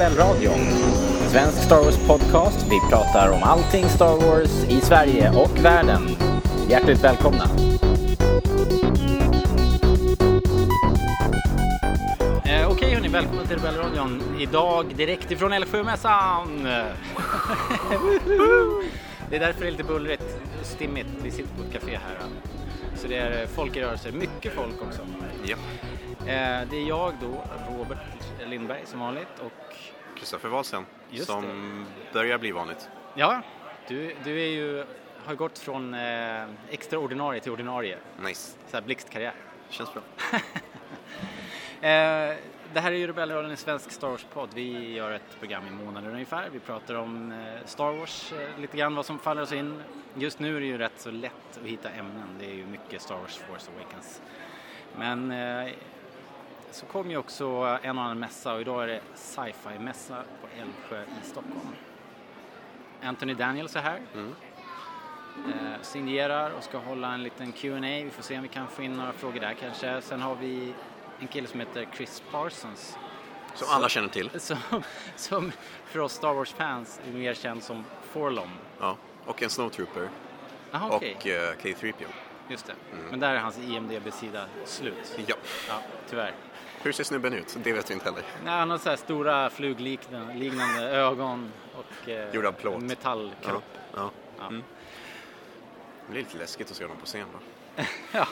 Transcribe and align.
Rebellradion. 0.00 0.60
En 1.22 1.30
svensk 1.30 1.62
Star 1.62 1.76
Wars-podcast. 1.76 2.66
Vi 2.70 2.80
pratar 2.90 3.30
om 3.30 3.42
allting 3.42 3.88
Star 3.88 4.16
Wars 4.16 4.64
i 4.68 4.80
Sverige 4.80 5.30
och 5.30 5.64
världen. 5.64 6.08
Hjärtligt 6.68 7.04
välkomna! 7.04 7.44
Eh, 12.44 12.70
Okej 12.70 12.94
hörni, 12.94 13.08
välkomna 13.08 13.42
till 13.44 13.56
Rebellradion. 13.56 14.22
Idag 14.40 14.94
direkt 14.96 15.30
ifrån 15.30 15.52
Älvsjömässan. 15.52 16.62
det 19.30 19.36
är 19.36 19.40
därför 19.40 19.60
det 19.60 19.66
är 19.66 19.70
lite 19.70 19.84
bullrigt 19.84 20.22
och 20.60 20.66
stimmigt. 20.66 21.08
Vi 21.22 21.30
sitter 21.30 21.54
på 21.56 21.62
ett 21.62 21.72
café 21.72 21.92
här. 21.92 22.16
Så 22.96 23.08
det 23.08 23.16
är 23.16 23.46
folk 23.46 23.76
i 23.76 23.80
rörelse, 23.82 24.12
mycket 24.12 24.52
folk 24.52 24.82
också. 24.88 25.00
Ja. 25.44 25.56
Eh, 26.26 26.60
Det 26.70 26.76
är 26.76 26.88
jag 26.88 27.12
då, 27.20 27.44
Robert 27.78 27.98
Lindberg 28.46 28.80
som 28.86 29.00
vanligt 29.00 29.38
och 29.40 29.76
Kristoffer 30.18 30.48
Wahlsen, 30.48 30.86
Just 31.10 31.26
som 31.26 31.86
börjar 32.12 32.38
bli 32.38 32.52
vanligt. 32.52 32.88
ja, 33.14 33.42
du, 33.88 34.14
du 34.24 34.40
är 34.40 34.48
ju, 34.48 34.84
har 35.24 35.34
gått 35.34 35.58
från 35.58 35.94
eh, 35.94 36.44
extraordinarie 36.70 37.40
till 37.40 37.52
ordinarie. 37.52 37.98
Nice. 38.20 38.56
Så 38.68 38.76
här 38.76 38.84
blixtkarriär. 38.84 39.34
Känns 39.68 39.92
bra. 39.92 40.02
Eh, 41.80 42.34
det 42.72 42.80
här 42.80 42.92
är 42.92 42.96
ju 42.96 43.06
Rebellradion, 43.06 43.50
en 43.50 43.56
svensk 43.56 43.90
Star 43.90 44.08
Wars-podd. 44.08 44.48
Vi 44.54 44.92
gör 44.92 45.10
ett 45.10 45.38
program 45.38 45.66
i 45.66 45.70
månaden 45.84 46.12
ungefär. 46.12 46.48
Vi 46.52 46.58
pratar 46.58 46.94
om 46.94 47.32
eh, 47.32 47.64
Star 47.64 47.92
Wars, 47.92 48.32
eh, 48.32 48.60
lite 48.60 48.76
grann 48.76 48.94
vad 48.94 49.06
som 49.06 49.18
faller 49.18 49.42
oss 49.42 49.52
in. 49.52 49.82
Just 50.14 50.38
nu 50.38 50.56
är 50.56 50.60
det 50.60 50.66
ju 50.66 50.78
rätt 50.78 50.92
så 50.96 51.10
lätt 51.10 51.32
att 51.60 51.66
hitta 51.66 51.90
ämnen. 51.90 52.28
Det 52.38 52.44
är 52.46 52.54
ju 52.54 52.66
mycket 52.66 53.02
Star 53.02 53.16
Wars 53.16 53.36
Force 53.36 53.70
Awakens. 53.76 54.22
Men 54.98 55.30
eh, 55.30 55.72
så 56.76 56.86
kom 56.86 57.10
ju 57.10 57.16
också 57.16 57.44
en 57.82 57.98
och 57.98 58.04
annan 58.04 58.18
mässa 58.18 58.54
och 58.54 58.60
idag 58.60 58.82
är 58.82 58.86
det 58.86 59.00
sci-fi-mässa 59.14 60.22
på 60.40 60.48
Älvsjö 60.60 61.02
i 61.02 61.26
Stockholm. 61.26 61.68
Anthony 63.02 63.34
Daniels 63.34 63.76
är 63.76 63.80
här. 63.80 64.00
Mm. 64.14 64.34
Eh, 65.48 65.82
signerar 65.82 66.50
och 66.50 66.64
ska 66.64 66.78
hålla 66.78 67.14
en 67.14 67.22
liten 67.22 67.52
Q&A. 67.52 67.80
Vi 67.80 68.10
får 68.10 68.22
se 68.22 68.36
om 68.36 68.42
vi 68.42 68.48
kan 68.48 68.68
få 68.68 68.82
in 68.82 68.96
några 68.96 69.12
frågor 69.12 69.40
där 69.40 69.54
kanske. 69.60 70.02
Sen 70.02 70.20
har 70.22 70.34
vi 70.34 70.74
en 71.20 71.26
kille 71.26 71.48
som 71.48 71.60
heter 71.60 71.88
Chris 71.94 72.22
Parsons 72.30 72.98
Som 73.54 73.68
alla 73.70 73.88
känner 73.88 74.08
till. 74.08 74.30
som, 74.40 74.82
som 75.16 75.52
för 75.84 75.98
oss 75.98 76.12
Star 76.12 76.34
Wars-fans 76.34 77.00
är 77.08 77.12
mer 77.12 77.34
känd 77.34 77.62
som 77.62 77.84
Forlom. 78.02 78.50
Ja. 78.80 78.96
Och 79.24 79.42
en 79.42 79.50
Snowtrooper. 79.50 80.08
Jaha, 80.70 80.88
okej. 80.92 81.16
Och 81.18 81.26
eh, 81.26 81.54
K3PO. 81.62 82.06
Just 82.48 82.66
det. 82.66 82.74
Men 83.10 83.20
där 83.20 83.34
är 83.34 83.38
hans 83.38 83.58
IMDB-sida 83.58 84.46
slut. 84.64 85.18
Ja. 85.26 85.36
Ja, 85.68 85.80
tyvärr. 86.08 86.34
Hur 86.86 86.92
ser 86.92 87.04
snubben 87.04 87.32
ut? 87.32 87.56
Det 87.64 87.72
vet 87.72 87.90
vi 87.90 87.94
inte 87.94 88.04
heller. 88.06 88.22
Nej, 88.44 88.54
han 88.58 88.70
har 88.70 88.78
så 88.78 88.88
här 88.88 88.96
stora 88.96 89.50
flugliknande 89.50 90.34
liknande 90.34 90.82
ögon 90.90 91.52
och 91.74 92.08
eh, 92.08 92.34
Gjord 92.34 92.46
av 92.46 92.52
plåt. 92.52 92.82
metallkropp. 92.82 93.64
Ja. 93.94 94.10
Ja. 94.38 94.46
Mm. 94.46 94.62
Det 96.06 96.12
blir 96.12 96.22
lite 96.22 96.38
läskigt 96.38 96.70
att 96.70 96.76
se 96.76 96.84
honom 96.84 96.96
på 96.96 97.06
scen 97.06 97.26
då. 97.32 97.82
Ja. 98.12 98.26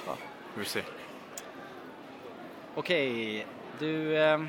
Vi 0.55 0.65
får 0.65 0.71
se. 0.71 0.83
Okej, 2.75 3.47
du... 3.79 4.19
Eh, 4.19 4.41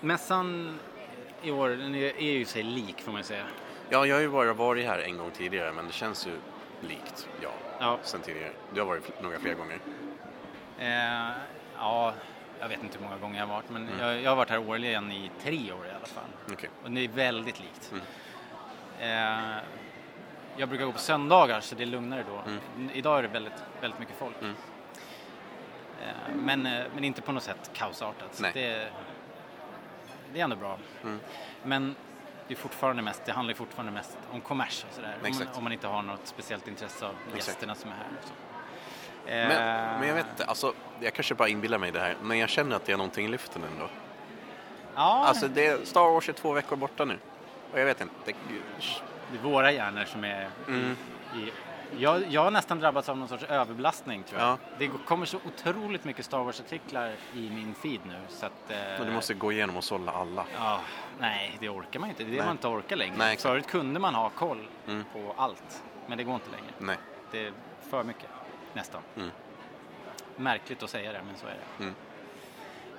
mässan 0.00 0.78
i 1.42 1.50
år 1.50 1.68
den 1.68 1.94
är, 1.94 2.20
ju 2.20 2.44
sig 2.44 2.62
lik 2.62 3.00
får 3.00 3.12
man 3.12 3.24
säga. 3.24 3.44
Ja, 3.90 4.06
jag 4.06 4.16
har 4.16 4.22
ju 4.22 4.28
bara 4.28 4.52
varit 4.52 4.86
här 4.86 4.98
en 4.98 5.18
gång 5.18 5.30
tidigare 5.30 5.72
men 5.72 5.86
det 5.86 5.92
känns 5.92 6.26
ju 6.26 6.32
likt, 6.80 7.28
ja, 7.42 7.50
Ja, 7.80 7.98
sen 8.02 8.20
tidigare. 8.20 8.50
Du 8.74 8.80
har 8.80 8.86
varit 8.86 9.22
några 9.22 9.38
fler 9.38 9.54
gånger. 9.54 9.78
Eh, 10.78 11.28
ja, 11.78 12.14
jag 12.60 12.68
vet 12.68 12.82
inte 12.82 12.98
hur 12.98 13.04
många 13.04 13.16
gånger 13.18 13.38
jag 13.40 13.46
har 13.46 13.54
varit 13.54 13.70
men 13.70 13.88
Mm. 13.88 14.00
jag, 14.00 14.22
jag 14.22 14.30
har 14.30 14.36
varit 14.36 14.50
här 14.50 14.68
årligen 14.68 15.12
i 15.12 15.30
tre 15.42 15.72
år 15.72 15.86
i 15.86 15.90
alla 15.90 16.06
fall. 16.06 16.24
Okej. 16.52 16.70
Och 16.84 16.90
det 16.90 17.00
är 17.04 17.08
väldigt 17.08 17.60
likt. 17.60 17.92
Mm. 17.92 18.02
Eh, 19.00 19.58
jag 20.56 20.68
brukar 20.68 20.84
gå 20.86 20.92
på 20.92 20.98
söndagar 20.98 21.60
så 21.60 21.74
det 21.74 21.82
är 21.82 21.86
lugnare 21.86 22.24
då. 22.28 22.50
Mm. 22.50 22.90
Idag 22.94 23.18
är 23.18 23.22
det 23.22 23.28
väldigt, 23.28 23.62
väldigt 23.80 24.00
mycket 24.00 24.16
folk. 24.16 24.36
Mm. 24.40 24.54
Eh, 26.02 26.34
men, 26.34 26.66
eh, 26.66 26.84
men 26.94 27.04
inte 27.04 27.22
på 27.22 27.32
något 27.32 27.42
sätt 27.42 27.70
kaosartat. 27.74 28.42
Det, 28.54 28.88
det 30.32 30.40
är 30.40 30.44
ändå 30.44 30.56
bra. 30.56 30.78
Mm. 31.02 31.20
Men 31.62 31.94
det, 32.48 32.54
är 32.54 32.58
fortfarande 32.58 33.02
mest, 33.02 33.24
det 33.24 33.32
handlar 33.32 33.54
fortfarande 33.54 33.92
mest 33.92 34.18
om 34.32 34.40
kommers 34.40 34.84
och 34.88 34.94
sådär. 34.94 35.16
Om 35.24 35.46
om 35.54 35.62
man 35.62 35.72
inte 35.72 35.86
har 35.86 36.02
något 36.02 36.26
speciellt 36.26 36.68
intresse 36.68 37.06
av 37.06 37.14
Exakt. 37.26 37.46
gästerna 37.48 37.74
som 37.74 37.90
är 37.90 37.94
här. 37.94 38.06
Men, 39.26 39.50
Eh, 39.50 39.98
men 40.00 40.08
jag 40.08 40.14
vet 40.14 40.26
inte, 40.30 40.44
alltså, 40.44 40.72
jag 41.00 41.14
kanske 41.14 41.34
bara 41.34 41.48
inbillar 41.48 41.78
mig 41.78 41.90
det 41.92 42.00
här, 42.00 42.16
men 42.22 42.38
jag 42.38 42.48
känner 42.48 42.76
att 42.76 42.84
det 42.86 42.92
är 42.92 42.96
någonting 42.96 43.26
i 43.26 43.28
luften 43.28 43.62
ändå. 43.72 43.88
Ja, 44.94 45.24
Alltså 45.26 45.48
det, 45.48 45.88
Star 45.88 46.10
Wars 46.12 46.28
är 46.28 46.32
två 46.32 46.52
veckor 46.52 46.76
borta 46.76 47.04
nu. 47.04 47.18
Och 47.72 47.80
jag 47.80 47.84
vet 47.86 48.00
inte. 48.00 48.14
Det, 48.24 48.34
det 49.32 49.38
är 49.38 49.42
våra 49.42 49.72
hjärnor 49.72 50.04
som 50.04 50.24
är 50.24 50.48
mm, 50.68 50.96
i, 51.36 51.52
jag, 51.98 52.22
jag 52.28 52.42
har 52.44 52.50
nästan 52.50 52.80
drabbats 52.80 53.08
av 53.08 53.18
någon 53.18 53.28
sorts 53.28 53.44
överbelastning 53.44 54.22
tror 54.22 54.40
jag. 54.40 54.48
Ja. 54.48 54.58
Det 54.78 54.88
kommer 55.06 55.26
så 55.26 55.38
otroligt 55.46 56.04
mycket 56.04 56.24
Star 56.24 56.38
Wars-artiklar 56.38 57.12
i 57.34 57.50
min 57.50 57.74
feed 57.74 58.00
nu 58.06 58.14
så 58.28 58.46
att... 58.46 58.70
Eh, 58.70 58.76
men 58.98 59.06
du 59.06 59.12
måste 59.12 59.34
gå 59.34 59.52
igenom 59.52 59.76
och 59.76 59.84
sålla 59.84 60.12
alla. 60.12 60.44
Ja, 60.58 60.80
nej, 61.20 61.56
det 61.60 61.68
orkar 61.68 62.00
man 62.00 62.08
inte. 62.08 62.22
Det 62.24 62.28
är 62.28 62.30
det 62.30 62.36
Nej. 62.36 62.46
man 62.46 62.54
inte 62.56 62.66
orkar 62.68 62.96
längre. 62.96 63.14
Nej. 63.18 63.36
Förut 63.36 63.66
kunde 63.66 64.00
man 64.00 64.14
ha 64.14 64.28
koll 64.28 64.66
Mm. 64.88 65.04
på 65.12 65.34
allt, 65.36 65.82
men 66.06 66.18
det 66.18 66.24
går 66.24 66.34
inte 66.34 66.50
längre. 66.50 66.72
Nej. 66.78 66.96
Det 67.30 67.46
är 67.46 67.52
för 67.90 68.04
mycket, 68.04 68.28
nästan. 68.76 69.02
Mm. 69.16 69.30
Märkligt 70.36 70.82
att 70.82 70.90
säga 70.90 71.12
det, 71.12 71.20
men 71.26 71.36
så 71.36 71.46
är 71.46 71.56
det. 71.78 71.84
Mm. 71.84 71.94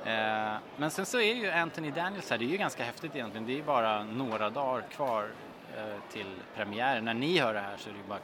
Eh, 0.06 0.60
men 0.78 0.92
sen 0.92 1.06
så 1.06 1.20
är 1.20 1.34
ju 1.34 1.52
Anthony 1.52 1.92
Daniels 1.92 2.30
här, 2.30 2.38
det 2.38 2.46
är 2.46 2.50
ju 2.50 2.58
ganska 2.58 2.84
häftigt 2.84 3.16
egentligen. 3.16 3.48
Det 3.48 3.54
är 3.54 3.58
ju 3.58 3.64
bara 3.64 4.04
några 4.04 4.50
dagar 4.50 4.82
kvar 4.82 5.30
eh, 5.78 6.12
till 6.12 6.36
premiären. 6.56 7.06
När 7.06 7.14
ni 7.14 7.40
hör 7.40 7.54
det 7.54 7.60
här 7.60 7.78
så 7.78 7.90
är 7.90 7.94
det 7.94 8.00
ju 8.00 8.08
bara 8.08 8.20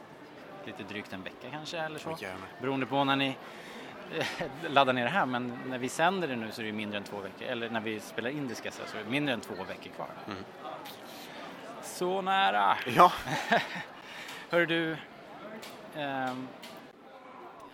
lite 0.66 0.82
drygt 0.82 1.12
en 1.12 1.22
vecka 1.22 1.50
kanske 1.50 1.78
eller 1.78 1.98
så. 1.98 2.16
Beroende 2.60 2.86
på 2.86 3.04
när 3.04 3.16
ni 3.16 3.36
eh, 4.14 4.26
laddar 4.68 4.92
ner 4.92 5.04
det 5.04 5.10
här. 5.10 5.26
Men 5.26 5.58
när 5.66 5.78
vi 5.78 5.88
sänder 5.88 6.28
det 6.28 6.36
nu 6.36 6.52
så 6.52 6.62
är 6.62 6.66
det 6.66 6.72
mindre 6.72 6.98
än 6.98 7.04
två 7.04 7.20
veckor. 7.20 7.48
Eller 7.48 7.70
när 7.70 7.80
vi 7.80 8.00
spelar 8.00 8.30
in 8.30 8.48
det 8.48 8.54
ska 8.54 8.66
jag 8.66 8.74
säga 8.74 8.88
så 8.88 8.96
är 8.98 9.04
det 9.04 9.10
mindre 9.10 9.34
än 9.34 9.40
två 9.40 9.54
veckor 9.54 9.90
kvar. 9.90 10.08
Mm. 10.26 10.44
Så 11.82 12.22
nära! 12.22 12.76
Ja, 12.86 13.12
Hör 14.50 14.66
du, 14.66 14.96
ehm, 15.96 16.48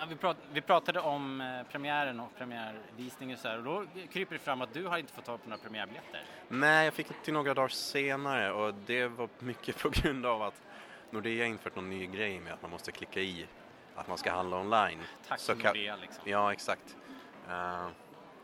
ja, 0.00 0.06
vi, 0.08 0.16
prat, 0.16 0.36
vi 0.52 0.60
pratade 0.60 1.00
om 1.00 1.40
eh, 1.40 1.72
premiären 1.72 2.20
och 2.20 2.36
premiärvisning 2.38 3.32
och 3.32 3.38
så 3.38 3.48
här 3.48 3.58
och 3.58 3.64
då 3.64 3.86
kryper 4.12 4.34
det 4.34 4.38
fram 4.38 4.62
att 4.62 4.74
du 4.74 4.86
har 4.86 4.98
inte 4.98 5.12
fått 5.12 5.24
tag 5.24 5.42
på 5.42 5.48
några 5.48 5.62
premiärbiljetter. 5.62 6.22
nej 6.48 6.84
jag 6.84 6.94
fick 6.94 7.08
det 7.08 7.14
till 7.24 7.34
några 7.34 7.54
dagar 7.54 7.68
senare 7.68 8.52
och 8.52 8.74
det 8.86 9.06
var 9.06 9.28
mycket 9.38 9.78
på 9.78 9.88
grund 9.88 10.26
av 10.26 10.42
att 10.42 10.62
Nordea 11.10 11.46
infört 11.46 11.76
någon 11.76 11.90
ny 11.90 12.06
grej 12.06 12.40
med 12.40 12.52
att 12.52 12.62
man 12.62 12.70
måste 12.70 12.92
klicka 12.92 13.20
i 13.20 13.46
att 13.94 14.08
man 14.08 14.18
ska 14.18 14.32
handla 14.32 14.60
online. 14.60 14.98
Tack 15.28 15.40
Så 15.40 15.54
Nordea 15.54 15.96
liksom. 15.96 16.22
Ja, 16.26 16.52
exakt. 16.52 16.96
Eh, 17.48 17.86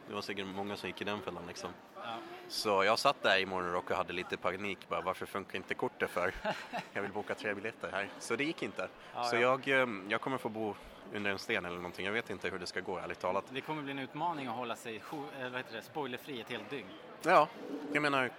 det 0.09 0.15
var 0.15 0.23
säkert 0.23 0.47
många 0.47 0.77
som 0.77 0.89
gick 0.89 1.01
i 1.01 1.05
den 1.05 1.21
fällan 1.23 1.43
liksom. 1.49 1.71
Ja. 1.97 2.03
Så 2.49 2.85
jag 2.85 2.99
satt 2.99 3.23
där 3.23 3.39
i 3.39 3.47
morgonrock 3.47 3.91
och 3.91 3.97
hade 3.97 4.13
lite 4.13 4.37
panik 4.37 4.79
bara, 4.89 5.01
varför 5.01 5.27
funkar 5.27 5.57
inte 5.57 5.75
kortet 5.75 6.11
för? 6.11 6.35
Jag 6.93 7.03
vill 7.03 7.13
boka 7.13 7.35
tre 7.35 7.55
biljetter 7.55 7.91
här. 7.93 8.09
Så 8.19 8.37
det 8.37 8.45
gick 8.45 8.63
inte. 8.63 8.89
Ja, 9.15 9.25
så 9.25 9.37
ja. 9.37 9.41
Jag, 9.41 9.69
eh, 9.83 9.89
jag 10.09 10.21
kommer 10.21 10.39
få 10.39 10.49
bo 10.49 10.75
under 11.15 11.31
en 11.31 11.39
sten 11.39 11.65
eller 11.65 11.77
någonting. 11.77 12.07
Jag 12.07 12.13
vet 12.13 12.31
inte 12.31 12.49
hur 12.51 12.59
det 12.59 12.67
ska 12.67 12.81
gå 12.81 12.99
ärligt 12.99 13.21
talat. 13.21 13.45
Det 13.51 13.61
kommer 13.61 13.83
bli 13.83 13.93
en 13.93 13.99
utmaning 13.99 14.47
att 14.47 14.55
hålla 14.57 14.77
sig 14.77 14.97
eh, 14.97 15.03
vad 15.43 15.57
heter 15.57 15.77
det, 15.77 15.83
spoilerfri 15.83 16.41
ett 16.41 16.51
helt 16.51 16.71
dygn. 16.71 16.89
Ja, 17.23 17.49
jag 17.93 18.03
menar, 18.03 18.31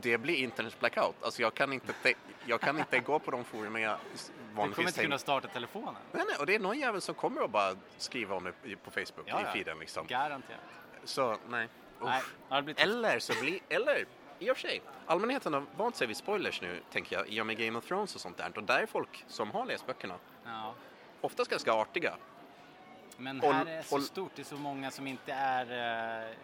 det 0.00 0.18
blir 0.18 0.34
internet 0.36 0.76
blackout. 0.80 1.22
Alltså 1.22 1.42
jag 1.42 1.54
kan 1.54 1.72
inte, 1.72 1.92
te- 1.92 2.14
jag 2.46 2.60
kan 2.60 2.78
inte 2.78 3.00
gå 3.00 3.18
på 3.18 3.30
de 3.30 3.44
forum 3.44 3.76
jag 3.76 3.96
s- 4.52 4.54
Du 4.54 4.56
kommer 4.56 4.68
vanligtvis 4.68 4.86
inte 4.88 5.02
kunna 5.02 5.18
starta 5.18 5.48
telefonen. 5.48 5.94
Nej, 6.12 6.24
nej, 6.28 6.36
och 6.40 6.46
det 6.46 6.54
är 6.54 6.58
någon 6.58 6.78
jävel 6.78 7.00
som 7.00 7.14
kommer 7.14 7.40
att 7.44 7.50
bara 7.50 7.74
skriva 7.98 8.34
om 8.36 8.44
det 8.44 8.76
på 8.76 8.90
Facebook 8.90 9.24
Ja, 9.26 9.40
i 9.40 9.44
feeden 9.44 9.78
liksom. 9.78 10.06
Garanterat. 10.06 10.60
Så 11.04 11.36
nej. 11.48 11.68
Usch. 12.02 12.08
Nej, 12.50 12.74
Eller 12.76 13.18
så 13.18 13.32
blir, 13.40 13.60
eller 13.68 14.04
i 14.38 14.50
och 14.50 14.56
för 14.56 14.68
sig, 14.68 14.82
allmänheten 15.06 15.52
har 15.54 15.64
vant 15.76 15.96
sig 15.96 16.06
vid 16.06 16.16
spoilers 16.16 16.62
nu, 16.62 16.80
tänker 16.92 17.16
jag, 17.16 17.28
i 17.28 17.40
och 17.40 17.46
med 17.46 17.56
Game 17.58 17.78
of 17.78 17.84
Thrones 17.86 18.14
och 18.14 18.20
sånt 18.20 18.36
där. 18.36 18.52
Och 18.58 18.62
där 18.62 18.78
är 18.82 18.86
folk 18.86 19.24
som 19.28 19.50
har 19.50 19.66
läst 19.66 19.86
böckerna 19.86 20.14
Ja. 20.44 20.74
oftast 21.20 21.50
ganska 21.50 21.72
artiga. 21.72 22.14
Men 23.16 23.40
Och- 23.40 23.54
här 23.54 23.66
är 23.66 23.76
det 23.76 23.82
så 23.82 23.96
och- 23.96 24.02
stort, 24.02 24.30
det 24.34 24.42
är 24.42 24.46
så 24.46 24.56
många 24.56 24.90
som 24.90 25.06
inte 25.06 25.32
är 25.32 26.34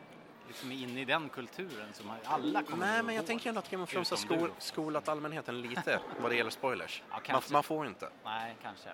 liksom 0.49 0.73
inne 0.73 1.01
i 1.01 1.05
den 1.05 1.29
kulturen 1.29 1.93
som 1.93 2.13
alla 2.25 2.63
kommer 2.63 2.87
Nej, 2.87 3.03
men 3.03 3.15
jag 3.15 3.27
tänker 3.27 3.49
ändå 3.49 3.59
att 3.59 3.71
Game 3.71 3.83
of 3.85 3.91
Thrones 3.91 4.11
har 4.11 4.17
skol, 4.17 4.51
skolat 4.59 5.09
allmänheten 5.09 5.61
lite 5.63 6.01
vad 6.21 6.31
det 6.31 6.37
gäller 6.37 6.51
spoilers. 6.51 7.03
Ja, 7.11 7.21
man, 7.33 7.43
man 7.53 7.63
får 7.63 7.87
inte. 7.87 8.09
Nej, 8.25 8.57
kanske. 8.63 8.89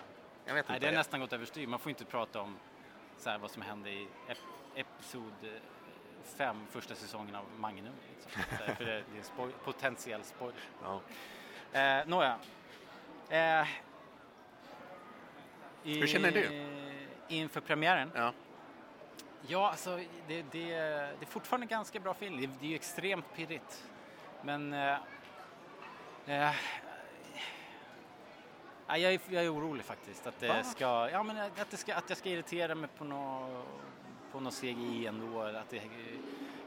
Jag 0.45 0.55
vet 0.55 0.69
Nej, 0.69 0.77
inte. 0.77 0.87
det 0.87 0.93
har 0.93 0.99
nästan 0.99 1.21
gått 1.21 1.33
överstyr. 1.33 1.67
Man 1.67 1.79
får 1.79 1.91
inte 1.91 2.05
prata 2.05 2.41
om 2.41 2.57
så 3.19 3.31
här, 3.31 3.39
vad 3.39 3.51
som 3.51 3.63
hände 3.63 3.91
i 3.91 4.09
ep 4.29 4.39
episod 4.77 5.33
eh, 5.43 5.49
fem, 6.37 6.67
första 6.71 6.95
säsongen 6.95 7.35
av 7.35 7.45
Magnum. 7.59 7.93
Liksom. 8.15 8.43
Här, 8.51 8.75
För 8.75 8.85
det, 8.85 8.93
det 9.13 9.19
är 9.19 9.23
spoj- 9.23 9.53
potentiell 9.65 10.25
spoiler. 10.25 10.61
Ja. 10.83 11.01
Eh, 11.81 12.07
Nåja. 12.07 12.39
Eh, 13.29 13.67
i, 15.83 16.01
Hur 16.01 16.07
känner 16.07 16.31
du? 16.33 16.67
Inför 17.29 17.61
premiären? 17.61 18.11
Ja. 18.15 18.33
Ja, 19.47 19.71
alltså 19.71 19.97
det, 20.29 20.43
det, 20.43 20.43
det 20.51 20.73
är 21.21 21.27
fortfarande 21.27 21.67
ganska 21.67 22.01
bra 22.01 22.15
film. 22.15 22.41
Det, 22.41 22.47
det 22.47 22.67
är 22.67 22.71
ju 22.71 22.75
extremt 22.75 23.35
pirrigt. 23.37 23.85
Men... 24.43 24.73
Eh, 24.73 24.97
eh, 26.27 26.53
jag, 28.87 29.15
är, 29.15 29.21
jag 29.29 29.45
är 29.45 29.55
orolig 29.55 29.85
faktiskt 29.85 30.27
att 30.27 30.41
det 30.41 30.65
ska, 30.65 31.11
ja, 31.13 31.23
men 31.23 31.39
att, 31.39 31.71
det 31.71 31.77
ska, 31.77 31.95
att 31.95 32.09
jag 32.09 32.19
ska 32.19 32.29
irritera 32.29 32.75
mig 32.75 32.91
på 32.99 33.05
något 33.05 33.67
på 34.35 34.41
något 34.41 34.55
CGI 34.61 35.07
ändå. 35.07 35.43
Att 35.43 35.71
det, 35.71 35.83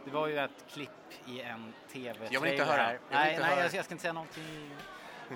det 0.05 0.11
var 0.11 0.27
ju 0.27 0.39
ett 0.39 0.65
klipp 0.73 0.89
i 1.25 1.41
en 1.41 1.73
TV-trailer 1.93 2.33
Jag 2.33 2.41
vill 2.41 2.51
inte 2.51 2.63
höra. 2.63 2.83
Jag 2.83 2.91
vill 2.91 2.99
nej, 3.11 3.31
inte 3.31 3.43
nej 3.43 3.51
höra. 3.51 3.63
jag, 3.63 3.73
jag 3.73 3.85
ska 3.85 3.93
inte 3.93 4.01
säga 4.01 4.13
någonting. 4.13 4.75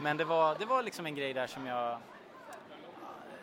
Men 0.01 0.17
det 0.17 0.25
var, 0.25 0.55
det 0.55 0.65
var 0.65 0.83
liksom 0.83 1.05
en 1.05 1.15
grej 1.15 1.33
där 1.33 1.47
som 1.47 1.65
jag... 1.65 1.99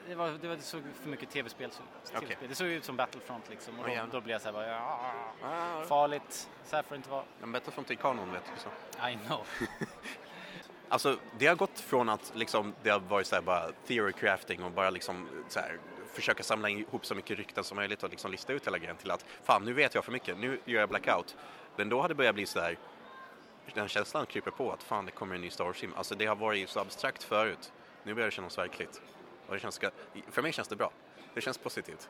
Det, 0.08 0.14
var, 0.14 0.28
det, 0.31 0.49
var, 0.49 0.56
det 0.56 0.62
såg 0.62 0.82
för 1.02 1.08
mycket 1.08 1.31
tv-spel. 1.31 1.70
så- 1.70 1.82
Okej. 2.08 2.20
TV-spel. 2.20 2.49
Det 2.49 2.55
såg 2.55 2.66
ut 2.66 2.84
som 2.84 2.96
Battlefront 2.96 3.49
liksom. 3.50 3.81
Och 3.81 3.87
då, 3.88 4.06
då 4.12 4.20
blev 4.20 4.32
jag 4.34 4.40
så 4.43 4.49
här 4.49 4.52
bara, 4.52 4.66
ja, 4.66 5.12
Ah, 5.43 5.84
farligt. 5.84 6.49
Så 6.64 6.76
här 6.76 6.82
får 6.82 6.90
det 6.90 6.96
inte 6.96 7.10
vara. 7.10 7.25
men 7.40 7.52
Battlefront 7.52 7.90
är 7.90 7.94
kanon 7.94 8.32
vet 8.32 8.43
du 8.55 8.60
så. 8.60 9.08
I 9.08 9.19
know. 9.26 9.46
Alltså 10.90 11.19
det 11.38 11.46
har 11.46 11.55
gått 11.56 11.81
från 11.81 12.08
att 12.08 12.32
liksom, 12.34 12.75
det 12.82 12.90
har 12.90 13.00
varit 13.00 13.26
så 13.26 13.34
här 13.34 13.43
bara 13.43 13.72
theory 13.87 14.12
crafting 14.12 14.62
och 14.64 14.70
bara 14.70 14.90
liksom 14.90 15.28
så 15.49 15.60
här, 15.60 15.78
försöka 16.12 16.43
samla 16.43 16.69
ihop 16.69 17.06
så 17.06 17.14
mycket 17.14 17.38
rykten 17.38 17.64
som 17.64 17.76
möjligt 17.76 18.02
och 18.02 18.11
liksom 18.11 18.31
lista 18.31 18.52
ut 18.52 18.66
hela 18.66 18.78
grejen 18.78 18.96
till 18.96 19.11
att 19.11 19.25
fan 19.44 19.64
nu 19.64 19.72
vet 19.72 19.94
jag 19.94 20.04
för 20.04 20.12
mycket, 20.12 20.38
nu 20.38 20.61
gör 20.64 20.81
jag 20.81 20.88
blackout. 20.88 21.37
Men 21.76 21.88
då 21.88 22.00
hade 22.00 22.14
det 22.14 22.16
börjat 22.19 22.34
bli 22.34 22.46
så 22.46 22.61
här, 22.61 22.78
den 23.75 23.88
känslan 23.88 24.26
kryper 24.26 24.50
på 24.50 24.72
att 24.72 24.82
fan 24.82 25.06
det 25.06 25.12
kommer 25.12 25.34
en 25.34 25.40
ny 25.40 25.50
Star 25.50 25.64
Wars-film. 25.64 25.93
Alltså 25.96 26.14
det 26.14 26.26
har 26.26 26.37
varit 26.37 26.69
så 26.70 26.81
abstrakt 26.81 27.22
förut, 27.22 27.72
nu 28.02 28.14
börjar 28.14 28.26
det 28.28 28.32
kännas 28.34 28.58
verkligt. 28.58 29.02
Och 29.49 29.55
det 29.55 29.61
känns, 29.61 29.81
för 30.31 30.43
mig 30.43 30.53
känns 30.53 30.69
det 30.69 30.77
bra, 30.77 30.91
det 31.35 31.41
känns 31.41 31.59
positivt. 31.59 32.09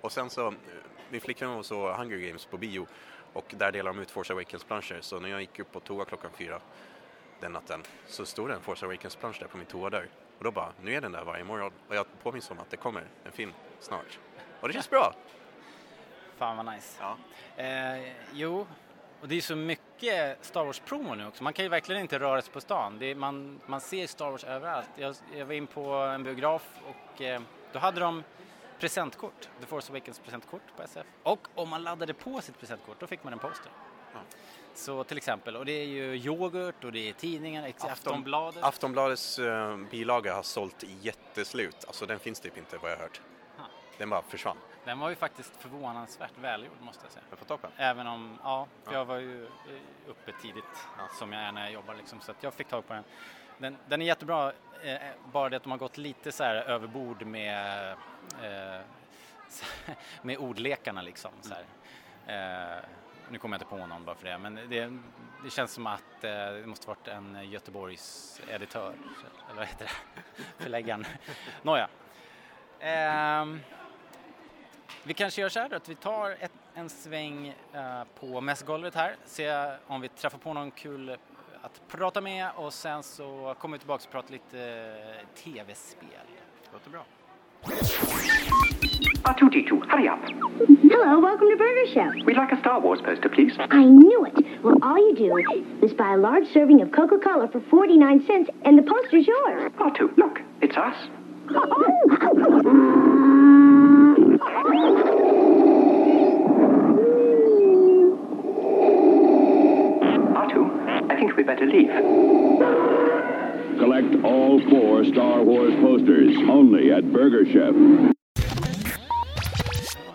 Och 0.00 0.12
sen 0.12 0.30
så, 0.30 0.46
eh, 0.46 0.54
min 1.10 1.20
flickvän 1.20 1.64
så 1.64 1.92
Hunger 1.92 2.16
Games 2.16 2.46
på 2.46 2.56
bio 2.56 2.86
och 3.32 3.54
där 3.58 3.72
delar 3.72 3.92
de 3.92 4.00
ut 4.00 4.10
Force 4.10 4.32
Awakens-planscher 4.32 5.00
så 5.00 5.20
när 5.20 5.28
jag 5.28 5.40
gick 5.40 5.58
upp 5.58 5.72
på 5.72 5.80
toa 5.80 6.04
klockan 6.04 6.30
fyra 6.34 6.60
den 7.40 7.52
natten 7.52 7.82
så 8.06 8.26
stod 8.26 8.48
det 8.48 8.54
en 8.54 8.60
Force 8.60 8.86
Awakens-plansch 8.86 9.40
där 9.40 9.46
på 9.46 9.56
min 9.56 9.66
toadörr. 9.66 10.08
Och 10.38 10.44
då 10.44 10.50
bara, 10.50 10.72
nu 10.82 10.94
är 10.94 11.00
den 11.00 11.12
där 11.12 11.24
varje 11.24 11.44
morgon 11.44 11.72
och 11.88 11.96
jag 11.96 12.06
påminns 12.22 12.50
om 12.50 12.58
att 12.58 12.70
det 12.70 12.76
kommer 12.76 13.04
en 13.24 13.32
film 13.32 13.52
snart. 13.80 14.18
Och 14.60 14.68
det 14.68 14.74
känns 14.74 14.90
bra! 14.90 15.14
Fan 16.36 16.56
vad 16.56 16.74
nice. 16.74 16.98
Ja. 17.00 17.16
Eh, 17.62 18.12
jo, 18.32 18.66
och 19.20 19.28
det 19.28 19.34
är 19.36 19.40
så 19.40 19.56
mycket 19.56 20.38
Star 20.44 20.64
Wars-promo 20.64 21.14
nu 21.14 21.26
också. 21.26 21.42
Man 21.44 21.52
kan 21.52 21.64
ju 21.64 21.68
verkligen 21.68 22.00
inte 22.02 22.18
röra 22.18 22.42
sig 22.42 22.52
på 22.52 22.60
stan. 22.60 23.02
Är, 23.02 23.14
man, 23.14 23.60
man 23.66 23.80
ser 23.80 24.06
Star 24.06 24.30
Wars 24.30 24.44
överallt. 24.44 24.88
Jag, 24.96 25.14
jag 25.36 25.46
var 25.46 25.54
in 25.54 25.66
på 25.66 25.94
en 25.94 26.22
biograf 26.22 26.62
och 26.86 27.22
eh, 27.22 27.40
då 27.72 27.78
hade 27.78 28.00
de 28.00 28.22
presentkort. 28.80 29.48
The 29.60 29.66
Force 29.66 29.92
Awakens 29.92 30.18
presentkort 30.18 30.62
på 30.76 30.82
SF. 30.82 31.06
Och 31.22 31.48
om 31.54 31.68
man 31.68 31.82
laddade 31.82 32.14
på 32.14 32.40
sitt 32.40 32.58
presentkort 32.60 33.00
då 33.00 33.06
fick 33.06 33.24
man 33.24 33.32
en 33.32 33.38
poster. 33.38 33.72
Ja. 34.12 34.20
Så 34.74 35.04
till 35.04 35.16
exempel, 35.16 35.56
och 35.56 35.64
det 35.64 35.72
är 35.72 35.86
ju 35.86 36.14
yoghurt 36.16 36.84
och 36.84 36.92
det 36.92 37.08
är 37.08 37.12
tidningar, 37.12 37.68
Afton- 37.68 37.90
Aftonbladet. 37.90 38.64
Aftonbladets 38.64 39.38
uh, 39.38 39.76
bilaga 39.90 40.34
har 40.34 40.42
sålt 40.42 40.84
jätteslut. 41.00 41.84
Alltså 41.86 42.06
den 42.06 42.18
finns 42.18 42.40
typ 42.40 42.56
inte 42.58 42.78
vad 42.78 42.90
jag 42.90 42.96
har 42.96 43.02
hört. 43.02 43.20
Ha. 43.56 43.64
Den 43.98 44.10
bara 44.10 44.22
försvann. 44.22 44.56
Den 44.86 44.98
var 44.98 45.08
ju 45.08 45.14
faktiskt 45.14 45.56
förvånansvärt 45.56 46.38
välgjord 46.38 46.80
måste 46.80 47.04
jag 47.04 47.12
säga. 47.12 47.24
Jag 47.30 47.38
får 47.38 47.46
tag 47.46 47.60
på 47.60 47.66
den. 47.66 47.76
Även 47.86 48.06
om, 48.06 48.38
ja, 48.42 48.66
Ja. 48.84 48.92
jag 48.92 49.04
var 49.04 49.16
ju 49.16 49.44
eh, 49.44 49.50
uppe 50.06 50.32
tidigt 50.32 50.86
som 51.18 51.32
jag 51.32 51.42
är 51.42 51.52
när 51.52 51.62
jag 51.62 51.72
jobbar 51.72 51.94
liksom, 51.94 52.20
så 52.20 52.30
att 52.30 52.42
jag 52.42 52.54
fick 52.54 52.68
tag 52.68 52.86
på 52.86 52.94
den. 52.94 53.04
Den, 53.58 53.76
den 53.88 54.02
är 54.02 54.06
jättebra, 54.06 54.52
eh, 54.82 54.98
bara 55.32 55.48
det 55.48 55.56
att 55.56 55.62
de 55.62 55.70
har 55.70 55.78
gått 55.78 55.98
lite 55.98 56.32
så 56.32 56.44
här 56.44 56.54
överbord 56.54 57.26
med, 57.26 57.92
eh, 58.42 58.80
med 60.22 60.38
ordlekarna 60.38 61.02
liksom. 61.02 61.30
Så. 61.40 61.54
Eh, 62.32 62.76
nu 63.30 63.38
kommer 63.38 63.54
jag 63.56 63.62
inte 63.62 63.70
på 63.70 63.86
någon 63.86 64.04
bara 64.04 64.16
för 64.16 64.24
det, 64.24 64.38
men 64.38 64.54
det, 64.54 64.98
det 65.44 65.50
känns 65.50 65.72
som 65.72 65.86
att 65.86 66.24
eh, 66.24 66.30
det 66.30 66.66
måste 66.66 66.88
varit 66.88 67.08
en 67.08 67.50
Göteborgs 67.50 68.40
editör, 68.48 68.94
eller 69.46 69.56
vad 69.56 69.66
heter 69.66 69.84
det, 69.84 70.42
förläggaren. 70.64 71.04
Nåja. 71.62 71.88
Vi 75.04 75.14
kanske 75.14 75.40
gör 75.40 75.48
så 75.48 75.60
här 75.60 75.68
då, 75.68 75.76
att 75.76 75.88
vi 75.88 75.94
tar 75.94 76.30
ett, 76.40 76.52
en 76.74 76.88
sväng 76.88 77.54
eh, 77.72 77.80
på 78.20 78.40
mässgolvet 78.40 78.94
här, 78.94 79.16
ser 79.24 79.76
om 79.86 80.00
vi 80.00 80.08
träffar 80.08 80.38
på 80.38 80.52
någon 80.52 80.70
kul 80.70 81.16
att 81.62 81.88
prata 81.88 82.20
med 82.20 82.48
och 82.56 82.72
sen 82.72 83.02
så 83.02 83.54
kommer 83.58 83.76
vi 83.76 83.78
tillbaka 83.78 84.04
och 84.06 84.12
prata 84.12 84.32
lite 84.32 84.60
eh, 84.60 85.42
tv-spel. 85.42 86.08
Låter 86.72 86.90
bra. 86.90 87.04
R2D2, 89.22 89.90
hurry 89.90 90.08
up. 90.08 90.20
Hello, 90.90 91.20
welcome 91.20 91.50
to 91.50 91.56
Burger 91.56 91.86
Chef. 91.94 92.14
We'd 92.26 92.36
like 92.36 92.52
a 92.52 92.58
Star 92.60 92.80
Wars 92.80 93.00
poster, 93.00 93.28
please. 93.28 93.52
I 93.58 93.84
knew 93.84 94.26
it. 94.26 94.62
Well, 94.62 94.78
all 94.82 94.98
you 94.98 95.14
do 95.16 95.36
is 95.82 95.92
buy 95.92 96.12
a 96.14 96.16
large 96.16 96.46
serving 96.52 96.82
of 96.82 96.92
Coca-Cola 96.92 97.48
for 97.48 97.60
49 97.60 98.26
cents 98.26 98.50
and 98.64 98.78
the 98.78 98.82
poster's 98.82 99.26
yours. 99.26 99.72
R2, 99.78 100.16
look, 100.16 100.40
it's 100.60 100.76
us. 100.76 100.96
R2, 110.42 111.12
I 111.12 111.16
think 111.16 111.36
we 111.36 111.42
better 111.44 111.66
leave. 111.66 111.92
Collect 113.78 114.24
all 114.24 114.60
four 114.70 115.04
Star 115.04 115.42
Wars 115.44 115.74
posters 115.80 116.36
only 116.48 116.92
at 116.92 117.04
Burger 117.04 117.44
Chef. 117.44 117.74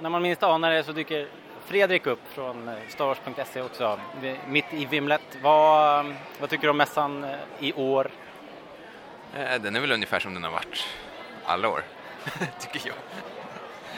När 0.01 0.09
man 0.09 0.21
minst 0.21 0.43
anar 0.43 0.71
det 0.71 0.83
så 0.83 0.91
dyker 0.91 1.27
Fredrik 1.65 2.07
upp 2.07 2.19
från 2.33 2.67
eh, 2.67 2.73
starwars.se 2.89 3.61
också, 3.61 3.99
mitt 4.47 4.65
i 4.73 4.85
vimlet. 4.85 5.21
Vad, 5.43 6.05
vad 6.39 6.49
tycker 6.49 6.63
du 6.63 6.69
om 6.69 6.77
mässan 6.77 7.23
eh, 7.23 7.29
i 7.59 7.73
år? 7.73 8.11
Eh, 9.33 9.61
Den 9.61 9.75
är 9.75 9.79
väl 9.81 9.91
ungefär 9.91 10.19
som 10.19 10.33
den 10.33 10.43
har 10.43 10.51
varit 10.51 10.85
alla 11.45 11.69
år, 11.69 11.81
tycker 12.59 12.87
jag. 12.87 12.95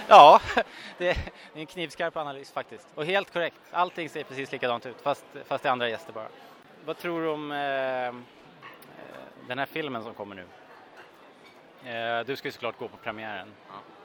Ja, 0.07 0.41
det 0.97 1.09
är 1.09 1.17
en 1.53 1.65
knivskarp 1.65 2.17
analys 2.17 2.51
faktiskt. 2.51 2.88
Och 2.95 3.05
helt 3.05 3.33
korrekt. 3.33 3.59
Allting 3.71 4.09
ser 4.09 4.23
precis 4.23 4.51
likadant 4.51 4.85
ut, 4.85 5.01
fast, 5.01 5.25
fast 5.45 5.63
det 5.63 5.69
är 5.69 5.71
andra 5.71 5.89
gäster 5.89 6.13
bara. 6.13 6.27
Vad 6.85 6.97
tror 6.97 7.21
du 7.21 7.27
om 7.27 7.51
eh, 7.51 8.07
eh, 8.07 8.13
den 9.48 9.60
här 9.60 9.65
filmen 9.65 10.03
som 10.03 10.13
kommer 10.13 10.36
nu? 10.36 10.45
Eh, 11.91 12.25
du 12.25 12.36
ska 12.36 12.48
ju 12.48 12.51
såklart 12.51 12.79
gå 12.79 12.88
på 12.88 12.98
premiären. 12.98 13.48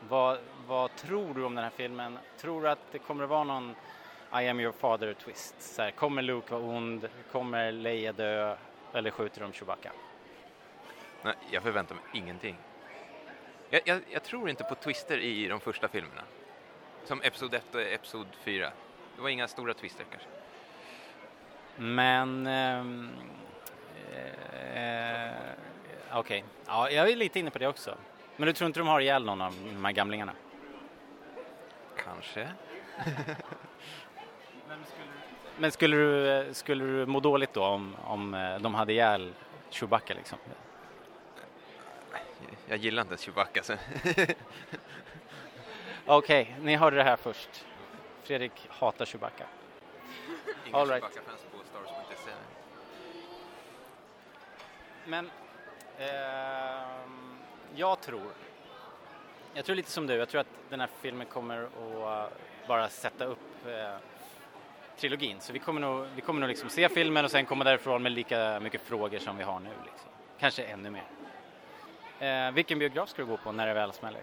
Vad, 0.08 0.38
vad 0.66 0.96
tror 0.96 1.34
du 1.34 1.44
om 1.44 1.54
den 1.54 1.64
här 1.64 1.72
filmen? 1.76 2.18
Tror 2.40 2.62
du 2.62 2.68
att 2.68 2.92
det 2.92 2.98
kommer 2.98 3.24
att 3.24 3.30
vara 3.30 3.44
någon 3.44 3.74
I 4.32 4.48
am 4.48 4.60
your 4.60 4.72
father 4.72 5.14
twist? 5.14 5.74
Här, 5.78 5.90
kommer 5.90 6.22
Luke 6.22 6.52
vara 6.54 6.62
ond? 6.62 7.08
Kommer 7.32 7.72
Leia 7.72 8.12
dö? 8.12 8.56
Eller 8.92 9.10
skjuter 9.10 9.40
de 9.40 9.52
Chewbacca? 9.52 9.92
Nej, 11.22 11.34
jag 11.50 11.62
förväntar 11.62 11.94
mig 11.94 12.04
ingenting. 12.12 12.56
Jag, 13.70 13.82
jag, 13.84 14.02
jag 14.10 14.22
tror 14.22 14.50
inte 14.50 14.64
på 14.64 14.74
twister 14.74 15.18
i 15.18 15.48
de 15.48 15.60
första 15.60 15.88
filmerna. 15.88 16.22
Som 17.04 17.22
Episod 17.22 17.54
1 17.54 17.74
och 17.74 17.80
Episod 17.80 18.26
4. 18.40 18.72
Det 19.16 19.22
var 19.22 19.28
inga 19.28 19.48
stora 19.48 19.74
twister 19.74 20.04
kanske. 20.10 20.28
Men... 21.76 22.46
ehm, 22.46 23.10
eh, 24.74 25.30
Okej, 26.12 26.44
ja, 26.66 26.90
jag 26.90 27.10
är 27.10 27.16
lite 27.16 27.38
inne 27.38 27.50
på 27.50 27.58
det 27.58 27.66
också. 27.66 27.94
Men 28.36 28.46
du 28.46 28.52
tror 28.52 28.66
inte 28.66 28.80
de 28.80 28.88
har 28.88 29.00
ihjäl 29.00 29.24
någon 29.24 29.40
av 29.40 29.54
de 29.74 29.84
här 29.84 29.92
gamlingarna? 29.92 30.32
Kanske. 32.04 32.48
Men 35.58 35.72
skulle 35.72 35.96
du, 35.96 36.54
skulle 36.54 36.84
du 36.84 37.06
må 37.06 37.20
dåligt 37.20 37.52
då 37.52 37.64
om, 37.64 37.96
om 38.04 38.34
eh, 38.34 38.58
de 38.58 38.74
hade 38.74 38.92
ihjäl 38.92 39.32
Chewbacca 39.70 40.14
liksom? 40.14 40.38
Jag 42.68 42.78
gillar 42.78 43.02
inte 43.02 43.16
Chewbacca. 43.16 43.62
Okej, 46.06 46.56
ni 46.62 46.76
hörde 46.76 46.96
det 46.96 47.04
här 47.04 47.16
först. 47.16 47.64
Fredrik 48.22 48.52
hatar 48.68 49.04
Chewbacca. 49.04 49.44
Inga 50.66 50.76
All 50.76 50.88
right. 50.88 51.04
Chewbacca-fans 51.04 51.46
på. 51.52 51.58
Men 55.08 55.30
ehm, 55.98 57.38
jag 57.74 58.00
tror, 58.00 58.32
jag 59.54 59.64
tror 59.64 59.76
lite 59.76 59.90
som 59.90 60.06
du, 60.06 60.14
jag 60.14 60.28
tror 60.28 60.40
att 60.40 60.46
den 60.70 60.80
här 60.80 60.88
filmen 61.00 61.26
kommer 61.26 61.62
att 61.64 62.32
bara 62.68 62.88
sätta 62.88 63.24
upp 63.24 63.66
eh, 63.66 63.96
trilogin. 64.96 65.40
Så 65.40 65.52
vi 65.52 65.58
kommer 65.58 65.80
nog, 65.80 66.06
vi 66.14 66.20
kommer 66.20 66.40
nog 66.40 66.48
liksom 66.48 66.68
se 66.68 66.88
filmen 66.88 67.24
och 67.24 67.30
sen 67.30 67.46
komma 67.46 67.64
därifrån 67.64 68.02
med 68.02 68.12
lika 68.12 68.60
mycket 68.60 68.80
frågor 68.80 69.18
som 69.18 69.36
vi 69.36 69.44
har 69.44 69.60
nu. 69.60 69.70
Liksom. 69.84 70.10
Kanske 70.38 70.62
ännu 70.62 70.90
mer. 70.90 71.04
Eh, 72.20 72.50
vilken 72.50 72.78
biograf 72.78 73.08
ska 73.08 73.22
du 73.22 73.28
gå 73.28 73.36
på 73.36 73.52
när 73.52 73.66
det 73.66 73.74
väl 73.74 73.92
smäller? 73.92 74.22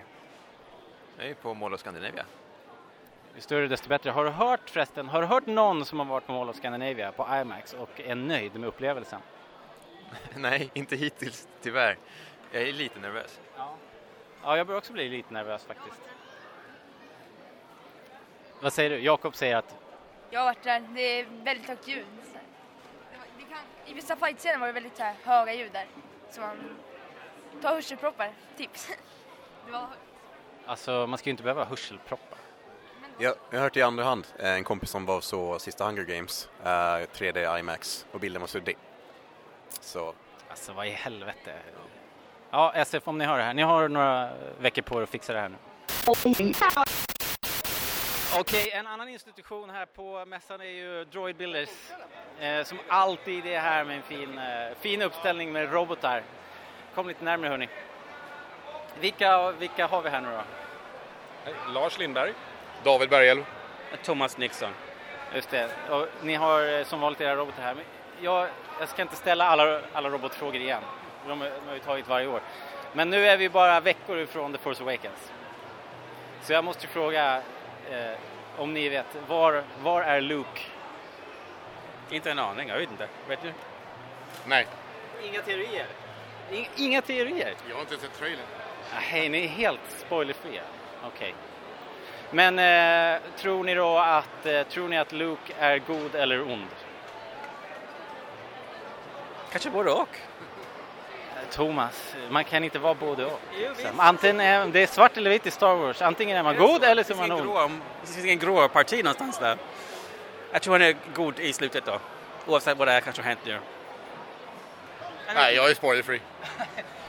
Jag 1.17 1.27
är 1.27 1.33
på 1.33 1.53
Mall 1.53 1.73
of 1.73 1.79
Scandinavia. 1.79 2.25
Ju 3.35 3.41
större 3.41 3.67
desto 3.67 3.89
bättre. 3.89 4.11
Har 4.11 4.23
du 4.25 4.29
hört 4.29 4.69
förresten, 4.69 5.09
har 5.09 5.21
du 5.21 5.27
hört 5.27 5.45
någon 5.45 5.85
som 5.85 5.99
har 5.99 6.05
varit 6.05 6.27
på 6.27 6.33
Mall 6.33 6.49
of 6.49 6.55
Scandinavia 6.55 7.11
på 7.11 7.27
IMAX 7.41 7.73
och 7.73 8.01
är 8.01 8.15
nöjd 8.15 8.55
med 8.55 8.67
upplevelsen? 8.67 9.21
Nej, 10.35 10.69
inte 10.73 10.95
hittills, 10.95 11.47
tyvärr. 11.61 11.97
Jag 12.51 12.61
är 12.61 12.73
lite 12.73 12.99
nervös. 12.99 13.39
Ja. 13.57 13.75
Ja, 14.43 14.57
jag 14.57 14.67
börjar 14.67 14.77
också 14.77 14.93
bli 14.93 15.09
lite 15.09 15.33
nervös 15.33 15.65
faktiskt. 15.65 16.01
Vad 18.61 18.73
säger 18.73 18.89
du? 18.89 18.99
Jakob 18.99 19.35
säger 19.35 19.55
att 19.55 19.75
Jag 20.29 20.39
har 20.39 20.45
varit 20.45 20.63
där, 20.63 20.83
det 20.93 21.19
är 21.19 21.25
väldigt 21.43 21.67
högt 21.67 21.87
ljud. 21.87 22.05
Det 23.11 23.17
var, 23.17 23.25
det 23.37 23.43
kan, 23.43 23.59
I 23.85 23.93
vissa 23.93 24.15
fightscener 24.15 24.57
var 24.57 24.67
det 24.67 24.73
väldigt 24.73 24.99
här, 24.99 25.15
höga 25.23 25.53
ljud 25.53 25.71
där. 25.71 25.85
Så 26.29 26.41
man 26.41 26.57
tar 27.61 27.73
hörselproppar, 27.73 28.31
tips. 28.57 28.89
Det 29.65 29.71
var, 29.71 29.87
alltså, 30.65 31.07
man 31.07 31.17
ska 31.17 31.29
ju 31.29 31.31
inte 31.31 31.43
behöva 31.43 31.65
hörselproppar. 31.65 32.37
Jag, 33.17 33.35
jag 33.49 33.57
har 33.57 33.63
hört 33.63 33.77
i 33.77 33.81
andra 33.81 34.03
hand 34.03 34.27
eh, 34.39 34.53
en 34.53 34.63
kompis 34.63 34.89
som 34.89 35.05
var 35.05 35.21
så 35.21 35.59
sista 35.59 35.85
Hunger 35.85 36.03
Games, 36.03 36.49
eh, 36.63 36.67
3D 36.67 37.59
IMAX 37.59 38.05
och 38.11 38.19
bilden 38.19 38.41
var 38.41 38.47
suddig. 38.47 38.77
Så 39.69 40.13
Alltså 40.49 40.73
vad 40.73 40.87
i 40.87 40.89
helvete. 40.89 41.53
Ja, 42.51 42.73
SF 42.75 43.07
om 43.07 43.17
ni 43.17 43.25
hör 43.25 43.37
det 43.37 43.43
här. 43.43 43.53
Ni 43.53 43.61
har 43.61 43.87
några 43.89 44.29
veckor 44.59 44.81
på 44.81 44.99
er 44.99 45.03
att 45.03 45.09
fixa 45.09 45.33
det 45.33 45.39
här 45.39 45.49
nu. 45.49 45.55
Okej, 48.39 48.71
en 48.71 48.87
annan 48.87 49.09
institution 49.09 49.69
här 49.69 49.85
på 49.85 50.25
mässan 50.25 50.61
är 50.61 50.65
ju 50.65 51.05
Droid 51.05 51.35
Builders. 51.35 51.69
Eh, 52.39 52.63
som 52.63 52.79
alltid 52.87 53.45
är 53.45 53.59
här 53.59 53.83
med 53.83 53.97
en 53.97 54.03
fin, 54.03 54.37
eh, 54.37 54.77
fin 54.79 55.01
uppställning 55.01 55.51
med 55.51 55.73
robotar. 55.73 56.23
Kom 56.95 57.07
lite 57.07 57.23
närmare 57.25 57.49
hörni. 57.49 57.69
Vilka, 58.99 59.51
vilka 59.51 59.87
har 59.87 60.01
vi 60.01 60.09
här 60.09 60.21
nu 60.21 60.27
då? 60.31 61.71
Lars 61.71 61.97
Lindberg. 61.99 62.33
David 62.83 63.09
Berghjelm. 63.09 63.45
Thomas 64.03 64.37
Nixon. 64.37 64.69
Just 65.35 65.49
det. 65.49 65.69
Och 65.89 66.07
ni 66.21 66.33
har 66.35 66.77
eh, 66.79 66.83
som 66.85 67.01
vanligt 67.01 67.21
era 67.21 67.35
robotar 67.35 67.63
här. 67.63 67.73
Men 67.75 67.83
jag, 68.21 68.47
jag 68.79 68.89
ska 68.89 69.01
inte 69.01 69.15
ställa 69.15 69.45
alla, 69.47 69.81
alla 69.93 70.09
robotfrågor 70.09 70.55
igen. 70.61 70.81
De, 71.27 71.41
har- 71.41 71.47
de 71.49 71.67
har 71.67 71.73
ju 71.73 71.79
tagit 71.79 72.07
varje 72.07 72.27
år. 72.27 72.41
Men 72.93 73.09
nu 73.09 73.27
är 73.27 73.37
vi 73.37 73.49
bara 73.49 73.79
veckor 73.79 74.17
ifrån 74.19 74.51
The 74.53 74.57
Force 74.59 74.83
Awakens. 74.83 75.31
Så 76.41 76.53
jag 76.53 76.63
måste 76.63 76.87
fråga, 76.87 77.41
eh, 77.91 78.11
om 78.57 78.73
ni 78.73 78.89
vet, 78.89 79.05
var, 79.27 79.63
var 79.83 80.01
är 80.01 80.21
Luke? 80.21 80.61
Inte 82.09 82.31
en 82.31 82.39
aning, 82.39 82.69
jag 82.69 82.77
vet 82.77 82.91
inte. 82.91 83.07
Vet 83.27 83.41
du? 83.41 83.53
Nej, 84.45 84.67
Inga 85.23 85.41
teorier? 85.41 85.85
Inga, 86.75 87.01
teorier? 87.01 87.53
jag 87.69 87.75
har 87.75 87.81
inte 87.81 87.97
sett 87.97 88.17
trailern. 88.19 88.45
Nej, 89.11 89.29
ni 89.29 89.43
är 89.43 89.47
helt 89.47 89.79
spoilerfria. 89.97 90.61
Okej. 91.03 91.35
Men 92.31 92.59
eh, 92.59 93.21
tror 93.37 93.63
ni 93.63 93.75
då 93.75 93.97
att, 93.97 94.45
eh, 94.45 94.63
tror 94.63 94.87
ni 94.87 94.97
att 94.97 95.11
Luke 95.11 95.53
är 95.59 95.77
god 95.77 96.15
eller 96.15 96.41
ond? 96.41 96.67
Kanske 99.51 99.69
både 99.69 99.91
och. 99.91 100.17
Thomas, 101.51 102.15
man 102.29 102.43
kan 102.43 102.63
inte 102.63 102.79
vara 102.79 102.93
både 102.93 103.25
och. 103.25 103.39
liksom. 103.59 103.99
Antingen 103.99 104.39
är, 104.39 104.67
det 104.67 104.79
är 104.79 104.87
svart 104.87 105.17
eller 105.17 105.29
vitt 105.29 105.45
i 105.45 105.51
Star 105.51 105.75
Wars. 105.75 106.01
Antingen 106.01 106.37
är 106.37 106.43
man 106.43 106.57
god 106.57 106.83
eller 106.83 107.03
så 107.03 107.13
är 107.13 107.17
man 107.17 107.31
ond. 107.31 107.81
Det 108.01 108.07
finns 108.07 108.25
ingen 108.25 108.39
grå 108.39 108.67
parti 108.67 109.03
någonstans 109.03 109.39
där. 109.39 109.57
Jag 110.51 110.61
tror 110.61 110.73
han 110.73 110.81
är 110.81 110.95
god 111.13 111.39
i 111.39 111.53
slutet 111.53 111.85
då. 111.85 111.99
Oavsett 112.45 112.77
vad 112.77 112.87
det 112.87 112.91
är 112.91 113.01
kanske 113.01 113.21
har 113.21 113.29
hänt 113.29 113.39
nu. 113.45 113.59
Nej, 115.33 115.55
jag 115.55 115.69
är 115.69 115.73
spoilerfree. 115.73 116.19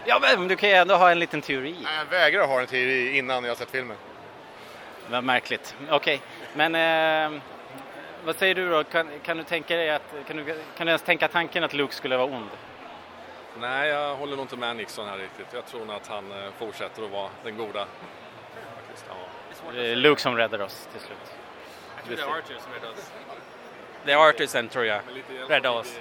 Ja, 0.08 0.18
men 0.20 0.48
du 0.48 0.56
kan 0.56 0.68
ju 0.68 0.74
ändå 0.74 0.94
ha 0.94 1.10
en 1.10 1.18
liten 1.18 1.42
teori. 1.42 1.76
Nej, 1.82 1.92
jag 1.98 2.04
vägrar 2.04 2.46
ha 2.46 2.60
en 2.60 2.66
teori 2.66 3.18
innan 3.18 3.44
jag 3.44 3.50
har 3.50 3.56
sett 3.56 3.70
filmen. 3.70 3.96
Vad 5.10 5.24
märkligt. 5.24 5.74
Okej, 5.90 6.20
men 6.54 6.74
eh, 7.34 7.40
vad 8.24 8.36
säger 8.36 8.54
du 8.54 8.70
då? 8.70 8.84
Kan, 8.84 9.10
kan 9.22 9.36
du 9.36 9.42
tänka 9.42 9.76
dig 9.76 9.90
att, 9.90 10.14
kan 10.26 10.36
du, 10.36 10.44
kan 10.76 10.86
du 10.86 10.90
ens 10.90 11.02
tänka 11.02 11.28
tanken 11.28 11.64
att 11.64 11.72
Luke 11.72 11.94
skulle 11.94 12.16
vara 12.16 12.26
ond? 12.26 12.50
Nej, 13.60 13.88
jag 13.88 14.16
håller 14.16 14.36
nog 14.36 14.44
inte 14.44 14.56
med 14.56 14.76
Nixon 14.76 15.08
här 15.08 15.18
riktigt. 15.18 15.46
Jag 15.52 15.66
tror 15.66 15.84
nog 15.84 15.96
att 15.96 16.06
han 16.06 16.32
eh, 16.32 16.48
fortsätter 16.58 17.02
att 17.04 17.10
vara 17.10 17.30
den 17.44 17.56
goda. 17.56 17.86
Faktiskt, 18.76 19.06
ja. 19.08 19.72
Det 19.72 19.86
är 19.86 19.96
Luke 19.96 20.20
som 20.20 20.36
räddar 20.36 20.60
oss 20.60 20.88
till 20.92 21.00
slut. 21.00 21.18
Jag 21.96 22.04
tror 22.06 22.16
det 22.16 22.22
är 22.22 22.38
Arthur 22.38 22.58
som 22.64 22.72
räddar 22.72 22.92
oss. 22.92 23.10
Det 24.04 24.12
är 24.12 24.28
Arthur 24.28 24.46
sen 24.46 24.68
tror 24.68 24.84
jag. 24.84 25.00
Räddar 25.48 25.70
oss. 25.70 25.98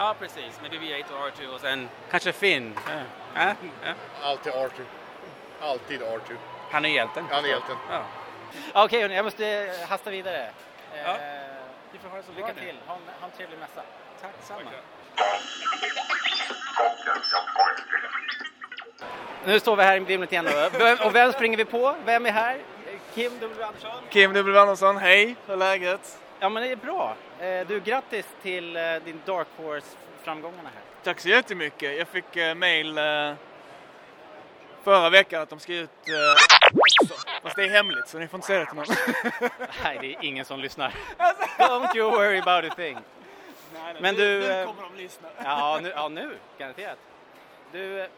Ja, 0.00 0.14
precis. 0.18 0.60
Med 0.62 0.70
BB-8 0.70 1.04
och 1.12 1.26
Arthur 1.26 1.54
och 1.54 1.60
sen 1.60 1.88
kanske 2.10 2.32
Finn. 2.32 2.78
Ja. 2.86 2.92
Ja, 3.34 3.54
ja. 3.84 3.92
Alltid 4.22 4.52
Arthur. 4.52 4.84
Alltid 5.60 6.02
Arthur. 6.02 6.36
Han 6.70 6.84
är 6.84 6.88
hjälten. 6.88 7.24
Han 7.30 7.44
är 7.44 7.48
hjälten. 7.48 7.76
Ja. 7.90 8.02
Okej, 8.84 9.00
hörni, 9.02 9.14
jag 9.16 9.24
måste 9.24 9.74
hasta 9.88 10.10
vidare. 10.10 10.42
Eh, 10.94 11.00
Ja. 11.04 11.16
Vi 11.92 11.98
får 11.98 12.08
ha 12.08 12.16
det 12.16 12.22
så 12.22 12.32
Lycka 12.32 12.54
till, 12.54 12.76
ha 12.86 12.94
en, 12.94 13.00
ha 13.20 13.26
en 13.26 13.32
trevlig 13.36 13.58
mässa. 13.58 13.82
Tack 14.22 14.30
samma. 14.42 14.60
Nu 19.44 19.60
står 19.60 19.76
vi 19.76 19.82
här 19.82 19.96
i 19.96 20.00
vimlet 20.00 20.32
igen 20.32 20.44
då. 20.44 20.78
Vem- 20.78 20.98
Och 21.06 21.14
vem 21.14 21.32
springer 21.32 21.56
vi 21.56 21.64
på? 21.64 21.94
Vem 22.04 22.26
är 22.26 22.30
här? 22.32 22.58
Kim 23.14 23.32
W 23.40 23.62
Andersson? 23.64 23.90
Kim 24.10 24.32
W 24.32 24.58
Andersson, 24.60 24.96
hej, 24.96 25.36
hur 25.46 25.52
är 25.54 25.58
läget? 25.58 26.18
Ja 26.40 26.48
men 26.48 26.62
det 26.62 26.68
är 26.72 26.76
bra. 26.76 27.14
Eh, 27.40 27.66
Du, 27.66 27.80
grattis 27.80 28.26
till 28.42 28.76
eh, 28.76 28.82
din 29.04 29.20
Dark 29.24 29.46
Horse-framgångarna 29.56 30.68
här. 30.74 30.82
Tack 31.02 31.20
så 31.20 31.28
jättemycket. 31.28 31.98
Jag 31.98 32.08
fick 32.08 32.36
eh, 32.36 32.54
mail 32.54 32.98
förra 34.82 35.10
veckan 35.10 35.42
att 35.42 35.48
de 35.50 35.60
ska 35.60 35.74
ut 35.74 35.90
också. 36.72 37.14
Fast 37.42 37.56
det 37.56 37.64
är 37.64 37.68
hemligt 37.70 38.08
så 38.08 38.18
ni 38.18 38.28
får 38.28 38.36
inte 38.38 38.46
säga 38.46 38.58
det 38.58 38.66
till 38.66 38.74
någon. 38.76 38.86
Nej, 39.84 39.98
det 40.00 40.06
är 40.14 40.24
ingen 40.24 40.44
som 40.44 40.60
lyssnar. 40.60 40.94
Don't 41.58 41.96
you 41.96 42.10
worry 42.10 42.38
about 42.38 42.72
a 42.72 42.74
thing. 42.76 42.94
Nej, 43.74 43.82
nej, 43.92 44.02
Men 44.02 44.14
du, 44.14 44.40
nu 44.40 44.64
kommer 44.66 44.82
de 44.82 44.96
lyssna. 45.02 45.28
Ja, 45.44 45.78
nu, 45.82 45.92
ja, 45.96 46.08
nu 46.08 46.36
garanterat. 46.58 46.98
Du, 47.72 48.00
eh, 48.00 48.08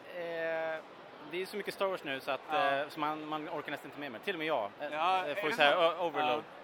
det 1.31 1.43
är 1.43 1.47
så 1.47 1.57
mycket 1.57 1.75
Star 1.75 1.87
Wars 1.87 2.05
nu 2.05 2.21
så 2.21 2.31
att 2.31 2.41
Ja. 2.51 2.71
eh, 2.77 2.89
så 2.89 3.01
man, 3.01 3.27
man 3.29 3.49
orkar 3.49 3.71
nästan 3.71 3.87
inte 3.91 4.01
med 4.01 4.13
mer. 4.13 4.19
Till 4.25 4.35
och 4.35 4.39
med 4.39 4.47
jag 4.49 4.71
eh, 4.81 4.89
Ja, 4.93 5.25
får 5.43 5.51
så 5.51 5.63
här 5.63 6.03
overload. 6.03 6.39
Ja. 6.39 6.62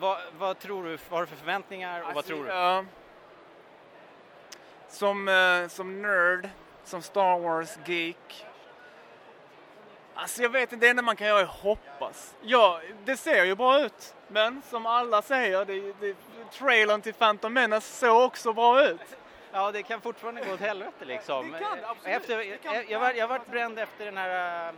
Vad, 0.00 0.18
vad 0.38 0.58
tror 0.58 0.84
du, 0.84 0.90
vad 0.90 1.18
har 1.18 1.20
du 1.20 1.26
för 1.26 1.36
förväntningar 1.36 2.00
och 2.00 2.06
vad 2.06 2.16
Alltså, 2.16 2.32
tror 2.32 2.44
du? 2.44 2.50
ja. 2.50 2.84
som, 4.88 5.28
eh, 5.28 5.68
som 5.68 6.02
nörd, 6.02 6.48
som 6.84 7.02
Star 7.02 7.38
Wars-geek. 7.38 8.46
Alltså 10.14 10.42
jag 10.42 10.50
vet 10.50 10.72
inte, 10.72 10.86
det 10.86 10.90
enda 10.90 11.02
man 11.02 11.16
kan 11.16 11.26
göra 11.26 11.40
är 11.40 11.44
hoppas. 11.44 12.34
Ja, 12.42 12.80
det 13.04 13.16
ser 13.16 13.44
ju 13.44 13.54
bra 13.54 13.80
ut. 13.80 14.14
Men 14.28 14.62
som 14.62 14.86
alla 14.86 15.22
säger, 15.22 15.64
det, 15.64 15.92
det, 16.00 16.16
trailern 16.52 17.00
till 17.00 17.14
Phantom 17.14 17.52
Menace 17.52 17.86
såg 17.96 18.22
också 18.22 18.52
bra 18.52 18.84
ut. 18.86 19.00
Ja, 19.52 19.72
det 19.72 19.82
kan 19.82 20.00
fortfarande 20.00 20.44
gå 20.44 20.52
åt 20.54 20.60
helvete 20.60 21.04
liksom. 21.04 21.52
Det 21.52 21.58
kan, 21.58 21.78
absolut. 21.84 22.16
Efter, 22.16 22.38
Det 22.38 22.56
kan. 22.62 22.74
jag, 22.74 22.90
jag, 22.90 23.00
var, 23.00 23.12
jag 23.12 23.28
varit 23.28 23.46
bränd 23.46 23.78
efter 23.78 24.04
den 24.04 24.16
här 24.16 24.68
äh, 24.68 24.74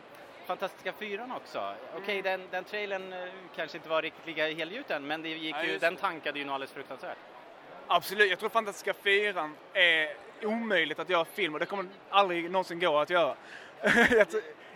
fantastiska 0.50 0.92
fyran 0.92 1.33
också. 1.33 1.75
Okej, 1.97 2.19
Mm. 2.19 2.23
den, 2.40 2.49
den 2.50 2.64
trailern 2.64 3.12
äh, 3.12 3.28
kanske 3.57 3.78
inte 3.78 3.88
var 3.88 4.02
riktigt 4.02 4.26
lika 4.26 4.47
helgjuten, 4.47 5.07
men 5.07 5.23
det 5.23 5.28
gick 5.28 5.54
Nej, 5.54 5.71
ju, 5.71 5.78
den 5.78 5.97
tankade 5.97 6.38
ju 6.38 6.45
nog 6.45 6.54
alldeles 6.54 6.73
fruktansvärt. 6.73 7.16
Absolut, 7.87 8.30
jag 8.30 8.38
tror 8.38 8.49
Fantastiska 8.49 8.95
fyran 8.95 9.57
är 9.73 10.14
omöjligt 10.42 10.99
att 10.99 11.09
göra 11.11 11.25
film 11.25 11.54
och 11.54 11.61
det 11.61 11.66
kommer 11.66 11.87
aldrig 12.11 12.50
någonsin 12.50 12.80
gå 12.80 12.99
att 12.99 13.11
göra. 13.11 13.37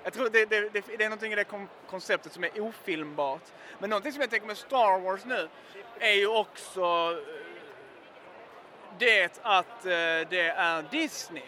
jag, 0.04 0.12
tror, 0.12 0.30
det, 0.30 0.44
det, 0.46 0.68
det, 0.72 0.84
det 0.98 1.04
är 1.04 1.08
någonting 1.08 1.32
i 1.32 1.36
det 1.36 1.44
kom, 1.44 1.68
konceptet 1.90 2.32
som 2.32 2.44
är 2.44 2.60
ofilmbart. 2.60 3.42
Men 3.78 3.90
någonting 3.90 4.12
som 4.12 4.20
jag 4.20 4.30
tänker 4.30 4.46
med 4.46 4.56
Star 4.58 5.00
Wars 5.00 5.24
nu 5.24 5.48
är 5.98 6.12
ju 6.12 6.26
också 6.26 6.82
eh, 6.82 7.46
det 8.98 9.40
att 9.42 9.84
eh, 9.86 10.28
det 10.30 10.52
är 10.56 10.82
Disney. 10.90 11.42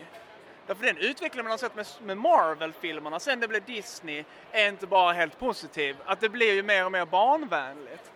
Därför 0.66 0.85
den 0.85 0.99
utveckling 0.99 1.44
man 1.44 1.50
har 1.50 1.58
sett 1.58 1.75
med, 1.75 1.87
med 2.02 2.18
Marvel-filmerna 2.18 3.20
sen 3.20 3.40
det 3.40 3.49
blev 3.49 3.64
Disney 3.64 4.25
är 4.52 4.68
inte 4.68 4.87
bara 4.87 5.12
helt 5.12 5.38
positiv. 5.38 5.96
Att 6.04 6.20
det 6.20 6.28
blir 6.28 6.54
ju 6.54 6.62
mer 6.62 6.85
och 6.85 6.92
mer 6.92 7.04
barnvänligt. 7.04 8.11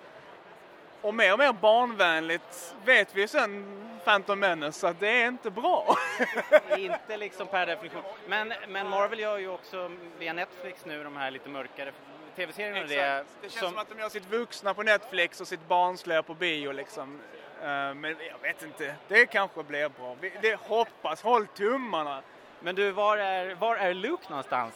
Och 1.00 1.14
mer 1.14 1.32
och 1.32 1.38
mer 1.38 1.52
barnvänligt 1.52 2.74
vet 2.84 3.14
vi 3.14 3.20
ju 3.20 3.28
sen 3.28 3.80
Phantom 4.04 4.40
Menace 4.40 4.88
att 4.88 5.00
det 5.00 5.08
är 5.08 5.28
inte 5.28 5.50
bra. 5.50 5.96
inte 6.78 7.16
liksom 7.16 7.46
per 7.46 7.66
definition. 7.66 8.02
Men, 8.28 8.52
men 8.68 8.88
Marvel 8.88 9.18
gör 9.18 9.38
ju 9.38 9.48
också 9.48 9.90
via 10.18 10.32
Netflix 10.32 10.84
nu 10.84 11.04
de 11.04 11.16
här 11.16 11.30
lite 11.30 11.48
mörkare 11.48 11.92
tv-serierna 12.36 12.86
det. 12.86 13.24
Det 13.42 13.50
känns 13.50 13.54
som... 13.54 13.78
att 13.78 13.88
de 13.88 13.98
gör 13.98 14.08
sitt 14.08 14.30
vuxna 14.30 14.74
på 14.74 14.82
Netflix 14.82 15.40
och 15.40 15.48
sitt 15.48 15.68
barnsliga 15.68 16.22
på 16.22 16.34
bio 16.34 16.72
liksom. 16.72 17.20
Eh, 17.62 17.94
Men 17.94 18.04
jag 18.04 18.38
vet 18.42 18.62
inte, 18.62 18.94
det 19.08 19.26
kanske 19.26 19.62
blir 19.62 19.88
bra. 19.88 20.16
Det 20.42 20.60
hoppas, 20.60 21.22
håll 21.22 21.46
tummarna. 21.46 22.22
Men 22.62 22.74
du, 22.74 22.90
var 22.90 23.16
är, 23.16 23.54
var 23.54 23.76
är 23.76 23.94
Luke 23.94 24.24
någonstans? 24.28 24.74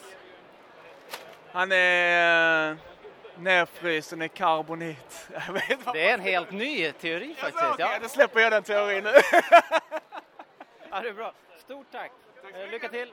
Han 1.52 1.72
är 1.72 2.70
uh, 2.70 2.76
nerfrysen 3.38 4.22
i 4.22 4.28
karbonit. 4.28 5.28
Det 5.92 6.08
är 6.08 6.14
en 6.14 6.20
helt 6.20 6.50
ny 6.50 6.92
teori 6.92 7.34
faktiskt. 7.34 7.64
Okej, 7.64 7.86
Ja, 7.92 7.98
då 8.02 8.08
släpper 8.08 8.40
jag 8.40 8.52
den 8.52 8.62
teorin 8.62 9.04
nu. 9.04 9.10
ja 10.90 11.00
det 11.00 11.08
är 11.08 11.12
bra. 11.12 11.32
Stort 11.58 11.86
tack. 11.92 12.12
Eh, 12.54 12.70
Lycka 12.70 12.88
till. 12.88 13.12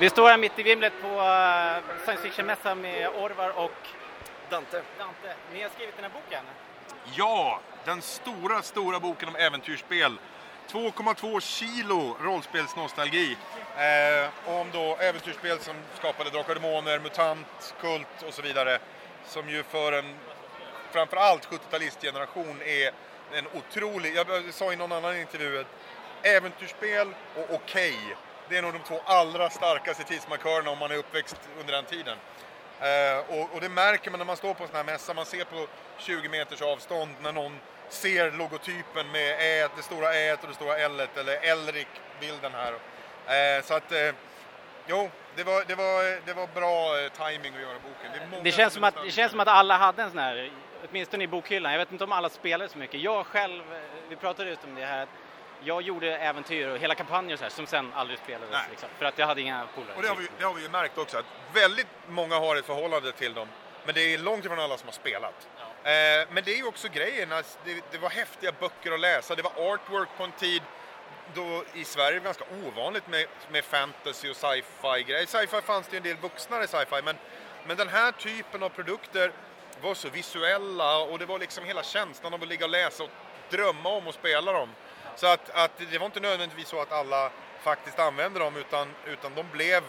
Vi 0.00 0.10
står 0.10 0.28
här 0.28 0.38
mitt 0.38 0.58
i 0.58 0.62
vimlet 0.62 0.92
på 1.02 1.08
uh, 1.08 1.98
science 2.04 2.22
fiction-mässan 2.22 2.80
med 2.80 3.08
Orvar 3.08 3.64
och 3.64 3.88
Dante. 4.50 4.82
Dante. 4.98 5.34
Ni 5.52 5.62
har 5.62 5.70
skrivit 5.70 5.96
den 5.96 6.04
här 6.04 6.12
boken. 6.20 6.44
Ja, 7.16 7.60
den 7.84 8.02
stora, 8.02 8.62
stora 8.62 9.00
boken 9.00 9.28
om 9.28 9.36
äventyrsspel 9.36 10.18
2,2 10.70 11.40
kilo 11.40 12.16
rollspelsnostalgi. 12.20 13.36
Eh, 13.76 14.28
om 14.46 14.70
då 14.72 14.96
äventyrsspel 14.96 15.58
som 15.58 15.74
skapade 15.98 16.30
Drakar 16.30 16.54
och 16.56 16.62
Demoner, 16.62 16.98
MUTANT, 16.98 17.74
Kult 17.80 18.22
och 18.28 18.34
så 18.34 18.42
vidare. 18.42 18.78
Som 19.26 19.48
ju 19.48 19.62
för 19.62 19.92
en 19.92 20.14
framförallt 20.92 21.48
70-talistgeneration 21.48 22.62
är 22.62 22.92
en 23.32 23.46
otrolig, 23.46 24.16
jag 24.16 24.54
sa 24.54 24.72
i 24.72 24.76
någon 24.76 24.92
annan 24.92 25.16
intervju 25.16 25.58
att 25.58 25.66
äventyrsspel 26.22 27.08
och 27.36 27.54
okej, 27.54 27.96
det 28.48 28.56
är 28.56 28.62
nog 28.62 28.72
de 28.72 28.78
två 28.78 29.00
allra 29.04 29.50
starkaste 29.50 30.04
tidsmarkörerna 30.04 30.70
om 30.70 30.78
man 30.78 30.90
är 30.90 30.96
uppväxt 30.96 31.36
under 31.60 31.72
den 31.72 31.84
tiden. 31.84 32.18
Eh, 32.80 33.38
och, 33.38 33.54
och 33.54 33.60
det 33.60 33.68
märker 33.68 34.10
man 34.10 34.18
när 34.18 34.26
man 34.26 34.36
står 34.36 34.54
på 34.54 34.62
en 34.62 34.68
sån 34.68 34.76
här 34.76 34.84
mässa, 34.84 35.14
man 35.14 35.26
ser 35.26 35.44
på 35.44 35.66
20 35.98 36.28
meters 36.28 36.62
avstånd 36.62 37.10
när 37.22 37.32
någon 37.32 37.58
ser 37.88 38.30
logotypen 38.30 39.10
med 39.12 39.36
ä, 39.38 39.68
det 39.76 39.82
stora 39.82 40.14
ä 40.14 40.32
och 40.42 40.48
det 40.48 40.54
stora 40.54 40.76
l 40.78 41.00
eller 41.16 41.38
Elric-bilden 41.42 42.52
här. 42.52 42.72
Eh, 43.56 43.62
så 43.64 43.74
att, 43.74 43.92
eh, 43.92 44.14
jo, 44.86 45.10
det 45.36 45.44
var, 45.44 45.64
det 45.66 45.74
var, 45.74 46.26
det 46.26 46.32
var 46.32 46.46
bra 46.46 47.00
eh, 47.00 47.08
timing 47.08 47.54
att 47.54 47.60
göra 47.62 47.78
boken. 47.78 48.30
Det, 48.30 48.40
Det 48.42 48.52
känns, 48.52 48.74
som 48.74 48.84
att, 48.84 48.94
det 49.04 49.10
känns 49.10 49.30
som 49.30 49.40
att 49.40 49.48
alla 49.48 49.76
hade 49.76 50.02
en 50.02 50.10
sån 50.10 50.18
här, 50.18 50.50
åtminstone 50.90 51.24
i 51.24 51.26
bokhyllan. 51.26 51.72
Jag 51.72 51.78
vet 51.78 51.92
inte 51.92 52.04
om 52.04 52.12
alla 52.12 52.28
spelade 52.28 52.70
så 52.70 52.78
mycket. 52.78 53.00
Jag 53.00 53.26
själv, 53.26 53.62
vi 54.08 54.16
pratade 54.16 54.50
just 54.50 54.64
om 54.64 54.74
det 54.74 54.86
här, 54.86 55.06
jag 55.62 55.82
gjorde 55.82 56.16
äventyr 56.16 56.68
och 56.68 56.78
hela 56.78 56.94
kampanjer 56.94 57.32
och 57.32 57.38
så 57.38 57.44
här, 57.44 57.50
som 57.50 57.66
sen 57.66 57.92
aldrig 57.94 58.18
spelades. 58.18 58.56
Liksom, 58.70 58.88
för 58.98 59.04
att 59.04 59.18
jag 59.18 59.26
hade 59.26 59.40
inga 59.40 59.66
polare. 59.74 59.96
Och 59.96 60.02
det 60.02 60.08
har, 60.08 60.16
vi, 60.16 60.28
det 60.38 60.44
har 60.44 60.54
vi 60.54 60.62
ju 60.62 60.68
märkt 60.68 60.98
också, 60.98 61.18
att 61.18 61.24
väldigt 61.52 61.86
många 62.08 62.38
har 62.38 62.56
ett 62.56 62.66
förhållande 62.66 63.12
till 63.12 63.34
dem. 63.34 63.48
Men 63.84 63.94
det 63.94 64.14
är 64.14 64.18
långt 64.18 64.44
ifrån 64.44 64.58
alla 64.60 64.76
som 64.76 64.88
har 64.88 64.92
spelat. 64.92 65.48
Eh, 65.84 66.26
men 66.30 66.44
det 66.44 66.52
är 66.52 66.56
ju 66.56 66.66
också 66.66 66.88
grejen, 66.88 67.28
det, 67.64 67.84
det 67.90 67.98
var 67.98 68.10
häftiga 68.10 68.52
böcker 68.52 68.92
att 68.92 69.00
läsa, 69.00 69.34
det 69.34 69.42
var 69.42 69.72
artwork 69.72 70.08
på 70.16 70.24
en 70.24 70.32
tid 70.32 70.62
då 71.34 71.64
i 71.74 71.84
Sverige 71.84 72.20
var 72.20 72.20
det 72.20 72.24
ganska 72.24 72.44
ovanligt 72.66 73.06
med, 73.08 73.26
med 73.50 73.64
fantasy 73.64 74.30
och 74.30 74.36
sci-fi 74.36 75.02
grejer. 75.02 75.26
Sci-fi 75.26 75.60
fanns 75.60 75.86
det 75.86 75.92
ju 75.92 75.96
en 75.96 76.02
del 76.02 76.16
vuxnare 76.16 76.66
sci-fi, 76.66 77.02
men, 77.04 77.16
men 77.66 77.76
den 77.76 77.88
här 77.88 78.12
typen 78.12 78.62
av 78.62 78.68
produkter 78.68 79.32
var 79.80 79.94
så 79.94 80.08
visuella 80.08 80.98
och 80.98 81.18
det 81.18 81.26
var 81.26 81.38
liksom 81.38 81.64
hela 81.64 81.82
känslan 81.82 82.34
av 82.34 82.42
att 82.42 82.48
ligga 82.48 82.64
och 82.64 82.70
läsa 82.70 83.04
och 83.04 83.10
drömma 83.50 83.88
om 83.88 84.08
att 84.08 84.14
spela 84.14 84.52
dem. 84.52 84.68
Så 85.16 85.26
att, 85.26 85.50
att 85.50 85.72
det 85.90 85.98
var 85.98 86.06
inte 86.06 86.20
nödvändigtvis 86.20 86.68
så 86.68 86.80
att 86.80 86.92
alla 86.92 87.30
faktiskt 87.62 87.98
använde 87.98 88.38
dem 88.38 88.56
utan, 88.56 88.88
utan 89.06 89.34
de 89.34 89.46
blev, 89.52 89.82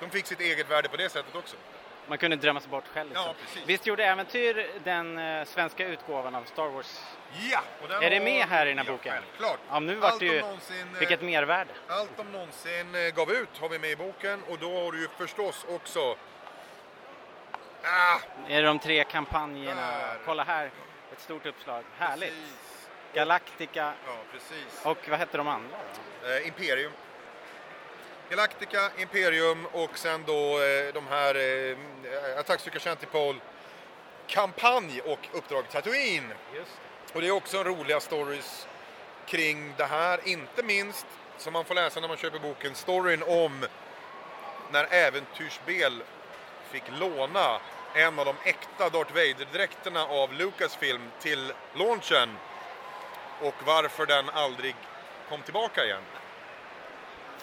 de 0.00 0.10
fick 0.10 0.26
sitt 0.26 0.40
eget 0.40 0.70
värde 0.70 0.88
på 0.88 0.96
det 0.96 1.08
sättet 1.08 1.34
också. 1.34 1.56
Man 2.08 2.18
kunde 2.18 2.36
drömma 2.36 2.60
sig 2.60 2.70
bort 2.70 2.84
själv. 2.94 3.08
Liksom. 3.08 3.26
Ja, 3.26 3.34
precis. 3.40 3.62
Visst 3.66 3.86
gjorde 3.86 4.04
Äventyr 4.04 4.66
den 4.84 5.18
eh, 5.18 5.44
svenska 5.44 5.86
utgåvan 5.86 6.34
av 6.34 6.44
Star 6.44 6.68
Wars? 6.68 7.00
Ja! 7.50 7.60
Och 7.82 7.88
den 7.88 8.02
Är 8.02 8.10
det 8.10 8.20
med 8.20 8.46
här 8.46 8.66
i 8.66 8.68
den 8.68 8.78
här 8.78 8.84
ja, 8.84 8.92
boken? 8.92 9.12
Självklart. 9.12 9.58
Ja, 9.70 9.80
nu 9.80 9.94
vart 9.94 10.18
det 10.20 10.26
ju, 10.26 10.40
någonsin, 10.40 10.88
eh, 10.92 10.98
fick 10.98 11.10
ett 11.10 11.22
mervärde. 11.22 11.70
Allt 11.88 12.16
de 12.16 12.32
någonsin 12.32 12.94
eh, 12.94 13.14
gav 13.14 13.32
ut 13.32 13.58
har 13.60 13.68
vi 13.68 13.78
med 13.78 13.90
i 13.90 13.96
boken 13.96 14.42
och 14.48 14.58
då 14.58 14.84
har 14.84 14.92
du 14.92 15.00
ju 15.00 15.08
förstås 15.08 15.66
också 15.68 16.16
Ah, 17.86 18.18
Är 18.48 18.62
det 18.62 18.68
de 18.68 18.78
tre 18.78 19.04
kampanjerna? 19.04 19.80
Där. 19.80 20.18
Kolla 20.24 20.44
här, 20.44 20.70
ett 21.12 21.20
stort 21.20 21.46
uppslag. 21.46 21.84
Härligt. 21.98 22.34
Galactica 23.14 23.92
ja, 24.06 24.16
precis. 24.32 24.84
och 24.84 25.08
vad 25.08 25.18
hette 25.18 25.36
de 25.36 25.48
andra? 25.48 25.76
Eh, 26.24 26.46
Imperium. 26.46 26.92
Galactica, 28.30 28.90
Imperium 28.98 29.66
och 29.72 29.98
sen 29.98 30.24
då 30.26 30.60
eh, 30.60 30.94
de 30.94 31.06
här 31.06 31.34
eh, 31.34 32.38
Attackstyrka 32.38 32.78
Chantipol 32.78 33.40
kampanj 34.26 35.00
och 35.00 35.28
uppdrag 35.32 35.70
Tatooine. 35.70 36.34
Och 37.12 37.20
det 37.20 37.26
är 37.26 37.30
också 37.30 37.64
roliga 37.64 38.00
stories 38.00 38.66
kring 39.26 39.74
det 39.76 39.84
här, 39.84 40.20
inte 40.24 40.62
minst 40.62 41.06
som 41.38 41.52
man 41.52 41.64
får 41.64 41.74
läsa 41.74 42.00
när 42.00 42.08
man 42.08 42.16
köper 42.16 42.38
boken, 42.38 42.74
storyn 42.74 43.22
om 43.22 43.66
när 44.70 44.84
Äventyrsspel 44.90 46.02
fick 46.70 46.84
låna 47.00 47.60
en 47.94 48.18
av 48.18 48.24
de 48.24 48.34
äkta 48.44 48.88
Darth 48.88 49.14
Vader-dräkterna 49.14 50.06
av 50.06 50.32
Lucasfilm 50.32 51.10
till 51.20 51.52
launchen 51.74 52.36
och 53.40 53.54
varför 53.64 54.06
den 54.06 54.30
aldrig 54.30 54.74
kom 55.28 55.42
tillbaka 55.42 55.84
igen. 55.84 56.02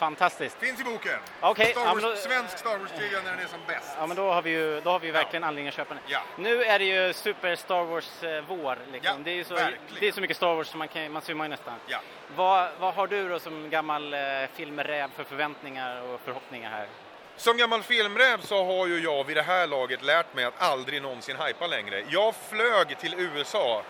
Fantastiskt. 0.01 0.57
Finns 0.59 0.81
i 0.81 0.83
boken. 0.83 1.19
Okej, 1.41 1.71
Star 1.71 1.81
ja, 1.81 1.93
Wars, 1.93 2.01
men 2.01 2.11
då- 2.11 2.15
Svensk 2.15 2.57
Star 2.57 2.77
Wars-trivia 2.77 3.21
när 3.23 3.31
den 3.31 3.39
är 3.39 3.47
som 3.47 3.59
bäst. 3.67 3.89
Ja 3.97 4.07
men 4.07 4.17
då 4.17 4.31
har 4.31 4.41
vi 4.41 4.49
ju, 4.49 4.81
då 4.81 4.89
har 4.89 4.99
vi 4.99 5.07
ju 5.07 5.13
verkligen 5.13 5.43
anledning 5.43 5.67
att 5.67 5.73
köpa 5.73 5.93
den. 5.93 6.03
Ja. 6.07 6.21
Nu 6.35 6.63
är 6.63 6.79
det 6.79 6.85
ju 6.85 7.13
Super 7.13 7.55
Star 7.55 7.83
Wars 7.83 8.23
eh. 8.23 8.43
Liksom. 8.91 9.15
Ja, 9.17 9.23
det, 9.23 9.31
är 9.31 9.35
ju 9.35 9.43
så, 9.43 9.53
verkligen. 9.53 9.83
det 9.99 10.07
är 10.07 10.11
så 10.11 10.21
mycket 10.21 10.37
Star 10.37 10.55
Wars 10.55 10.67
som 10.67 10.79
man, 10.79 10.87
kan, 10.87 11.11
man 11.11 11.21
svimmar 11.21 11.45
ju 11.45 11.49
nästan. 11.49 11.73
Ja. 11.87 11.99
Vad, 12.35 12.69
vad 12.79 12.93
har 12.93 13.07
du 13.07 13.29
då 13.29 13.39
som 13.39 13.69
gammal 13.69 14.13
eh, 14.13 14.19
filmräv 14.53 15.09
för 15.15 15.23
förväntningar 15.23 16.01
och 16.01 16.21
förhoppningar 16.25 16.69
här? 16.69 16.87
Som 17.35 17.57
gammal 17.57 17.83
filmräv 17.83 18.41
så 18.41 18.65
har 18.65 18.87
ju 18.87 18.99
jag 18.99 19.23
vid 19.23 19.37
det 19.37 19.43
här 19.43 19.67
laget 19.67 20.03
lärt 20.03 20.33
mig 20.33 20.45
att 20.45 20.61
aldrig 20.61 21.01
någonsin 21.01 21.35
hypa 21.35 21.67
längre. 21.67 22.03
Jag 22.09 22.35
flög 22.35 22.97
till 22.99 23.13
USA 23.17 23.83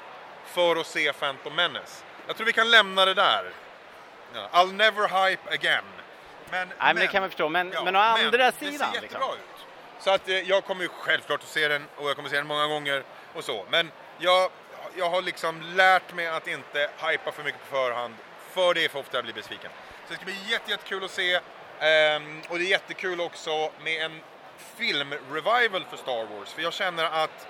för 0.45 0.75
att 0.75 0.87
se 0.87 1.13
Phantom 1.13 1.55
Menace. 1.55 2.03
Jag 2.27 2.35
tror 2.35 2.45
vi 2.45 2.53
kan 2.53 2.71
lämna 2.71 3.05
det 3.05 3.13
där. 3.13 3.51
Ja, 4.33 4.49
I'll 4.51 4.73
never 4.73 5.07
hype 5.07 5.53
again. 5.53 5.83
Men, 6.51 6.67
Nej 6.67 6.75
men 6.79 6.95
det 6.95 7.07
kan 7.07 7.21
man 7.21 7.29
förstå, 7.29 7.49
men, 7.49 7.71
Ja, 7.73 7.83
men 7.83 7.95
å 7.95 7.99
andra 7.99 8.37
det 8.37 8.51
sidan. 8.51 8.93
ser 8.93 9.01
jättebra 9.01 9.01
liksom. 9.01 9.33
ut. 9.33 9.65
Så 9.99 10.09
att 10.11 10.29
eh, 10.29 10.39
jag 10.39 10.65
kommer 10.65 10.83
ju 10.83 10.89
självklart 10.89 11.41
att 11.43 11.49
se 11.49 11.67
den 11.67 11.85
och 11.95 12.09
jag 12.09 12.15
kommer 12.15 12.29
se 12.29 12.35
den 12.35 12.47
många 12.47 12.67
gånger 12.67 13.03
och 13.33 13.43
så. 13.43 13.65
Men 13.69 13.91
jag, 14.17 14.51
jag 14.97 15.09
har 15.09 15.21
liksom 15.21 15.61
lärt 15.75 16.13
mig 16.13 16.27
att 16.27 16.47
inte 16.47 16.89
hypa 17.07 17.31
för 17.31 17.43
mycket 17.43 17.61
på 17.69 17.75
förhand. 17.75 18.15
För 18.53 18.73
det 18.73 18.85
är 18.85 18.89
för 18.89 18.99
ofta 18.99 19.17
jag 19.17 19.23
blir 19.23 19.33
besviken. 19.33 19.71
Så 20.07 20.13
det 20.13 20.15
ska 20.15 20.25
bli 20.25 20.37
jätte, 20.51 20.71
jättekul 20.71 21.03
att 21.03 21.11
se. 21.11 21.39
Ehm, 21.79 22.41
och 22.49 22.57
det 22.59 22.65
är 22.65 22.69
jättekul 22.69 23.21
också 23.21 23.71
med 23.83 24.05
en 24.05 24.21
filmrevival 24.77 25.85
för 25.89 25.97
Star 25.97 26.25
Wars. 26.25 26.53
För 26.53 26.61
jag 26.61 26.73
känner 26.73 27.03
att 27.23 27.47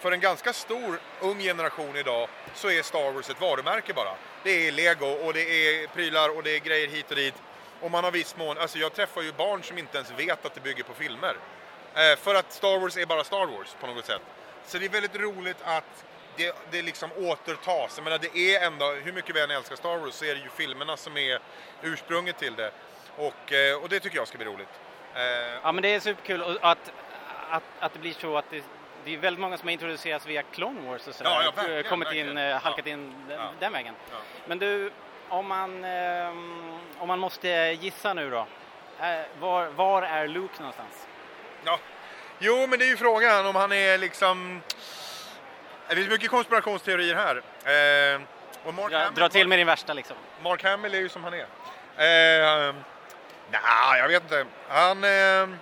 för 0.00 0.12
en 0.12 0.20
ganska 0.20 0.52
stor 0.52 0.98
ung 1.20 1.38
generation 1.38 1.96
idag 1.96 2.28
så 2.54 2.70
är 2.70 2.82
Star 2.82 3.12
Wars 3.12 3.30
ett 3.30 3.40
varumärke 3.40 3.92
bara. 3.92 4.14
Det 4.42 4.68
är 4.68 4.72
Lego 4.72 5.06
och 5.06 5.32
det 5.32 5.40
är 5.42 5.86
prylar 5.86 6.36
och 6.36 6.42
det 6.42 6.50
är 6.56 6.58
grejer 6.58 6.88
hit 6.88 7.10
och 7.10 7.16
dit. 7.16 7.34
Och 7.82 7.90
man 7.90 8.04
har 8.04 8.10
viss 8.10 8.36
mån, 8.36 8.58
alltså 8.58 8.78
jag 8.78 8.92
träffar 8.94 9.22
ju 9.22 9.32
barn 9.32 9.62
som 9.62 9.78
inte 9.78 9.96
ens 9.98 10.10
vet 10.10 10.46
att 10.46 10.54
det 10.54 10.60
bygger 10.60 10.82
på 10.84 10.94
filmer. 10.94 11.36
Eh, 11.94 12.16
för 12.18 12.34
att 12.34 12.52
Star 12.52 12.78
Wars 12.78 12.96
är 12.96 13.06
bara 13.06 13.24
Star 13.24 13.46
Wars 13.46 13.76
på 13.80 13.86
något 13.86 14.06
sätt. 14.06 14.22
Så 14.66 14.78
det 14.78 14.84
är 14.84 14.88
väldigt 14.90 15.16
roligt 15.16 15.56
att 15.64 16.04
det, 16.36 16.56
det 16.70 16.82
liksom 16.82 17.10
återtas. 17.16 17.92
Jag 17.96 18.04
menar 18.04 18.18
det 18.18 18.38
är 18.56 18.66
ändå, 18.66 18.90
hur 18.90 19.12
mycket 19.12 19.36
vi 19.36 19.40
än 19.40 19.50
älskar 19.50 19.76
Star 19.76 19.96
Wars 19.98 20.14
så 20.14 20.24
är 20.24 20.34
det 20.34 20.40
ju 20.40 20.48
filmerna 20.48 20.96
som 20.96 21.16
är 21.16 21.38
ursprunget 21.82 22.38
till 22.38 22.54
det. 22.56 22.70
Och, 23.16 23.52
eh, 23.52 23.82
och 23.82 23.88
det 23.88 24.00
tycker 24.00 24.16
jag 24.16 24.28
ska 24.28 24.38
bli 24.38 24.46
roligt. 24.46 24.68
Eh, 25.14 25.22
Ja 25.62 25.72
men 25.72 25.82
det 25.82 25.88
är 25.94 26.00
superkul 26.00 26.58
att, 26.62 26.92
att, 27.50 27.62
att 27.80 27.92
det 27.92 27.98
blir 27.98 28.12
så 28.12 28.36
att 28.38 28.50
det, 28.50 28.62
det 29.04 29.14
är 29.14 29.18
väldigt 29.18 29.40
många 29.40 29.58
som 29.58 29.68
har 29.68 29.72
introducerats 29.72 30.26
via 30.26 30.42
Clone 30.42 30.80
Wars 30.90 31.06
och 31.08 31.14
sådär. 31.14 31.30
Ja, 31.30 31.42
ja, 31.44 31.50
verkligen, 31.56 31.84
Kommit 31.84 32.08
verkligen. 32.08 32.28
in, 32.30 32.38
eh, 32.38 32.56
halkat 32.60 32.86
in 32.86 33.14
den, 33.28 33.40
den 33.60 33.72
vägen. 33.72 33.94
Men 34.46 34.58
du, 34.58 34.92
om 35.32 35.48
man, 35.48 35.84
ehm, 35.84 36.78
om 36.98 37.08
man 37.08 37.18
måste 37.18 37.48
gissa 37.80 38.14
nu 38.14 38.30
då. 38.30 38.46
Eh, 39.00 39.20
var, 39.40 39.66
var 39.66 40.02
är 40.02 40.28
Luke 40.28 40.54
någonstans? 40.58 41.06
Ja. 41.64 41.78
Jo, 42.38 42.66
men 42.66 42.78
det 42.78 42.84
är 42.84 42.88
ju 42.88 42.96
frågan 42.96 43.46
om 43.46 43.56
han 43.56 43.72
är 43.72 43.98
liksom... 43.98 44.62
Det 45.88 45.94
finns 45.94 46.08
mycket 46.08 46.30
konspirationsteorier 46.30 47.14
här. 47.14 47.36
Eh, 47.36 48.20
och 48.64 48.74
Mark, 48.74 48.92
Hamill, 48.92 49.14
dra 49.14 49.28
till 49.28 49.48
med 49.48 49.58
din 49.58 49.66
värsta 49.66 49.92
liksom. 49.92 50.16
Mark 50.42 50.64
Hamill 50.64 50.94
är 50.94 50.98
ju 50.98 51.08
som 51.08 51.24
han 51.24 51.34
är. 51.34 51.46
Eh, 52.68 52.74
Nej, 53.50 54.00
jag 54.00 54.08
vet 54.08 54.22
inte. 54.22 54.46
Han... 54.68 55.04
Eh, 55.04 55.56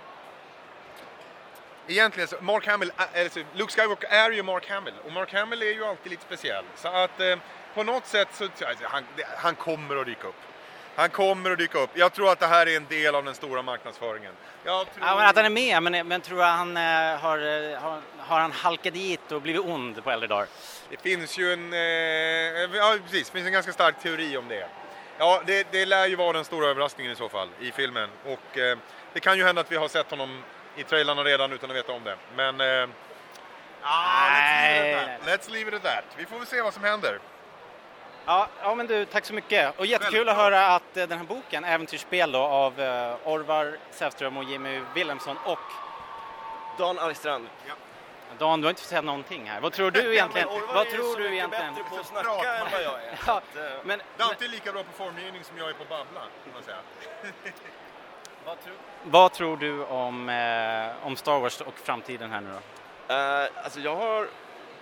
egentligen 1.87 2.27
så, 2.27 2.35
Mark 2.41 2.67
Hamill, 2.67 2.91
äh, 2.97 3.23
alltså, 3.23 3.39
Luke 3.53 3.73
Skywalker 3.73 4.07
är 4.07 4.31
ju 4.31 4.43
Mark 4.43 4.69
Hamill 4.69 4.93
och 5.05 5.11
Mark 5.11 5.33
Hamill 5.33 5.61
är 5.61 5.71
ju 5.71 5.85
alltid 5.85 6.11
lite 6.11 6.23
speciell. 6.23 6.65
Så 6.75 6.87
att 6.87 7.19
eh, 7.19 7.37
på 7.73 7.83
något 7.83 8.05
sätt 8.05 8.27
så, 8.31 8.43
alltså, 8.43 8.83
han, 8.83 9.03
han 9.37 9.55
kommer 9.55 9.95
att 9.95 10.05
dyka 10.05 10.27
upp. 10.27 10.35
Han 10.95 11.09
kommer 11.09 11.51
att 11.51 11.57
dyka 11.57 11.79
upp. 11.79 11.89
Jag 11.93 12.13
tror 12.13 12.31
att 12.31 12.39
det 12.39 12.47
här 12.47 12.67
är 12.67 12.77
en 12.77 12.85
del 12.89 13.15
av 13.15 13.25
den 13.25 13.35
stora 13.35 13.61
marknadsföringen. 13.61 14.33
Jag 14.63 14.93
tror... 14.93 15.07
Ja, 15.07 15.15
men 15.15 15.25
att 15.27 15.35
han 15.35 15.45
är 15.45 15.49
med, 15.49 15.83
men, 15.83 16.07
men 16.07 16.21
tror 16.21 16.39
jag 16.39 16.47
han 16.47 16.77
eh, 16.77 16.83
har, 17.19 17.37
eh, 17.37 17.79
har, 17.79 18.01
har 18.17 18.39
han 18.39 18.51
halkat 18.51 18.93
dit 18.93 19.31
och 19.31 19.41
blivit 19.41 19.61
ond 19.61 20.03
på 20.03 20.11
äldre 20.11 20.27
dagar? 20.27 20.47
Det 20.89 21.01
finns 21.01 21.37
ju 21.37 21.53
en, 21.53 21.73
eh, 21.73 22.77
ja 22.77 22.97
precis, 23.03 23.29
det 23.29 23.33
finns 23.33 23.47
en 23.47 23.53
ganska 23.53 23.73
stark 23.73 23.99
teori 23.99 24.37
om 24.37 24.47
det. 24.47 24.67
Ja, 25.17 25.41
det, 25.45 25.67
det 25.71 25.85
lär 25.85 26.07
ju 26.07 26.15
vara 26.15 26.33
den 26.33 26.45
stora 26.45 26.67
överraskningen 26.67 27.13
i 27.13 27.15
så 27.15 27.29
fall 27.29 27.49
i 27.59 27.71
filmen. 27.71 28.09
Och 28.25 28.57
eh, 28.57 28.77
det 29.13 29.19
kan 29.19 29.37
ju 29.37 29.43
hända 29.43 29.61
att 29.61 29.71
vi 29.71 29.75
har 29.75 29.87
sett 29.87 30.11
honom 30.11 30.43
i 30.75 30.83
trailarna 30.83 31.23
redan 31.23 31.51
utan 31.51 31.69
att 31.69 31.75
veta 31.75 31.91
om 31.91 32.03
det. 32.03 32.15
Men... 32.35 32.61
Eh, 32.61 32.89
ah, 33.81 34.29
let's, 34.29 34.41
leave 34.71 34.87
it 34.89 34.95
at 34.95 35.19
that. 35.19 35.27
let's 35.27 35.51
leave 35.51 35.67
it 35.67 35.73
at 35.73 35.83
that. 35.83 36.03
Vi 36.17 36.25
får 36.25 36.37
väl 36.37 36.47
se 36.47 36.61
vad 36.61 36.73
som 36.73 36.83
händer. 36.83 37.19
Ja, 38.25 38.47
ja 38.61 38.75
men 38.75 38.87
du, 38.87 39.05
tack 39.05 39.25
så 39.25 39.33
mycket. 39.33 39.79
Och 39.79 39.85
jättekul 39.85 40.29
att 40.29 40.37
höra 40.37 40.67
att 40.67 40.97
eh, 40.97 41.07
den 41.07 41.17
här 41.17 41.25
boken, 41.25 41.63
Äventyrsspel 41.63 42.31
då, 42.31 42.39
av 42.39 42.81
eh, 42.81 43.15
Orvar 43.23 43.77
Sävström 43.91 44.37
och 44.37 44.43
Jimmy 44.43 44.81
Wilhelmsson 44.93 45.37
och 45.45 45.59
Dan 46.77 46.99
Algstrand. 46.99 47.47
Dan, 48.37 48.61
du 48.61 48.65
har 48.67 48.69
inte 48.69 48.81
sett 48.81 49.03
någonting 49.03 49.49
här. 49.49 49.61
Vad 49.61 49.73
tror 49.73 49.91
du 49.91 50.13
egentligen? 50.13 50.47
Orvar 50.47 50.73
Vad 50.73 50.87
är 50.87 50.91
ju 50.91 50.97
tror 50.97 51.13
så 51.13 51.17
du 51.17 51.23
mycket 51.23 51.33
egentligen? 51.33 51.73
bättre 51.73 51.89
på 51.89 51.95
att 51.95 52.05
snacka 52.07 52.55
än 52.55 52.67
vad 52.71 52.81
jag 52.83 52.93
är. 52.93 53.19
Ja, 53.27 53.37
Att, 53.37 53.55
eh, 53.55 53.63
men, 53.83 54.01
Dante 54.17 54.45
är 54.45 54.49
lika 54.49 54.71
bra 54.71 54.83
på 54.83 54.91
formgivning 55.03 55.43
som 55.43 55.57
jag 55.57 55.69
är 55.69 55.73
på 55.73 55.83
babbla, 55.83 56.21
kan 56.21 56.53
man 56.53 56.63
säga. 56.63 56.77
vad 59.03 59.33
tror 59.33 59.57
du 59.57 59.83
om, 59.83 60.29
eh, 60.29 61.07
om 61.07 61.15
Star 61.15 61.39
Wars 61.39 61.61
och 61.61 61.73
framtiden 61.83 62.31
här 62.31 62.41
nu 62.41 62.49
då? 62.49 62.59
Eh, 63.13 63.63
alltså 63.63 63.79
jag 63.79 63.95
har 63.95 64.27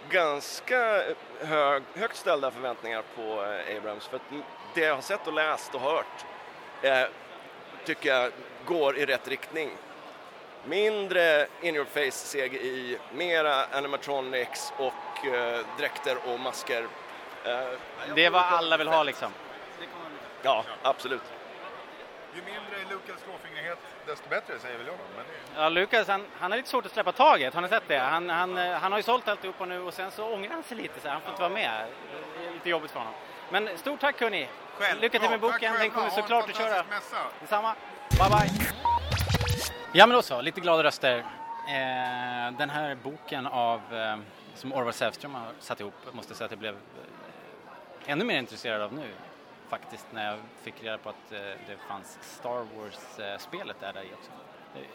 ganska 0.09 1.03
hög, 1.39 1.83
högt 1.95 2.15
ställda 2.15 2.51
förväntningar 2.51 3.03
på 3.15 3.21
eh, 3.21 3.77
Abrams 3.77 4.07
för 4.07 4.15
att 4.17 4.23
det 4.73 4.81
jag 4.81 4.95
har 4.95 5.01
sett 5.01 5.27
och 5.27 5.33
läst 5.33 5.75
och 5.75 5.81
hört 5.81 6.25
eh, 6.81 7.03
tycker 7.85 8.09
jag 8.09 8.31
går 8.65 8.97
i 8.97 9.05
rätt 9.05 9.27
riktning. 9.27 9.69
Mindre 10.65 11.47
in 11.61 11.75
your 11.75 11.85
face 11.85 12.31
CGI, 12.37 12.97
mera 13.13 13.65
animatronics 13.65 14.73
och 14.77 15.27
eh, 15.27 15.65
dräkter 15.77 16.17
och 16.27 16.39
masker. 16.39 16.87
Eh, 17.45 17.59
Det 18.15 18.25
är 18.25 18.29
vad 18.29 18.41
alla 18.41 18.77
vill 18.77 18.87
ha 18.87 19.03
liksom. 19.03 19.31
Ja, 20.41 20.63
absolut. 20.81 21.21
Ju 22.35 22.41
mindre 22.41 22.77
Lukas 22.95 23.23
klåfingrighet, 23.23 23.77
desto 24.05 24.29
bättre 24.29 24.59
säger 24.59 24.77
väl 24.77 24.87
jag 24.87 24.95
då. 24.95 25.03
Men. 25.17 25.25
Ja, 25.63 25.69
Lukas 25.69 26.07
han, 26.07 26.25
han 26.39 26.51
har 26.51 26.57
lite 26.57 26.69
svårt 26.69 26.85
att 26.85 26.91
släppa 26.91 27.11
taget, 27.11 27.53
har 27.53 27.61
ni 27.61 27.67
sett 27.69 27.87
det? 27.87 27.97
Han, 27.97 28.29
han, 28.29 28.57
eh, 28.57 28.71
han 28.73 28.91
har 28.91 28.99
ju 28.99 29.03
sålt 29.03 29.27
alltihopa 29.27 29.65
nu 29.65 29.79
och 29.81 29.93
sen 29.93 30.11
så 30.11 30.33
ångrar 30.33 30.51
han 30.51 30.63
sig 30.63 30.77
lite, 30.77 30.99
så 30.99 31.09
han 31.09 31.21
får 31.21 31.29
inte 31.29 31.41
vara 31.41 31.53
med. 31.53 31.85
Det 32.39 32.47
är 32.47 32.53
lite 32.53 32.69
jobbigt 32.69 32.91
för 32.91 32.99
honom. 32.99 33.13
Men 33.51 33.77
stort 33.77 33.99
tack 33.99 34.21
hörni! 34.21 34.47
Självklart. 34.77 35.01
Lycka 35.01 35.19
till 35.19 35.29
med 35.29 35.41
Tack 35.41 35.51
boken, 35.53 35.73
den 35.73 35.89
kommer 35.89 36.09
såklart 36.09 36.49
att 36.49 36.57
köra. 36.57 36.83
mässa. 36.89 37.17
Detsamma, 37.41 37.75
bye 38.09 38.29
bye! 38.29 38.65
Ja 39.93 40.05
men 40.07 40.15
då 40.15 40.21
så, 40.21 40.41
lite 40.41 40.61
glada 40.61 40.83
röster. 40.83 41.17
Eh, 41.17 42.51
den 42.57 42.69
här 42.69 42.95
boken 42.95 43.47
av, 43.47 43.81
eh, 43.93 44.17
som 44.55 44.73
Orvar 44.73 44.91
Sävström 44.91 45.35
har 45.35 45.47
satt 45.59 45.79
ihop, 45.79 45.93
måste 46.11 46.31
jag 46.31 46.37
säga 46.37 46.45
att 46.45 46.51
jag 46.51 46.59
blev 46.59 46.75
ännu 48.05 48.25
mer 48.25 48.39
intresserad 48.39 48.81
av 48.81 48.93
nu 48.93 49.07
faktiskt 49.69 50.05
när 50.11 50.31
jag 50.31 50.39
fick 50.63 50.83
reda 50.83 50.97
på 50.97 51.09
att 51.09 51.31
eh, 51.31 51.39
det 51.39 51.77
fanns 51.87 52.17
Star 52.21 52.65
Wars-spelet 52.77 53.77
där, 53.79 53.93
där 53.93 54.03
i 54.03 54.13
också. 54.13 54.31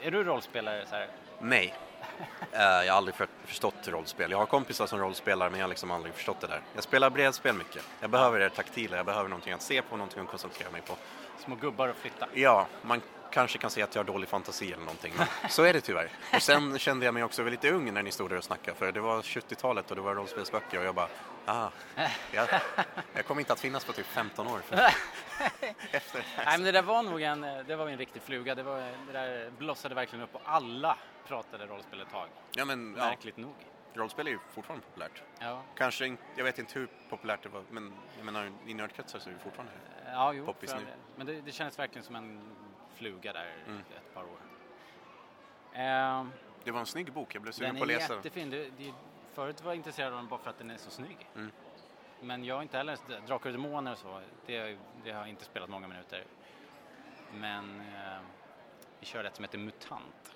Är 0.02 0.10
du 0.10 0.24
rollspelare 0.24 0.87
så 0.87 0.94
här? 0.94 1.08
Nej. 1.40 1.74
Eh, 2.52 2.60
jag 2.60 2.92
har 2.92 2.98
aldrig 2.98 3.14
för, 3.14 3.28
förstått 3.44 3.88
rollspel. 3.88 4.30
Jag 4.30 4.38
har 4.38 4.46
kompisar 4.46 4.87
som 4.87 4.98
rollspelar 4.98 5.50
men 5.50 5.60
jag 5.60 5.64
har 5.64 5.68
liksom 5.68 5.90
aldrig 5.90 6.14
förstått 6.14 6.40
det 6.40 6.46
där. 6.46 6.60
Jag 6.74 6.84
spelar 6.84 7.10
bredspel 7.10 7.54
mycket. 7.54 7.82
Jag 8.00 8.10
behöver 8.10 8.40
det 8.40 8.50
taktila, 8.50 8.96
jag 8.96 9.06
behöver 9.06 9.28
någonting 9.28 9.52
att 9.52 9.62
se 9.62 9.82
på, 9.82 9.96
någonting 9.96 10.22
att 10.22 10.28
koncentrera 10.28 10.70
mig 10.70 10.80
på. 10.80 10.96
Små 11.38 11.54
gubbar 11.54 11.88
att 11.88 11.96
flytta. 11.96 12.28
Ja, 12.34 12.66
man 12.82 13.00
kanske 13.30 13.58
kan 13.58 13.70
säga 13.70 13.84
att 13.84 13.94
jag 13.94 14.02
har 14.02 14.12
dålig 14.12 14.28
fantasi 14.28 14.72
eller 14.72 14.84
någonting, 14.84 15.12
men 15.16 15.50
så 15.50 15.62
är 15.62 15.72
det 15.72 15.80
tyvärr. 15.80 16.08
Och 16.34 16.42
sen 16.42 16.78
kände 16.78 17.04
jag 17.04 17.14
mig 17.14 17.24
också 17.24 17.44
lite 17.44 17.70
ung 17.70 17.94
när 17.94 18.02
ni 18.02 18.10
stod 18.10 18.30
där 18.30 18.37
och 18.37 18.44
snackade, 18.44 18.76
för 18.76 18.92
det 18.92 19.00
var 19.00 19.22
70-talet 19.22 19.90
och 19.90 19.96
det 19.96 20.02
var 20.02 20.14
rollspelsböcker 20.14 20.78
och 20.78 20.84
jag 20.84 20.94
bara, 20.94 21.08
ah, 21.46 21.70
jag, 22.33 22.48
jag 23.14 23.26
kommer 23.26 23.40
inte 23.40 23.52
att 23.52 23.61
finnas 23.61 23.85
på 23.85 23.92
typ 23.92 24.07
15 24.07 24.46
år. 24.46 24.59
För, 24.59 24.76
efter 25.90 26.18
det. 26.18 26.24
Nej 26.37 26.59
men 26.59 26.62
det 26.62 26.72
där 26.72 26.83
var 26.83 27.02
nog 27.02 27.22
en, 27.22 27.40
det 27.40 27.76
var 27.76 27.88
en 27.88 27.98
riktig 27.98 28.22
fluga. 28.22 28.54
Det, 28.54 28.62
var, 28.62 28.76
det 29.07 29.12
där 29.12 29.50
blossade 29.50 29.94
verkligen 29.94 30.24
upp 30.24 30.35
och 30.35 30.40
alla 30.44 30.98
pratade 31.26 31.66
rollspel 31.66 32.00
ett 32.00 32.11
tag. 32.11 32.28
Ja, 32.54 32.64
men, 32.64 32.94
ja. 32.98 33.04
Märkligt 33.04 33.37
nog. 33.37 33.54
Rollspel 33.94 34.26
är 34.26 34.30
ju 34.30 34.38
fortfarande 34.54 34.87
populärt. 34.87 35.22
Ja. 35.38 35.62
Kanske 35.76 36.07
inte, 36.07 36.22
jag 36.37 36.44
vet 36.44 36.59
inte 36.59 36.78
hur 36.78 36.88
populärt 37.11 37.42
det 37.42 37.48
var, 37.48 37.62
men 37.70 37.92
jag 38.16 38.24
menar 38.24 38.52
i 38.66 38.74
nördkretsar 38.74 39.18
så 39.18 39.30
är 39.30 39.35
det 39.35 39.40
fortfarande 39.40 39.72
Ja, 40.12 40.33
jo, 40.33 40.46
poppis 40.46 40.74
nu. 40.74 40.87
Men 41.16 41.26
det, 41.26 41.40
det 41.40 41.52
kändes 41.52 41.78
verkligen 41.78 42.04
som 42.04 42.14
en 42.16 42.40
fluga 42.94 43.33
där 43.33 43.52
Mm. 43.66 43.78
ett 43.80 44.14
par 44.14 44.22
år. 44.22 44.38
Ehm, 45.74 46.33
Det 46.64 46.70
var 46.70 46.80
en 46.80 46.87
snygg 46.87 47.12
bok, 47.12 47.35
jag 47.35 47.42
blev 47.42 47.52
den 47.52 47.59
sugen 47.59 47.74
är 47.76 47.78
på 47.78 47.85
att 47.85 47.88
läsa 47.88 48.09
den. 48.09 48.16
jättefin. 48.16 48.50
Det, 48.50 48.70
det, 48.78 48.92
förut 49.35 49.62
var 49.62 49.70
jag 49.70 49.77
intresserad 49.77 50.12
av 50.12 50.18
den 50.18 50.29
bara 50.29 50.40
för 50.40 50.51
att 50.51 50.59
den 50.59 50.70
är 50.70 50.77
så 50.77 50.90
snygg. 50.90 51.29
Mm. 51.35 51.53
Men 52.20 52.44
jag 52.44 52.55
har 52.55 52.62
inte 52.62 52.77
heller, 52.77 52.99
Drakar 53.27 53.51
och 53.51 53.53
Demoner 53.53 53.92
och 53.92 53.99
så, 53.99 54.20
det, 54.47 54.79
det 55.05 55.12
har 55.12 55.20
jag 55.20 55.29
inte 55.29 55.44
spelat 55.44 55.70
många 55.70 55.88
minuter. 55.88 56.25
Men 57.35 57.81
eh, 57.81 58.18
vi 59.01 59.07
kör 59.07 59.25
ett 59.25 59.37
som 59.37 59.44
heter 59.44 59.59
Mutant. 59.59 60.35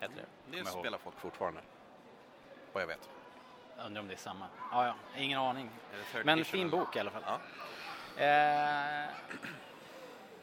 Heter 0.00 0.14
det. 0.14 0.50
Det 0.50 0.56
ihåg. 0.56 0.68
spelar 0.68 0.98
folk 0.98 1.18
fortfarande, 1.18 1.60
vad 2.72 2.82
jag 2.82 2.86
vet. 2.86 3.10
Jag 3.76 3.86
undrar 3.86 4.02
om 4.02 4.08
det 4.08 4.14
är 4.14 4.18
samma. 4.18 4.46
Ja, 4.70 4.86
ja, 4.86 4.94
ingen 5.16 5.38
aning. 5.38 5.70
Men 6.24 6.44
fin 6.44 6.70
bok 6.70 6.96
i 6.96 6.98
alla 6.98 7.10
fall. 7.10 7.22
Ja. 7.26 7.38
Eh, 8.24 9.08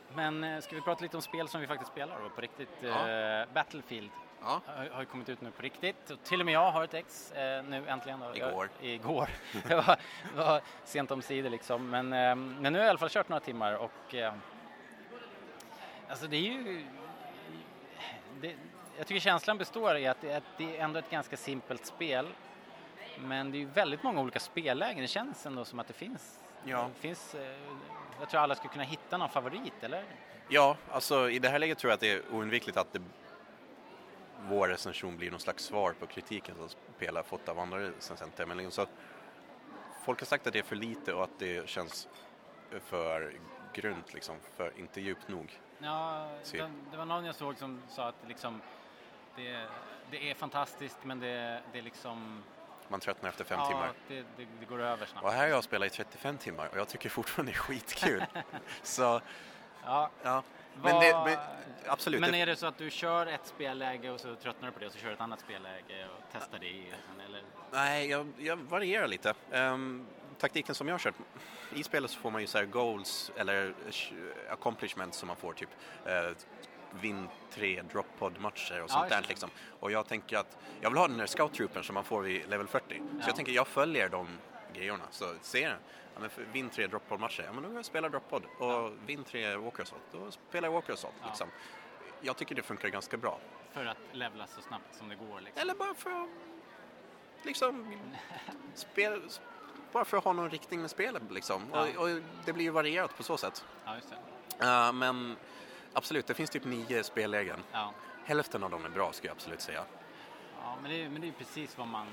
men 0.16 0.44
eh, 0.44 0.62
ska 0.62 0.76
vi 0.76 0.82
prata 0.82 1.02
lite 1.02 1.18
om 1.18 1.22
spel 1.22 1.48
som 1.48 1.62
vi 1.62 1.68
faktiskt 1.68 1.92
spelar 1.92 2.22
då, 2.22 2.30
på 2.30 2.42
riktigt? 2.42 2.70
Ja. 2.82 3.10
Eh, 3.10 3.48
Battlefield 3.54 4.12
Ja. 4.42 4.62
har, 4.66 4.90
har 4.90 5.00
ju 5.00 5.06
kommit 5.06 5.30
ut 5.30 5.42
nu 5.42 5.52
på 5.52 5.62
riktigt. 5.62 6.10
Och 6.10 6.24
till 6.24 6.40
och 6.40 6.46
med 6.46 6.54
jag 6.54 6.72
har 6.72 6.84
ett 6.84 6.94
ex 6.94 7.32
eh, 7.32 7.64
nu 7.64 7.88
äntligen. 7.88 8.20
Då. 8.20 8.36
Igår. 8.36 8.70
Jag, 8.80 8.90
igår. 8.90 9.30
det 9.68 9.76
var, 9.76 9.98
var 10.36 10.62
sent 10.84 11.12
om 11.12 11.22
sidor 11.22 11.50
liksom. 11.50 11.90
Men, 11.90 12.14
eh, 12.14 12.36
men 12.36 12.62
nu 12.62 12.72
har 12.72 12.78
jag 12.78 12.86
i 12.86 12.90
alla 12.90 13.00
fall 13.00 13.10
kört 13.10 13.30
några 13.30 13.40
timmar 13.40 13.74
och 13.74 14.16
eh, 14.16 14.34
alltså 16.10 16.28
det 16.28 16.36
är 16.36 16.42
ju 16.42 16.86
det, 18.42 18.56
jag 18.98 19.08
tycker 19.08 19.22
känslan 19.22 19.58
består 19.58 19.98
i 19.98 20.08
att 20.08 20.22
det, 20.22 20.36
att 20.36 20.44
det 20.58 20.78
är 20.78 20.84
ändå 20.84 21.00
ett 21.00 21.10
ganska 21.10 21.38
simpelt 21.38 21.86
spel. 21.86 22.28
Men 23.20 23.52
det 23.52 23.58
är 23.58 23.60
ju 23.60 23.66
väldigt 23.66 24.04
många 24.04 24.22
olika 24.22 24.40
spellägen. 24.40 25.02
Det 25.02 25.08
känns 25.08 25.46
ändå 25.46 25.66
som 25.66 25.80
att 25.80 25.88
det 25.88 25.94
finns. 25.94 26.40
Ja. 26.64 26.90
Det 26.96 27.02
finns 27.02 27.36
eh, 27.36 27.42
jag 28.20 28.30
tror 28.30 28.42
alla 28.42 28.56
skulle 28.56 28.74
kunna 28.74 28.84
hitta 28.84 29.18
någon 29.18 29.30
favorit, 29.30 29.74
eller? 29.82 30.04
Ja, 30.48 30.78
alltså 30.92 31.30
i 31.30 31.40
det 31.40 31.50
här 31.50 31.60
läget 31.60 31.78
tror 31.78 31.90
jag 31.92 31.94
att 31.94 32.02
det 32.02 32.12
är 32.12 32.22
oundvikligt 32.32 32.78
att 32.78 32.94
det, 32.94 33.02
vår 34.48 34.68
recension 34.68 35.18
blir 35.18 35.32
någon 35.32 35.40
slags 35.40 35.64
svar 35.64 35.94
på 35.94 36.08
kritiken 36.08 36.56
som 36.56 36.70
spel 36.70 37.16
har 37.16 37.24
fått 37.24 37.50
av 37.50 37.60
andra 37.60 37.80
recensenter. 37.80 38.46
Men 38.46 38.58
liksom 38.58 38.86
så, 38.86 38.92
folk 40.04 40.20
har 40.20 40.26
sagt 40.26 40.48
att 40.48 40.54
det 40.54 40.60
är 40.60 40.64
för 40.64 40.76
lite 40.76 41.14
och 41.14 41.24
att 41.24 41.40
det 41.40 41.70
känns 41.70 42.08
för 42.80 43.34
grunt, 43.74 44.14
liksom, 44.14 44.36
för 44.56 44.80
inte 44.80 45.02
djupt 45.02 45.28
nog. 45.28 45.60
Ja, 45.80 46.30
det, 46.52 46.72
det 46.92 46.98
var 46.98 47.06
någon 47.06 47.26
jag 47.26 47.36
såg 47.36 47.58
som 47.58 47.82
sa 47.90 48.08
att 48.08 48.16
liksom, 48.28 48.62
det, 49.36 49.66
det 50.12 50.32
är 50.32 50.36
fantastiskt 50.36 50.98
men 51.04 51.20
det, 51.20 51.62
det 51.72 51.80
är 51.80 51.84
liksom... 51.84 52.44
Man 52.88 53.00
tröttnar 53.00 53.30
efter 53.30 53.44
fem 53.44 53.60
ja, 53.60 53.68
timmar. 53.68 53.92
Det, 54.08 54.16
det, 54.38 54.48
det 54.60 54.66
går 54.66 54.82
över 54.82 55.06
snabbt. 55.06 55.26
Och 55.26 55.32
här 55.32 55.40
har 55.40 55.48
jag 55.48 55.64
spelat 55.64 55.88
i 55.88 55.90
35 55.90 56.38
timmar 56.38 56.68
och 56.68 56.78
jag 56.78 56.88
tycker 56.88 57.10
fortfarande 57.10 57.52
det 57.52 57.56
är 57.56 57.60
skitkul. 57.60 58.26
så, 58.84 59.22
Ja. 59.84 60.10
ja. 60.24 60.44
Vad- 60.76 60.94
Men, 60.94 61.02
det, 61.02 61.22
men 61.26 61.38
absolut. 61.88 62.22
Men 62.22 62.34
är 62.36 62.46
det 62.46 62.56
så 62.56 62.66
att 62.68 62.78
du 62.78 62.90
kör 62.90 63.28
ett 63.28 63.46
spelläge 63.48 64.10
och 64.12 64.20
så 64.20 64.36
tröttnar 64.36 64.68
du 64.68 64.72
på 64.74 64.80
det 64.80 64.86
och 64.86 64.92
så 64.92 64.98
kör 65.00 65.08
du 65.08 65.14
ett 65.14 65.22
annat 65.22 65.40
spelläge 65.40 66.08
och 66.18 66.24
testar 66.32 66.60
det? 66.60 66.84
Eller? 67.26 67.42
Nej, 67.72 68.10
jag, 68.10 68.28
jag 68.38 68.56
varierar 68.58 69.08
lite. 69.08 69.34
Ehm, 69.52 70.06
taktiken 70.40 70.76
som 70.76 70.88
jag 70.88 70.94
har 70.94 71.00
kört, 71.00 71.16
i 71.76 71.84
spelet 71.84 72.12
så 72.12 72.20
får 72.20 72.32
man 72.32 72.42
ju 72.42 72.48
så 72.48 72.58
här 72.58 72.66
goals 72.66 73.32
eller 73.38 73.74
sh- 73.90 74.32
accomplishments 74.50 75.18
som 75.18 75.28
man 75.28 75.36
får 75.36 75.54
typ 75.54 75.70
uh, 76.08 76.36
vinn 77.02 77.28
tre 77.54 77.82
drop 77.92 78.06
pod 78.20 78.40
matcher 78.42 78.74
och 78.82 78.84
Ja, 78.84 78.88
sånt 78.88 79.12
just 79.12 79.22
där 79.22 79.30
liksom. 79.30 79.50
Och 79.80 79.92
jag 79.92 80.08
tänker 80.08 80.38
att 80.38 80.58
jag 80.82 80.90
vill 80.90 81.00
ha 81.00 81.08
den 81.08 81.18
där 81.18 81.26
scout 81.28 81.54
troopen 81.54 81.84
som 81.84 81.94
man 81.94 82.04
får 82.04 82.22
vid 82.22 82.50
level 82.50 82.68
40. 82.68 82.86
Så 82.98 83.04
Ja. 83.20 83.24
jag 83.28 83.36
tänker 83.36 83.52
jag 83.52 83.68
följer 83.68 84.10
de 84.10 84.28
grejerna. 84.74 85.04
Så 85.12 85.34
ser 85.42 85.62
jag, 85.64 85.72
ja, 86.14 86.20
men 86.20 86.30
för- 86.30 86.44
vinn 86.54 86.70
tre 86.70 86.88
drop 86.88 87.08
pod 87.10 87.20
matcher, 87.20 87.44
ja 87.44 87.54
men 87.54 87.64
då 87.64 87.70
går 87.70 87.76
jag 87.76 87.80
och 87.80 87.86
spelar 87.86 88.10
drop 88.10 88.30
pod. 88.30 88.44
Och 88.58 88.92
vinn 89.06 89.24
tre 89.24 89.56
walker 89.56 89.84
assault, 89.84 90.02
då 90.12 90.32
spelar 90.32 90.68
jag 90.68 90.74
walker 90.74 90.94
assault 90.94 91.16
Ja. 91.22 91.28
liksom. 91.28 91.48
Jag 92.22 92.38
tycker 92.38 92.56
det 92.56 92.62
funkar 92.64 92.90
ganska 92.90 93.18
bra. 93.18 93.40
För 93.72 93.86
att 93.86 93.98
levla 94.12 94.48
så 94.48 94.62
snabbt 94.62 94.96
som 94.96 95.10
det 95.10 95.16
går? 95.16 95.42
Liksom. 95.42 95.62
Eller 95.62 95.76
bara 95.76 95.94
för 95.94 96.10
att 96.24 96.30
liksom 97.44 98.02
spel, 98.76 99.22
bara 99.92 100.06
för 100.06 100.18
att 100.18 100.24
ha 100.24 100.34
någon 100.34 100.50
riktning 100.50 100.82
med 100.82 100.90
spelet 100.90 101.24
liksom. 101.30 101.62
Ja. 101.74 101.88
Och, 101.98 102.04
och 102.04 102.22
det 102.46 102.54
blir 102.54 102.66
ju 102.66 102.72
varierat 102.72 103.18
på 103.18 103.24
så 103.24 103.38
sätt. 103.38 103.66
Ja. 103.86 104.88
Uh, 104.88 104.94
men 104.94 105.36
absolut, 105.94 106.28
det 106.28 106.34
finns 106.34 106.50
typ 106.50 106.66
nio 106.66 107.04
spellägen. 107.04 107.60
Ja. 107.72 107.94
Hälften 108.26 108.64
av 108.64 108.70
dem 108.70 108.86
är 108.86 108.90
bra 108.90 109.14
skulle 109.14 109.30
jag 109.30 109.36
absolut 109.36 109.62
säga. 109.62 109.84
Ja, 110.62 110.78
men 110.82 110.92
det, 110.92 111.04
är, 111.04 111.10
men 111.10 111.22
det 111.22 111.28
är 111.28 111.32
precis 111.32 111.78
vad 111.78 111.88
man 111.88 112.08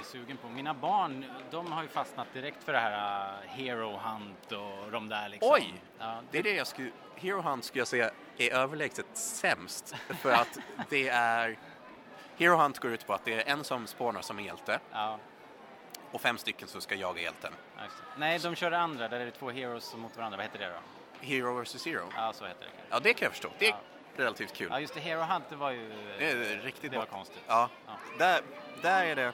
är 0.00 0.04
sugen 0.04 0.36
på. 0.36 0.48
Mina 0.48 0.74
barn, 0.74 1.24
de 1.50 1.72
har 1.72 1.82
ju 1.82 1.88
fastnat 1.88 2.26
direkt 2.32 2.64
för 2.64 2.72
det 2.72 2.78
här 2.78 3.32
uh, 3.42 3.48
Hero 3.48 3.96
Hunt 3.96 4.52
och 4.52 4.90
de 4.92 5.08
där 5.08 5.28
liksom. 5.28 5.52
Oj! 5.52 5.74
Ja, 5.98 6.20
Det 6.30 6.38
är 6.38 6.42
det 6.42 6.54
jag 6.54 6.66
skulle, 6.66 6.90
Hero 7.16 7.40
Hunt 7.40 7.64
skulle 7.64 7.80
jag 7.80 7.88
säga 7.88 8.10
är 8.38 8.52
överlägset 8.54 9.06
sämst. 9.12 9.94
För 10.20 10.32
att 10.32 10.58
det 10.88 11.08
är, 11.08 11.58
Hero 12.36 12.56
Hunt 12.56 12.78
går 12.78 12.90
ut 12.92 13.06
på 13.06 13.14
att 13.14 13.24
det 13.24 13.34
är 13.34 13.52
en 13.52 13.64
som 13.64 13.86
spånar 13.86 14.20
som 14.20 14.40
hjälte. 14.40 14.80
Ja. 14.92 15.18
Och 16.10 16.20
fem 16.20 16.38
stycken 16.38 16.68
som 16.68 16.80
ska 16.80 16.94
jaga 16.94 17.22
hjälten. 17.22 17.52
Nej, 18.16 18.38
de 18.38 18.54
kör 18.54 18.70
det 18.70 18.78
andra, 18.78 19.08
där 19.08 19.20
är 19.20 19.24
det 19.24 19.30
två 19.30 19.50
heroes 19.50 19.96
mot 19.96 20.16
varandra. 20.16 20.36
Vad 20.36 20.44
heter 20.46 20.58
det 20.58 20.66
då? 20.68 21.26
Hero 21.26 21.62
vs 21.62 21.78
Zero. 21.82 22.08
Ja, 22.16 22.32
så 22.32 22.46
heter 22.46 22.64
det. 22.64 22.70
Ja, 22.90 23.00
det 23.00 23.14
kan 23.14 23.26
jag 23.26 23.32
förstå. 23.32 23.48
Det 23.58 23.66
är 23.66 23.70
Ja. 23.70 23.76
relativt 24.24 24.52
kul. 24.52 24.68
Ja, 24.70 24.80
just 24.80 24.94
det. 24.94 25.00
Hero 25.00 25.20
Hunt, 25.20 25.44
det 25.50 25.56
var 25.56 25.70
ju... 25.70 25.88
Det 26.18 26.30
är 26.30 26.60
riktigt 26.62 26.92
Det 26.92 26.98
var 26.98 27.06
konstigt. 27.06 27.42
Ja. 27.46 27.68
Ja. 27.86 27.92
Där, 28.18 28.40
där 28.82 29.04
är 29.06 29.16
det, 29.16 29.32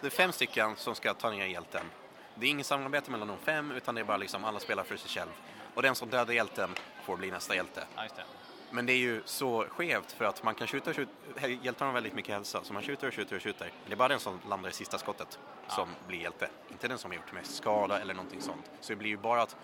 det 0.00 0.06
är 0.06 0.10
fem 0.10 0.32
stycken 0.32 0.76
som 0.76 0.94
ska 0.94 1.14
ta 1.14 1.30
ner 1.30 1.46
hjälten. 1.46 1.84
Det 2.34 2.46
är 2.46 2.50
inget 2.50 2.66
samarbete 2.66 3.10
mellan 3.10 3.28
de 3.28 3.38
fem 3.38 3.70
utan 3.72 3.94
det 3.94 4.00
är 4.00 4.04
bara 4.04 4.16
liksom 4.16 4.44
alla 4.44 4.60
spelar 4.60 4.82
för 4.84 4.96
sig 4.96 5.10
själv. 5.10 5.30
Och 5.74 5.82
den 5.82 5.94
som 5.94 6.08
dödar 6.10 6.34
hjälten 6.34 6.70
får 7.02 7.16
bli 7.16 7.30
nästa 7.30 7.54
hjälte. 7.54 7.84
Ja, 7.96 8.02
det. 8.16 8.24
Men 8.70 8.86
det 8.86 8.92
är 8.92 8.96
ju 8.96 9.22
så 9.24 9.64
skevt 9.68 10.12
för 10.12 10.24
att 10.24 10.42
man 10.42 10.54
kan 10.54 10.66
skjuta 10.66 10.90
och 10.90 10.96
skjuta, 10.96 11.12
hjältar 11.48 11.86
har 11.86 11.92
väldigt 11.92 12.14
mycket 12.14 12.34
hälsa, 12.34 12.60
så 12.64 12.72
man 12.72 12.82
skjuter 12.82 13.08
och 13.08 13.14
skjuter 13.14 13.36
och 13.36 13.42
skjuter. 13.42 13.70
Det 13.86 13.92
är 13.92 13.96
bara 13.96 14.08
den 14.08 14.20
som 14.20 14.40
landar 14.48 14.70
i 14.70 14.72
sista 14.72 14.98
skottet 14.98 15.38
som 15.68 15.88
blir 16.06 16.18
hjälte, 16.20 16.48
inte 16.70 16.88
den 16.88 16.98
som 16.98 17.10
har 17.10 17.16
gjort 17.16 17.32
mest 17.32 17.54
skada 17.54 18.00
eller 18.00 18.14
någonting 18.14 18.40
sånt. 18.42 18.70
Så 18.80 18.92
det 18.92 18.96
blir 18.96 19.10
ju 19.10 19.16
bara 19.16 19.42
att, 19.42 19.56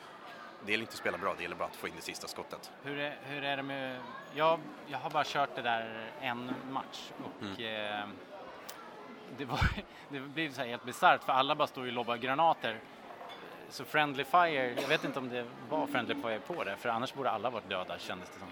det 0.65 0.71
gäller 0.73 0.83
inte 0.83 0.93
att 0.93 0.99
spela 0.99 1.19
bra, 1.19 1.35
det 1.37 1.43
gäller 1.43 1.57
bara 1.57 1.69
att 1.69 1.77
få 1.77 1.89
in 1.89 1.93
det 1.97 2.03
sista 2.03 2.29
skottet. 2.29 2.71
Hur 2.83 2.99
är, 2.99 3.19
hur 3.25 3.45
är 3.45 3.57
det 3.57 3.63
med... 3.63 4.01
Jag, 4.35 4.61
jag 4.87 4.99
har 4.99 5.11
bara 5.11 5.25
kört 5.25 5.55
det 5.57 5.63
där 5.63 6.11
en 6.21 6.55
match 6.71 7.11
och 7.25 7.43
Mm. 7.43 8.01
eh, 8.01 8.09
det, 9.39 9.45
var, 9.45 9.61
det 10.09 10.21
blev 10.21 10.53
så 10.53 10.61
här 10.61 10.69
helt 10.69 10.85
bisarrt 10.85 11.25
för 11.25 11.33
alla 11.33 11.55
bara 11.55 11.69
står 11.69 11.83
och 11.87 11.93
lobbar 11.93 12.17
granater. 12.17 12.79
Så 13.71 13.85
Friendly 13.85 14.25
Fire, 14.25 14.75
jag 14.81 14.89
vet 14.89 15.05
inte 15.05 15.19
om 15.19 15.29
det 15.29 15.45
var 15.69 15.87
Friendly 15.87 16.15
Fire 16.15 16.41
på 16.47 16.65
det 16.65 16.77
för 16.77 16.89
annars 16.89 17.15
borde 17.15 17.31
alla 17.31 17.51
varit 17.51 17.69
döda 17.69 17.99
kändes 17.99 18.29
det 18.31 18.39
som. 18.39 18.49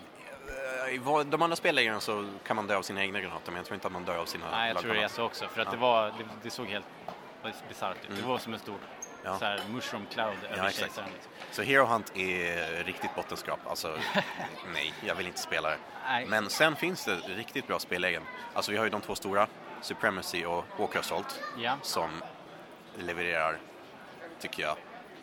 Eh, 0.88 0.94
I 1.24 1.24
de 1.30 1.42
andra 1.42 1.56
spellägren 1.56 2.00
så 2.00 2.28
kan 2.46 2.56
man 2.56 2.66
dö 2.66 2.76
av 2.76 2.82
sina 2.82 3.02
egna 3.02 3.20
granater, 3.20 3.46
men 3.52 3.56
jag 3.56 3.66
tror 3.66 3.74
inte 3.74 3.86
att 3.86 3.92
man 3.92 4.04
dör 4.04 4.16
av 4.16 4.24
sina 4.24 4.50
Nej, 4.50 4.68
jag 4.68 4.78
tror 4.82 4.94
det 4.94 5.02
är 5.02 5.08
så 5.08 5.22
också 5.24 5.48
för 5.48 5.60
att 5.60 5.66
Ja. 5.66 5.72
det 5.72 5.76
var, 5.78 6.06
det, 6.06 6.24
det 6.42 6.50
såg 6.50 6.66
helt 6.66 6.86
bisarrt 7.68 7.96
ut. 8.02 8.08
Det 8.08 8.14
Mm. 8.14 8.28
var 8.28 8.38
som 8.38 8.52
en 8.54 8.58
stor 8.58 8.76
Ja. 9.24 9.38
så 9.38 9.44
här 9.44 9.60
mushroom 9.70 10.06
cloud 10.06 10.36
över 10.50 10.56
Ja, 10.64 10.70
kejsaren. 10.70 11.08
Liksom. 11.14 11.32
Så 11.50 11.62
Hero 11.62 11.84
Hunt 11.84 12.12
är 12.16 12.84
riktigt 12.84 13.14
bottenskrap. 13.14 13.58
Alltså, 13.66 13.98
nej, 14.72 14.92
jag 15.06 15.14
vill 15.14 15.26
inte 15.26 15.38
spela 15.40 15.70
det. 15.70 15.78
Nej. 16.06 16.26
Men 16.26 16.50
sen 16.50 16.76
finns 16.76 17.04
det 17.04 17.14
riktigt 17.16 17.66
bra 17.66 17.78
spellägen. 17.78 18.22
Alltså 18.54 18.70
vi 18.70 18.76
har 18.76 18.84
ju 18.84 18.90
de 18.90 19.00
två 19.00 19.14
stora, 19.14 19.46
Supremacy 19.84 20.44
och 20.44 20.64
Walker 20.78 20.98
Assault, 20.98 21.40
Ja. 21.58 21.76
som 21.82 22.10
levererar, 22.96 23.58
tycker 24.40 24.62
jag, 24.62 24.76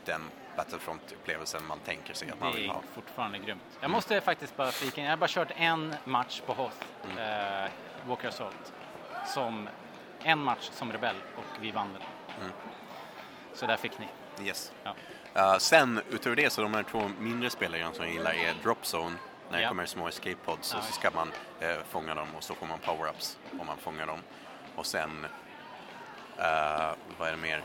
den 0.05 0.21
Battlefront-upplevelsen 0.57 1.63
man 1.67 1.79
tänker 1.79 2.13
sig 2.13 2.29
att 2.31 2.39
man 2.39 2.51
Det 2.51 2.57
vill 2.57 2.69
är 2.69 2.73
ha. 2.73 2.81
fortfarande 2.93 3.37
grymt. 3.37 3.63
Jag 3.81 3.91
måste 3.91 4.21
faktiskt 4.21 4.57
bara 4.57 4.71
flika 4.71 5.01
in, 5.01 5.05
jag 5.05 5.11
har 5.11 5.17
bara 5.17 5.27
kört 5.27 5.51
en 5.55 5.95
match 6.03 6.41
på 6.45 6.53
Hoth, 6.53 6.75
eh, 7.19 7.69
Walker 8.07 8.27
Assault, 8.27 8.73
som 9.27 9.69
en 10.23 10.39
match 10.39 10.69
som 10.73 10.91
rebell 10.91 11.15
och 11.37 11.63
vi 11.63 11.71
vann 11.71 11.93
den. 11.93 12.01
Mm. 12.41 12.51
Så 13.53 13.65
där 13.65 13.77
fick 13.77 13.91
ni. 13.99 14.07
Yes. 14.47 14.71
Ja. 14.83 14.95
Uh, 15.37 15.57
sen 15.57 16.01
utöver 16.09 16.35
det 16.35 16.49
så 16.49 16.61
de 16.61 16.73
här 16.73 16.83
två 16.83 17.11
mindre 17.19 17.49
spellägena 17.49 17.93
som 17.93 18.05
jag 18.05 18.13
gillar 18.13 18.33
är 18.33 18.53
Drop 18.63 18.81
Zone. 18.83 19.15
När 19.49 19.57
det 19.57 19.63
Ja. 19.63 19.69
kommer 19.69 19.85
små 19.85 20.07
escape 20.07 20.35
pods 20.45 20.73
Ja, 20.73 20.81
så 20.81 20.93
ska 20.93 21.11
man 21.11 21.31
eh, 21.59 21.77
fånga 21.89 22.15
dem 22.15 22.27
och 22.37 22.43
så 22.43 22.55
får 22.55 22.65
man 22.67 22.79
power-ups 22.79 23.37
om 23.59 23.65
man 23.67 23.77
fångar 23.77 24.05
dem. 24.07 24.19
Och 24.75 24.85
sen, 24.85 25.25
eh, 26.37 26.89
vad 27.17 27.27
är 27.27 27.31
det 27.31 27.37
mer? 27.37 27.63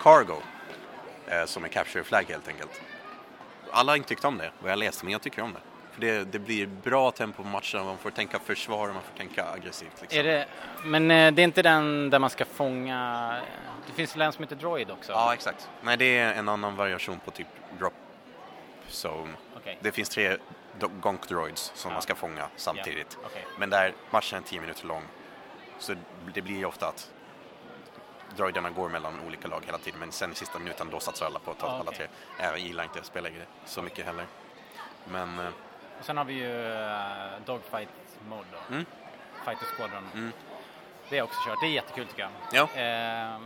Cargo, 0.00 0.36
eh, 1.26 1.44
som 1.44 1.64
är 1.64 1.68
capture 1.68 2.04
flag 2.04 2.24
helt 2.28 2.48
enkelt. 2.48 2.80
Alla 3.70 3.92
har 3.92 3.96
inte 3.96 4.08
tyckt 4.08 4.24
om 4.24 4.38
det, 4.38 4.50
vad 4.60 4.70
jag 4.72 4.78
läst, 4.78 5.02
men 5.02 5.12
jag 5.12 5.22
tycker 5.22 5.42
om 5.42 5.52
det. 5.52 5.60
För 5.92 6.00
det, 6.00 6.24
det 6.32 6.38
blir 6.38 6.66
bra 6.66 7.10
tempo 7.10 7.42
på 7.42 7.48
matcherna, 7.48 7.84
man 7.84 7.98
får 7.98 8.10
tänka 8.10 8.38
försvar 8.38 8.88
och 8.88 8.94
man 8.94 9.02
får 9.02 9.18
tänka 9.18 9.44
aggressivt. 9.50 10.00
Liksom. 10.00 10.18
Är 10.20 10.24
det, 10.24 10.46
men 10.84 11.10
eh, 11.10 11.32
det 11.32 11.42
är 11.42 11.44
inte 11.44 11.62
den 11.62 12.10
där 12.10 12.18
man 12.18 12.30
ska 12.30 12.44
fånga, 12.44 13.40
det 13.86 13.92
finns 13.92 14.14
väl 14.16 14.22
en 14.22 14.32
som 14.32 14.44
heter 14.44 14.56
Droid 14.56 14.90
också? 14.90 15.12
Ja, 15.12 15.34
exakt. 15.34 15.68
Nej, 15.82 15.96
det 15.96 16.18
är 16.18 16.34
en 16.34 16.48
annan 16.48 16.76
variation 16.76 17.20
på 17.24 17.30
typ 17.30 17.46
drop 17.78 17.92
zone. 18.88 19.32
Okej. 19.56 19.78
Det 19.80 19.92
finns 19.92 20.08
tre 20.08 20.36
gonk 21.00 21.28
droids 21.28 21.72
som 21.74 21.90
Ja. 21.90 21.94
man 21.94 22.02
ska 22.02 22.14
fånga 22.14 22.48
samtidigt. 22.56 23.18
Ja, 23.22 23.28
okej. 23.30 23.44
Men 23.58 23.70
där 23.70 23.94
matchen 24.10 24.38
är 24.38 24.42
10 24.42 24.60
minuter 24.60 24.86
lång. 24.86 25.02
Så 25.78 25.94
det 26.34 26.42
blir 26.42 26.56
ju 26.56 26.64
ofta 26.64 26.88
att 26.88 27.10
droiderna 28.36 28.70
går 28.70 28.88
mellan 28.88 29.20
olika 29.26 29.48
lag 29.48 29.62
hela 29.66 29.78
tiden 29.78 30.00
men 30.00 30.12
sen 30.12 30.32
i 30.32 30.34
sista 30.34 30.58
minuten 30.58 30.90
då 30.90 31.00
satsar 31.00 31.26
alla 31.26 31.38
på 31.38 31.50
att 31.50 31.58
ta 31.58 31.66
Ja, 31.66 31.72
alla 31.80 31.90
tre. 31.92 32.06
Jag 32.38 32.58
gillar 32.58 32.84
inte 32.84 33.02
spelläge 33.02 33.46
så 33.64 33.82
mycket 33.82 34.06
heller. 34.06 34.26
Men 35.04 35.38
eh, 35.38 35.46
Och 35.98 36.04
sen 36.04 36.16
har 36.16 36.24
vi 36.24 36.34
ju 36.34 36.52
uh, 36.72 37.46
Dogfight 37.46 37.88
Mode 38.28 38.46
då. 38.52 38.74
Mm. 38.74 38.86
Fighter 39.44 39.66
Squadron. 39.66 40.08
Mm. 40.14 40.32
Det 41.08 41.16
jag 41.16 41.24
också 41.24 41.38
kört, 41.48 41.58
det 41.60 41.66
är 41.66 41.70
jättekul 41.70 42.06
tycker 42.06 42.22
jag. 42.22 42.30
Ja. 42.52 42.62
Eh, 42.80 43.40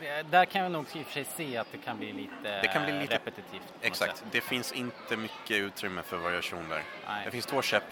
det- 0.00 0.22
där 0.22 0.44
kan 0.44 0.62
jag 0.62 0.72
nog 0.72 0.86
i 0.94 1.02
och 1.02 1.06
för 1.06 1.12
sig 1.12 1.24
se 1.24 1.56
att 1.56 1.72
det 1.72 1.78
kan 1.78 1.98
bli 1.98 2.12
lite, 2.12 2.60
det 2.62 2.68
kan 2.72 2.84
bli 2.84 2.92
lite 3.00 3.14
repetitivt. 3.14 3.74
Exakt, 3.80 4.24
det 4.30 4.40
finns 4.40 4.72
inte 4.72 5.16
mycket 5.16 5.56
utrymme 5.56 6.02
för 6.02 6.16
variation 6.16 6.68
där. 6.68 6.82
Nej. 7.08 7.24
Det 7.24 7.30
finns 7.30 7.46
två 7.46 7.62
käpp 7.62 7.84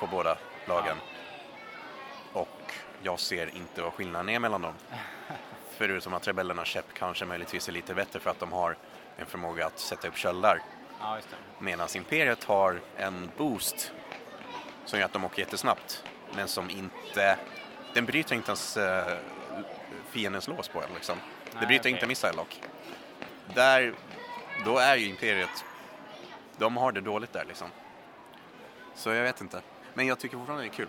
på 0.00 0.06
båda 0.06 0.36
lagen. 0.66 0.96
Och 1.00 1.13
jag 3.04 3.20
ser 3.20 3.56
inte 3.56 3.82
vad 3.82 3.92
skillnaden 3.92 4.28
är 4.28 4.38
mellan 4.38 4.62
dem. 4.62 4.74
Förutom 5.76 6.14
att 6.14 6.28
rebellernas 6.28 6.68
käpp 6.68 6.94
kanske 6.94 7.24
möjligtvis 7.24 7.68
är 7.68 7.72
lite 7.72 7.94
bättre 7.94 8.20
för 8.20 8.30
att 8.30 8.40
de 8.40 8.52
har 8.52 8.76
en 9.16 9.26
förmåga 9.26 9.66
att 9.66 9.78
sätta 9.78 10.08
upp 10.08 10.16
köldar. 10.16 10.62
Ja, 11.00 11.14
det. 11.14 11.64
Medan 11.64 11.88
Imperiet 11.94 12.44
har 12.44 12.80
en 12.96 13.30
boost 13.36 13.92
som 14.84 14.98
gör 14.98 15.06
att 15.06 15.12
de 15.12 15.24
åker 15.24 15.38
jättesnabbt. 15.38 16.04
Men 16.36 16.48
som 16.48 16.70
inte... 16.70 17.38
Den 17.94 18.06
bryter 18.06 18.34
inte 18.34 18.48
ens 18.50 18.76
uh, 18.76 18.82
fiendens 20.10 20.48
lås 20.48 20.68
på 20.68 20.82
en 20.82 20.94
liksom. 20.94 21.18
det 21.52 21.58
Nej, 21.58 21.66
bryter 21.66 21.80
okej. 21.82 21.92
inte 21.92 22.06
missile 22.06 22.32
lock. 22.32 22.62
Där, 23.54 23.94
då 24.64 24.78
är 24.78 24.96
ju 24.96 25.08
Imperiet... 25.08 25.64
De 26.56 26.76
har 26.76 26.92
det 26.92 27.00
dåligt 27.00 27.32
där 27.32 27.44
liksom. 27.44 27.68
Så 28.94 29.10
jag 29.10 29.22
vet 29.22 29.40
inte. 29.40 29.60
Men 29.94 30.06
jag 30.06 30.18
tycker 30.18 30.36
fortfarande 30.36 30.64
det 30.64 30.68
är 30.68 30.72
kul. 30.72 30.88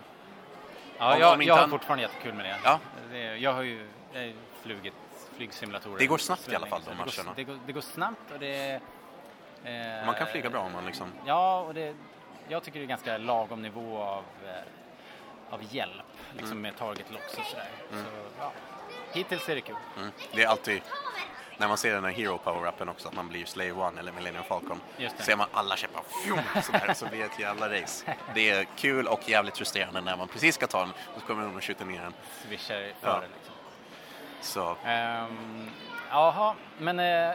Ja, 0.98 1.14
Om- 1.14 1.20
jag, 1.20 1.32
om 1.32 1.42
jag 1.42 1.54
har 1.54 1.60
han- 1.60 1.70
fortfarande 1.70 2.02
jättekul 2.02 2.34
med 2.34 2.44
det. 2.44 2.56
Ja. 2.64 2.78
det 3.10 3.36
jag 3.36 3.52
har 3.52 3.62
ju 3.62 3.88
jag 4.12 4.20
har 4.20 4.26
ju 4.26 4.34
flugit 4.62 4.94
flygsimulatorer. 5.36 5.98
Det 5.98 6.06
går 6.06 6.18
snabbt 6.18 6.48
i 6.52 6.54
alla 6.56 6.66
fall, 6.66 6.80
de 6.84 6.90
det 6.90 6.96
går- 6.96 7.04
matcherna. 7.16 7.32
Det 7.36 7.44
går, 7.44 7.58
det 7.66 7.72
går 7.72 7.80
snabbt 7.80 8.30
och 8.32 8.38
det... 8.38 8.80
eh, 9.64 10.06
Man 10.06 10.14
kan 10.14 10.26
flyga 10.26 10.50
bra 10.50 10.60
om 10.60 10.72
man 10.72 10.86
liksom... 10.86 11.12
Ja, 11.26 11.60
och 11.60 11.74
det, 11.74 11.94
jag 12.48 12.62
tycker 12.62 12.78
det 12.78 12.84
är 12.84 12.88
ganska 12.88 13.18
lagom 13.18 13.62
nivå 13.62 13.98
av, 14.02 14.24
eh, 14.46 15.54
av 15.54 15.60
hjälp, 15.74 16.02
liksom 16.32 16.50
Mm. 16.50 16.62
med 16.62 16.76
target 16.76 17.10
locks 17.10 17.38
och 17.38 17.44
sådär. 17.44 17.66
Mm. 17.92 18.04
Så, 18.04 18.10
ja. 18.38 18.52
Hittills 19.12 19.48
är 19.48 19.54
det 19.54 19.60
kul. 19.60 19.76
Mm. 19.96 20.10
Det 20.32 20.42
är 20.42 20.48
alltid, 20.48 20.82
när 21.58 21.68
man 21.68 21.76
ser 21.78 21.94
den 21.94 22.04
här 22.04 22.12
Hero 22.12 22.38
Power-upen 22.44 22.88
också, 22.90 23.08
att 23.08 23.14
man 23.14 23.28
blir 23.28 23.44
Slave 23.44 23.72
One 23.72 24.00
eller 24.00 24.12
Millennium 24.12 24.44
Falcon, 24.44 24.80
det. 24.96 25.22
ser 25.22 25.36
man 25.36 25.46
alla 25.52 25.76
käppar 25.76 26.02
fjum, 26.24 26.62
sådär, 26.62 26.94
så 26.94 27.06
blir 27.06 27.18
det 27.18 27.24
ett 27.24 27.38
jävla 27.38 27.68
race. 27.82 28.14
Det 28.34 28.50
är 28.50 28.66
kul 28.76 29.06
och 29.06 29.28
jävligt 29.28 29.56
frustrerande 29.58 30.00
när 30.00 30.16
man 30.16 30.28
precis 30.28 30.54
ska 30.54 30.66
ta 30.66 30.80
den 30.80 30.90
och 30.90 31.20
så 31.20 31.26
kommer 31.26 31.42
någon 31.42 31.56
och 31.56 31.64
skjuter 31.64 31.84
ner 31.84 32.00
den. 32.00 32.12
Swishar 32.48 32.80
Ja. 32.80 32.92
före 33.00 33.20
liksom. 33.34 33.54
Så, 34.40 34.76
Ehm, 34.84 35.70
Jaha, 36.10 36.54
men... 36.78 36.98
Eh, 36.98 37.34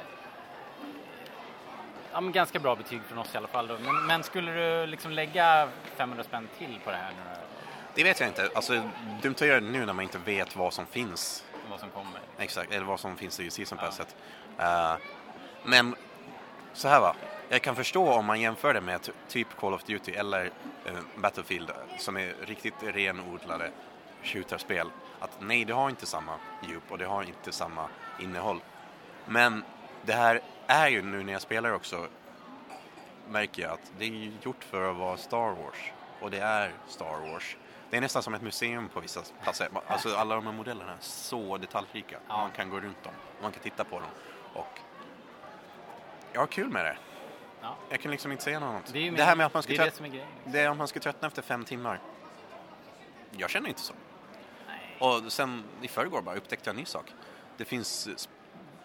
ja, 2.11 2.21
men 2.21 2.31
ganska 2.31 2.59
bra 2.59 2.75
betyg 2.75 3.01
från 3.07 3.17
oss 3.17 3.33
i 3.33 3.37
alla 3.37 3.47
fall 3.47 3.67
då. 3.67 3.77
Men, 3.79 4.05
men 4.05 4.23
skulle 4.23 4.51
du 4.51 4.87
liksom 4.87 5.11
lägga 5.11 5.69
500 5.95 6.23
spänn 6.23 6.47
till 6.57 6.79
på 6.83 6.91
det 6.91 6.97
här 6.97 7.09
nu 7.11 7.31
det 7.95 8.03
vet 8.03 8.19
jag 8.19 8.29
inte. 8.29 8.49
Alltså, 8.55 8.81
dumt 9.21 9.35
att 9.35 9.41
göra 9.47 9.59
det 9.59 9.65
nu 9.67 9.85
när 9.85 9.93
man 9.93 10.03
inte 10.03 10.17
vet 10.17 10.55
vad 10.55 10.73
som 10.73 10.85
finns. 10.85 11.43
Vad 11.71 11.79
som 11.79 11.89
kommer? 11.89 12.21
Exakt, 12.37 12.71
eller 12.71 12.85
vad 12.85 12.99
som 12.99 13.17
finns 13.17 13.39
i 13.39 13.49
Season 13.49 13.77
Passet. 13.77 14.15
Eh, 14.57 14.95
men 15.63 15.95
så 16.73 16.87
här 16.87 17.01
va, 17.01 17.15
jag 17.49 17.61
kan 17.61 17.75
förstå 17.75 18.13
om 18.13 18.25
man 18.25 18.41
jämför 18.41 18.73
det 18.73 18.81
med 18.81 19.09
typ 19.27 19.47
Call 19.59 19.73
of 19.73 19.83
Duty 19.83 20.11
eller 20.11 20.45
uh, 20.45 20.99
Battlefield 21.15 21.71
som 21.97 22.17
är 22.17 22.35
riktigt 22.41 22.73
renodlade 22.81 23.71
shooterspel. 24.23 24.91
Att 25.19 25.31
nej, 25.39 25.65
det 25.65 25.73
har 25.73 25.89
inte 25.89 26.05
samma 26.05 26.35
djup 26.69 26.83
och 26.89 26.97
det 26.97 27.05
har 27.05 27.23
inte 27.23 27.51
samma 27.51 27.87
innehåll. 28.19 28.61
Men 29.25 29.63
det 30.01 30.13
här 30.13 30.41
är 30.67 30.87
ju 30.87 31.01
nu 31.01 31.23
när 31.23 31.33
jag 31.33 31.41
spelar 31.41 31.73
också 31.73 32.07
märker 33.29 33.61
jag 33.61 33.71
att 33.71 33.91
det 33.97 34.05
är 34.05 34.31
gjort 34.41 34.63
för 34.63 34.91
att 34.91 34.97
vara 34.97 35.17
Star 35.17 35.49
Wars. 35.49 35.91
Och 36.19 36.31
det 36.31 36.39
är 36.39 36.73
Star 36.87 37.31
Wars. 37.31 37.57
Det 37.91 37.97
är 37.97 38.01
nästan 38.01 38.23
som 38.23 38.33
ett 38.33 38.41
museum 38.41 38.89
på 38.89 38.99
vissa 38.99 39.21
platser. 39.43 39.69
Alltså 39.87 40.15
alla 40.15 40.35
de 40.35 40.45
här 40.45 40.53
modellerna 40.53 40.91
är 40.91 40.97
så 40.99 41.57
detaljrika. 41.57 42.19
Man 42.27 42.51
kan 42.51 42.69
gå 42.69 42.79
runt 42.79 43.03
dem, 43.03 43.13
man 43.41 43.51
kan 43.51 43.63
titta 43.63 43.83
på 43.83 43.99
dem. 43.99 44.09
Och 44.53 44.79
jag 46.33 46.39
har 46.41 46.47
kul 46.47 46.69
med 46.69 46.85
det. 46.85 46.97
Ja. 47.61 47.75
Jag 47.89 48.01
kan 48.01 48.11
liksom 48.11 48.31
inte 48.31 48.43
säga 48.43 48.59
något 48.59 48.67
annat. 48.69 48.93
Det 48.93 49.09
det 49.09 49.23
här 49.23 49.35
med- 49.35 49.45
att 49.45 49.53
man 49.53 49.63
ska 49.63 49.73
trött- 49.75 50.01
det 50.45 50.67
om 50.67 50.77
man 50.77 50.87
ska 50.87 50.99
tröttna 50.99 51.27
efter 51.27 51.41
fem 51.41 51.65
timmar. 51.65 51.99
Jag 53.31 53.49
känner 53.49 53.69
inte 53.69 53.81
så. 53.81 53.93
Och 54.99 55.31
sen 55.31 55.63
i 55.81 55.87
förrgår 55.87 56.21
bara 56.21 56.35
upptäckte 56.35 56.69
jag 56.69 56.73
en 56.73 56.79
ny 56.79 56.85
sak. 56.85 57.13
Det 57.57 57.65
finns 57.65 58.09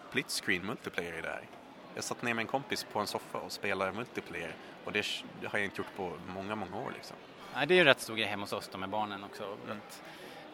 split 0.09 0.29
screen 0.45 0.65
multiplayer 0.65 1.17
i 1.19 1.21
det 1.21 1.27
här. 1.29 1.47
Jag 1.95 2.03
satt 2.03 2.21
ner 2.21 2.33
med 2.33 2.43
en 2.43 2.47
kompis 2.47 2.83
på 2.83 2.99
en 2.99 3.07
soffa 3.07 3.37
och 3.37 3.51
spelade 3.51 3.91
multiplayer 3.91 4.55
och 4.85 4.91
det 4.91 5.05
det 5.41 5.47
har 5.47 5.57
jag 5.59 5.65
inte 5.65 5.77
gjort 5.81 5.95
på 5.95 6.17
många, 6.27 6.55
många 6.55 6.77
år 6.77 6.91
liksom. 6.95 7.17
Nej, 7.57 7.67
det 7.67 7.73
är 7.73 7.75
ju 7.75 7.83
rätt 7.83 7.99
stor 7.99 8.15
grej 8.15 8.27
hemma 8.27 8.43
hos 8.43 8.53
oss 8.53 8.69
då 8.71 8.77
med 8.77 8.89
barnen 8.89 9.23
också. 9.23 9.43
Mm. 9.43 9.77
Att, 9.77 10.03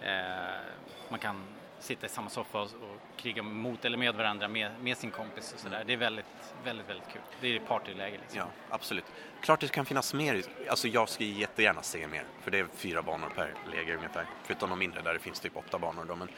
eh, 0.01 1.09
man 1.09 1.19
kan 1.19 1.43
sitta 1.79 2.05
i 2.05 2.09
samma 2.09 2.29
soffa 2.29 2.61
och, 2.61 2.65
och 2.65 3.17
kriga 3.17 3.43
mot 3.43 3.85
eller 3.85 3.97
med 3.97 4.15
varandra 4.15 4.47
med, 4.47 4.71
med 4.81 4.97
sin 4.97 5.11
kompis 5.11 5.53
och 5.53 5.59
sådär. 5.59 5.83
Det 5.87 5.93
är 5.93 5.97
väldigt, 5.97 6.25
väldigt, 6.63 6.89
väldigt 6.89 7.07
kul. 7.13 7.21
Det 7.41 7.55
är 7.55 7.59
partyläge 7.59 8.17
liksom. 8.21 8.39
Ja, 8.39 8.47
absolut. 8.69 9.03
Klart 9.41 9.59
det 9.59 9.67
kan 9.67 9.85
finnas 9.85 10.13
mer. 10.13 10.43
Alltså 10.69 10.87
jag 10.87 11.09
skulle 11.09 11.29
jättegärna 11.29 11.81
se 11.81 12.07
mer. 12.07 12.25
För 12.41 12.51
det 12.51 12.59
är 12.59 12.67
fyra 12.75 13.01
banor 13.01 13.29
per 13.35 13.53
läger 13.71 13.95
ungefär. 13.95 14.25
Förutom 14.43 14.69
de 14.69 14.79
mindre 14.79 15.01
där 15.01 15.13
det 15.13 15.19
finns 15.19 15.39
typ 15.39 15.57
åtta 15.57 15.79
banor 15.79 16.05
då. 16.05 16.15
Men, 16.15 16.29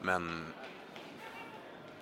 men 0.00 0.52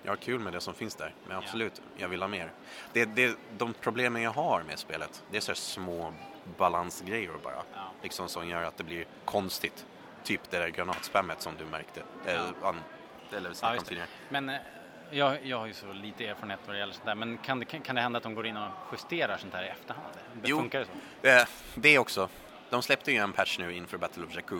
Jag 0.05 0.11
har 0.11 0.17
kul 0.17 0.39
med 0.39 0.53
det 0.53 0.61
som 0.61 0.73
finns 0.73 0.95
där, 0.95 1.13
men 1.27 1.37
absolut, 1.37 1.81
jag 1.97 2.07
vill 2.07 2.21
ha 2.21 2.27
mer. 2.27 2.51
Det, 2.93 3.05
det, 3.05 3.37
de 3.57 3.73
problemen 3.73 4.21
jag 4.21 4.31
har 4.31 4.63
med 4.63 4.79
spelet, 4.79 5.23
det 5.31 5.37
är 5.37 5.41
så 5.41 5.55
små 5.55 6.13
balansgrejer 6.57 7.31
bara. 7.43 7.63
Liksom 8.03 8.29
som 8.29 8.47
gör 8.47 8.63
att 8.63 8.77
det 8.77 8.83
blir 8.83 9.05
konstigt. 9.25 9.85
Typ 10.23 10.41
det 10.49 10.57
där 10.57 10.67
granatspammet 10.69 11.41
som 11.41 11.53
du 11.57 11.65
märkte. 11.65 12.01
Eller, 12.25 12.53
an, 12.63 12.75
eller 13.31 13.49
Ja, 13.49 13.53
snackade 13.53 13.69
om 13.69 13.73
just 13.75 13.85
det. 13.85 13.89
tidigare. 13.89 14.07
Men 14.29 14.49
eh, 14.49 14.55
jag, 15.11 15.45
jag 15.45 15.59
har 15.59 15.65
ju 15.65 15.73
så 15.73 15.93
lite 15.93 16.27
erfarenhet 16.27 16.59
vad 16.65 16.75
det 16.75 16.79
gäller 16.79 16.93
sånt 16.93 17.05
där. 17.05 17.15
Men 17.15 17.37
kan 17.37 17.59
det, 17.59 17.65
kan 17.65 17.95
det 17.95 18.01
hända 18.01 18.17
att 18.17 18.23
de 18.23 18.35
går 18.35 18.45
in 18.47 18.57
och 18.57 18.69
justerar 18.91 19.37
sånt 19.37 19.53
här 19.53 19.63
i 19.63 19.67
efterhand? 19.67 20.13
Det 20.33 20.47
Jo. 20.49 20.57
Funkar 20.57 20.79
det 20.79 20.85
så? 20.85 21.27
Eh, 21.27 21.47
det 21.75 21.99
också. 21.99 22.29
De 22.69 22.81
släppte 22.81 23.11
ju 23.11 23.17
en 23.17 23.33
patch 23.33 23.59
nu 23.59 23.73
inför 23.73 23.97
Battle 23.97 24.23
of 24.25 24.35
Jakku. 24.35 24.59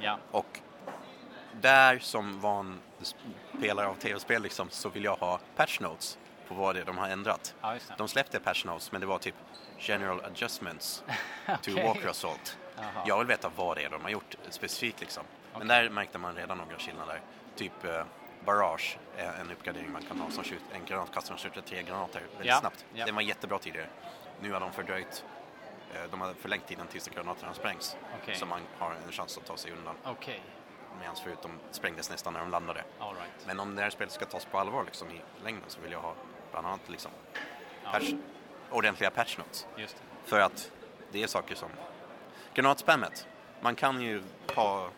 Ja. 0.00 0.18
Och 0.30 0.60
där 1.60 1.98
som 1.98 2.40
van 2.40 2.80
spelare 3.56 3.86
av 3.86 3.94
tv-spel 3.94 4.42
liksom, 4.42 4.70
så 4.70 4.88
vill 4.88 5.04
jag 5.04 5.16
ha 5.16 5.40
patch 5.56 5.80
notes 5.80 6.18
på 6.48 6.54
vad 6.54 6.74
det 6.74 6.80
är 6.80 6.84
de 6.84 6.98
har 6.98 7.08
ändrat. 7.08 7.54
Ja. 7.60 7.76
De 7.98 8.08
släppte 8.08 8.40
patch 8.40 8.64
notes 8.64 8.92
men 8.92 9.00
det 9.00 9.06
var 9.06 9.18
typ 9.18 9.34
general 9.78 10.20
adjustments 10.24 11.04
to 11.46 11.70
Okej. 11.72 11.84
Walker 11.86 12.08
Assault. 12.08 12.58
Jaha. 12.76 12.86
Jag 13.06 13.18
vill 13.18 13.26
veta 13.26 13.50
vad 13.56 13.76
det 13.76 13.82
är 13.84 13.90
de 13.90 14.02
har 14.02 14.10
gjort 14.10 14.34
specifikt 14.50 15.00
liksom. 15.00 15.22
Men 15.58 15.68
där 15.68 15.88
märkte 15.90 16.18
man 16.18 16.34
redan 16.34 16.58
några 16.58 16.78
skillnader. 16.78 17.20
Typ 17.56 17.84
eh, 17.84 18.04
Barrage 18.44 18.98
är 19.16 19.32
en 19.40 19.50
uppgradering 19.50 19.92
man 19.92 20.02
kan 20.02 20.20
ha 20.20 20.30
som 20.30 20.44
skjuter, 20.44 20.74
en 20.74 20.84
granatkastare 20.84 21.38
som 21.38 21.50
skjuter 21.50 21.68
tre 21.68 21.82
granater 21.82 22.20
väldigt 22.20 22.46
Ja, 22.46 22.60
snabbt. 22.60 22.84
ja. 22.94 23.06
Den 23.06 23.14
var 23.14 23.22
jättebra 23.22 23.58
tidigare. 23.58 23.86
Nu 24.40 24.52
har 24.52 24.60
de 24.60 24.72
fördröjt, 24.72 25.24
eh, 25.94 26.00
de 26.10 26.20
har 26.20 26.34
förlängt 26.34 26.66
tiden 26.66 26.86
tills 26.86 27.08
granaterna 27.08 27.54
sprängs. 27.54 27.96
Okej. 28.22 28.34
Så 28.34 28.46
man 28.46 28.60
har 28.78 28.90
en 29.06 29.12
chans 29.12 29.38
att 29.38 29.46
ta 29.46 29.56
sig 29.56 29.72
undan. 29.72 29.94
Okej. 30.96 31.00
Medan 31.00 31.16
förut 31.16 31.38
de 31.42 31.50
sprängdes 31.70 32.10
nästan 32.10 32.32
när 32.32 32.40
de 32.40 32.50
landade. 32.50 32.84
Right. 33.14 33.46
Men 33.46 33.60
om 33.60 33.76
det 33.76 33.82
här 33.82 33.90
spelet 33.90 34.12
ska 34.12 34.24
tas 34.24 34.44
på 34.44 34.58
allvar 34.58 34.84
liksom, 34.84 35.10
i 35.10 35.20
längden 35.44 35.64
så 35.68 35.80
vill 35.80 35.92
jag 35.92 36.00
ha 36.00 36.14
bland 36.50 36.66
annat 36.66 36.80
liksom, 36.88 37.10
patch, 37.84 38.12
ordentliga 38.70 39.10
patch 39.10 39.38
notes. 39.38 39.66
För 40.24 40.40
att 40.40 40.72
det 41.12 41.22
är 41.22 41.26
saker 41.26 41.54
som 41.54 41.68
granatspammet. 42.54 43.26
Man 43.60 43.74
kan 43.74 44.00
ju 44.00 44.22
ha 44.54 44.88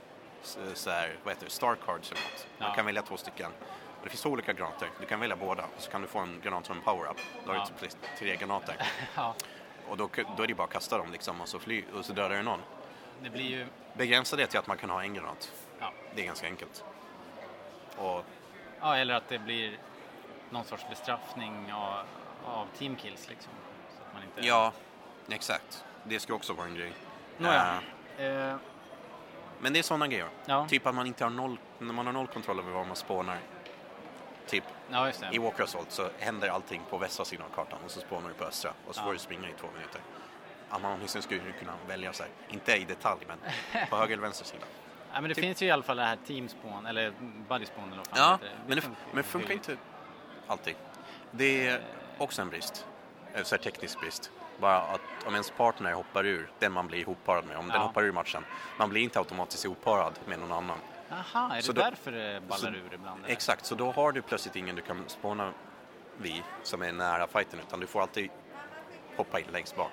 så 0.74 0.90
här, 0.90 1.16
vad 1.24 1.34
heter 1.34 1.44
det, 1.46 1.52
star 1.52 1.74
cards 1.86 2.12
eller 2.12 2.22
något. 2.22 2.46
Man 2.58 2.74
kan 2.74 2.86
välja 2.86 3.02
två 3.02 3.16
stycken. 3.16 3.50
Och 3.98 4.04
det 4.04 4.10
finns 4.10 4.22
två 4.22 4.30
olika 4.30 4.52
granater. 4.52 4.90
Du 5.00 5.06
kan 5.06 5.20
välja 5.20 5.36
båda 5.36 5.62
och 5.76 5.82
så 5.82 5.90
kan 5.90 6.02
du 6.02 6.08
få 6.08 6.18
en 6.18 6.40
granat 6.40 6.66
som 6.66 6.76
en 6.76 6.82
power-up. 6.82 7.16
Då 7.46 7.52
har 7.52 7.66
du 7.80 7.88
typ 7.88 7.98
tre 8.18 8.36
granater. 8.36 8.76
Och 9.88 9.96
då, 9.96 10.08
då 10.36 10.42
är 10.42 10.46
det 10.46 10.54
bara 10.54 10.64
att 10.64 10.72
kasta 10.72 10.98
dem 10.98 11.12
liksom 11.12 11.40
och 11.40 11.48
så, 11.48 11.58
fly, 11.58 11.84
och 11.94 12.04
så 12.04 12.12
dödar 12.12 12.36
du 12.36 12.42
någon. 12.42 12.60
Det 13.22 13.30
blir 13.30 13.44
ju... 13.44 13.66
Begränsa 13.94 14.36
det 14.36 14.46
till 14.46 14.58
att 14.58 14.66
man 14.66 14.76
kan 14.76 14.90
ha 14.90 15.02
en 15.02 15.14
granat. 15.14 15.52
Det 16.14 16.22
är 16.22 16.26
ganska 16.26 16.46
enkelt. 16.46 16.84
Och 17.96 18.24
Ja, 18.80 18.96
eller 18.96 19.14
att 19.14 19.28
det 19.28 19.38
blir 19.38 19.78
någon 20.50 20.64
sorts 20.64 20.84
bestraffning 20.90 21.72
av, 21.72 22.04
av 22.46 22.66
teamkills 22.78 23.28
liksom. 23.28 23.52
Så 23.96 24.02
att 24.08 24.14
man 24.14 24.22
inte... 24.22 24.40
Ja, 24.48 24.72
exakt. 25.30 25.84
Det 26.04 26.20
ska 26.20 26.34
också 26.34 26.52
vara 26.52 26.66
en 26.66 26.74
grej. 26.74 26.92
Nåja. 27.38 27.80
Eh, 28.18 28.24
Eh, 28.26 28.56
men 29.60 29.72
det 29.72 29.78
är 29.78 29.82
sådana 29.82 30.06
grejer. 30.06 30.28
Ja. 30.46 30.66
Typ 30.68 30.86
att 30.86 30.94
man 30.94 31.06
inte 31.06 31.24
har 31.24 31.30
noll, 31.30 31.58
när 31.78 31.94
man 31.94 32.06
har 32.06 32.12
noll 32.12 32.26
kontroll 32.26 32.58
över 32.58 32.70
var 32.72 32.84
man 32.84 32.96
spånar. 32.96 33.38
Typ 34.46 34.64
ja, 34.90 35.10
i 35.32 35.38
Walker 35.38 35.64
Assault 35.64 35.90
så 35.92 36.08
händer 36.18 36.48
allting 36.48 36.82
på 36.90 36.98
västra 36.98 37.24
sidan 37.24 37.46
av 37.50 37.54
kartan 37.54 37.78
och 37.84 37.90
så 37.90 38.00
spånar 38.00 38.28
du 38.28 38.34
på 38.34 38.44
östra 38.44 38.72
och 38.86 38.94
så 38.94 39.00
Ja. 39.00 39.04
får 39.04 39.12
du 39.12 39.18
springa 39.18 39.48
i 39.48 39.52
två 39.60 39.66
minuter. 39.74 40.00
Ja, 40.70 40.78
man 40.78 40.92
åtminstone 40.92 41.22
skulle 41.22 41.52
kunna 41.58 41.72
välja 41.88 42.12
så 42.12 42.22
här, 42.22 42.32
inte 42.48 42.72
i 42.72 42.84
detalj 42.84 43.20
men 43.28 43.38
på 43.90 43.96
höger 43.96 44.12
eller 44.12 44.22
vänster 44.22 44.44
sida. 44.44 44.64
Ja, 45.12 45.20
men 45.20 45.28
det 45.28 45.34
Typ- 45.34 45.44
finns 45.44 45.62
ju 45.62 45.66
i 45.66 45.70
alla 45.70 45.82
fall 45.82 45.96
det 45.96 46.02
här 46.04 46.18
teamspawn, 46.26 46.86
eller 46.86 47.12
buddy-spawn 47.48 47.86
eller 47.86 47.96
vad 47.96 48.06
fan 48.06 48.18
Ja, 48.18 48.38
det. 48.42 48.48
men 48.66 48.76
det, 48.76 48.82
funkar 48.82 49.00
men 49.06 49.16
det 49.16 49.22
funkar 49.22 49.54
inte 49.54 49.76
alltid. 50.46 50.74
Det 51.30 51.66
är 51.68 51.80
också 52.18 52.42
en 52.42 52.48
brist, 52.48 52.86
en 53.34 53.44
så 53.44 53.54
här 53.56 53.62
teknisk 53.62 54.00
brist. 54.00 54.30
Bara 54.60 54.78
att 54.78 55.00
om 55.26 55.32
ens 55.34 55.50
partner 55.50 55.92
hoppar 55.92 56.26
ur, 56.26 56.50
den 56.58 56.72
man 56.72 56.86
blir 56.86 56.98
ihopparad 56.98 57.44
med, 57.46 57.56
om 57.56 57.66
den 57.68 57.76
Ja. 57.76 57.82
hoppar 57.86 58.02
ur 58.04 58.12
matchen, 58.12 58.44
man 58.78 58.88
blir 58.90 59.02
inte 59.02 59.18
automatiskt 59.18 59.64
ihopparad 59.64 60.12
med 60.26 60.38
någon 60.38 60.52
annan. 60.52 60.78
Aha, 61.12 61.54
är 61.56 61.60
Så 61.60 61.72
det 61.72 61.80
då- 61.80 61.90
därför 61.90 62.12
det 62.12 62.40
ballar 62.40 62.58
så- 62.58 62.68
ur 62.68 62.90
ibland? 62.94 63.24
eller? 63.24 63.32
Exakt, 63.32 63.64
så 63.66 63.74
då 63.74 63.92
har 63.92 64.12
du 64.12 64.22
plötsligt 64.22 64.56
ingen 64.56 64.76
du 64.76 64.82
kan 64.82 65.04
spåna 65.06 65.52
vid 66.16 66.42
som 66.62 66.82
är 66.82 66.92
nära 66.92 67.26
fighten 67.26 67.60
utan 67.60 67.80
du 67.80 67.86
får 67.86 68.02
alltid 68.02 68.30
hoppa 69.16 69.40
in 69.40 69.46
längst 69.52 69.76
bak. 69.76 69.92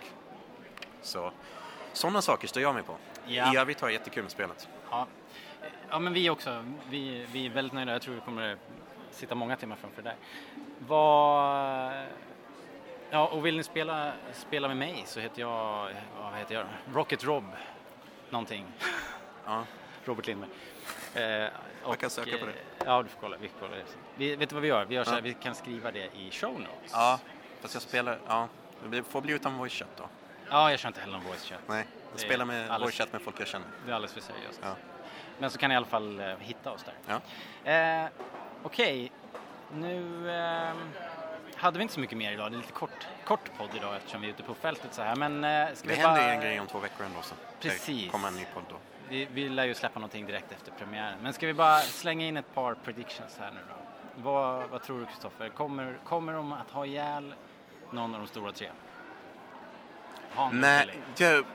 Så 1.02 1.32
sådana 1.94 2.22
saker 2.22 2.48
står 2.48 2.62
jag 2.64 2.76
med 2.76 2.86
på. 2.86 2.98
Ja. 3.26 3.54
I 3.54 3.58
övrigt 3.58 3.82
har 3.82 3.88
jag 3.88 3.94
jättekul 3.94 4.24
med 4.24 4.32
spelet. 4.32 4.68
Ja. 4.92 5.08
ja, 5.90 6.00
men 6.00 6.14
vi 6.14 6.30
också. 6.30 6.66
Vi, 6.90 7.26
vi 7.32 7.46
är 7.46 7.50
väldigt 7.50 7.74
nöjda. 7.74 7.92
Jag 7.92 8.02
tror 8.02 8.16
vi 8.16 8.22
kommer 8.22 8.58
sitta 9.12 9.36
många 9.36 9.56
timmar 9.56 9.76
framför 9.76 10.02
det 10.02 10.10
där. 10.10 10.18
Vad... 10.88 12.06
Ja, 13.10 13.28
och 13.28 13.46
vill 13.46 13.58
ni 13.58 13.64
spela, 13.64 14.12
spela 14.34 14.68
med 14.68 14.78
mig 14.78 15.04
så 15.06 15.20
heter 15.20 15.42
jag, 15.42 15.90
vad 16.22 16.34
heter 16.34 16.56
jag? 16.56 16.66
Rocket 16.94 17.24
Rob 17.24 17.44
någonting. 18.30 18.66
Ja. 19.46 19.64
Robert 20.06 20.28
Lindberg. 20.28 20.50
Eh, 21.16 21.50
Jag 21.86 21.98
kan 22.00 22.10
söka 22.10 22.38
på 22.38 22.46
det. 22.46 22.54
Ja, 22.86 23.04
du 23.04 23.10
får 23.10 23.22
kolla. 23.22 23.38
Vi 23.38 23.48
får 23.48 23.60
kolla. 23.60 23.76
Vi, 24.16 24.36
vet 24.36 24.50
du 24.50 24.56
vad 24.56 24.62
vi 24.62 24.68
gör? 24.68 24.86
Vi, 24.86 24.96
gör 24.96 25.04
så 25.04 25.10
här, 25.10 25.18
Ja. 25.18 25.24
vi 25.24 25.34
kan 25.34 25.56
skriva 25.56 25.92
det 25.92 26.10
i 26.16 26.32
show 26.32 26.52
notes. 26.60 26.92
Ja, 26.92 27.20
fast 27.62 27.74
jag 27.74 27.84
spelar, 27.84 28.20
ja, 28.28 28.48
det 28.90 29.04
får 29.04 29.22
bli 29.22 29.34
utan 29.34 29.58
voice 29.58 29.74
chat 29.74 29.88
då. 29.98 30.04
Ja, 30.50 30.70
jag 30.72 30.80
kör 30.80 30.88
inte 30.90 31.00
heller 31.00 31.14
någon 31.14 31.24
voice 31.28 31.46
chat. 31.46 31.60
Nej, 31.68 31.86
jag 32.22 32.28
spelar 32.28 32.46
med 32.46 32.62
alldeles- 32.62 32.82
voice 32.82 32.96
chat 32.98 33.14
med 33.14 33.22
folk 33.22 33.40
jag 33.40 33.48
känner. 33.48 33.68
Det 33.86 33.92
är 33.92 33.96
alldeles 33.96 34.14
för 34.14 34.22
seriöst. 34.22 34.60
Ja. 34.64 34.76
Men 35.40 35.50
så 35.50 35.58
kan 35.58 35.70
ni 35.70 35.74
i 35.74 35.78
alla 35.78 35.86
fall 35.86 36.20
eh, 36.20 36.36
hitta 36.40 36.72
oss 36.72 36.84
där. 36.84 37.22
Ja. 37.64 37.72
Eh, 37.72 38.10
Okej, 38.64 39.12
nu 39.74 40.30
eh, 40.32 40.74
hade 41.56 41.78
vi 41.78 41.82
inte 41.82 41.94
så 41.94 42.00
mycket 42.00 42.18
mer 42.18 42.32
idag. 42.32 42.52
Det 42.52 42.56
är 42.56 42.58
lite 42.60 42.72
kort, 42.72 43.08
kort 43.26 43.58
podd 43.58 43.70
idag 43.76 43.96
eftersom 43.96 44.22
vi 44.22 44.28
är 44.28 44.32
ute 44.32 44.44
på 44.44 44.54
fältet 44.54 44.94
så 44.94 45.02
här. 45.02 45.16
Men 45.16 45.44
eh, 45.44 45.74
ska 45.74 45.88
Det 45.88 45.96
vi 45.96 46.02
händer 46.02 46.22
bara... 46.22 46.34
en 46.34 46.42
grej 46.42 46.60
om 46.60 46.68
två 46.68 46.80
veckor 46.80 47.06
ändå 47.06 47.22
så. 47.22 47.36
Precis. 47.62 48.04
Det 48.04 48.10
kommer 48.10 48.28
en 48.28 48.36
ny 48.36 48.46
podd 48.54 48.64
då. 48.70 48.76
Vi, 49.10 49.26
vi 49.26 49.50
lär 49.50 49.66
ju 49.66 49.74
släppa 49.74 50.00
någonting 50.00 50.26
direkt 50.26 50.52
efter 50.52 50.72
premiären. 50.72 51.20
Men 51.22 51.34
ska 51.34 51.48
vi 51.48 51.54
bara 51.54 51.80
slänga 51.80 52.26
in 52.28 52.38
ett 52.38 52.54
par 52.54 52.74
predictions 52.74 53.38
här 53.40 53.52
nu 53.52 53.60
då? 53.70 53.76
Vad, 54.24 54.70
vad 54.70 54.84
tror 54.84 55.00
du 55.00 55.06
Kristoffer? 55.06 55.50
Kommer, 55.50 55.98
kommer 56.04 56.34
de 56.34 56.54
att 56.54 56.72
ha 56.72 56.86
ihjäl 56.86 57.34
någon 57.92 58.14
av 58.14 58.20
de 58.22 58.28
stora 58.28 58.52
tre? 58.52 58.70
Nej, 60.52 61.00
jag, 61.18 61.46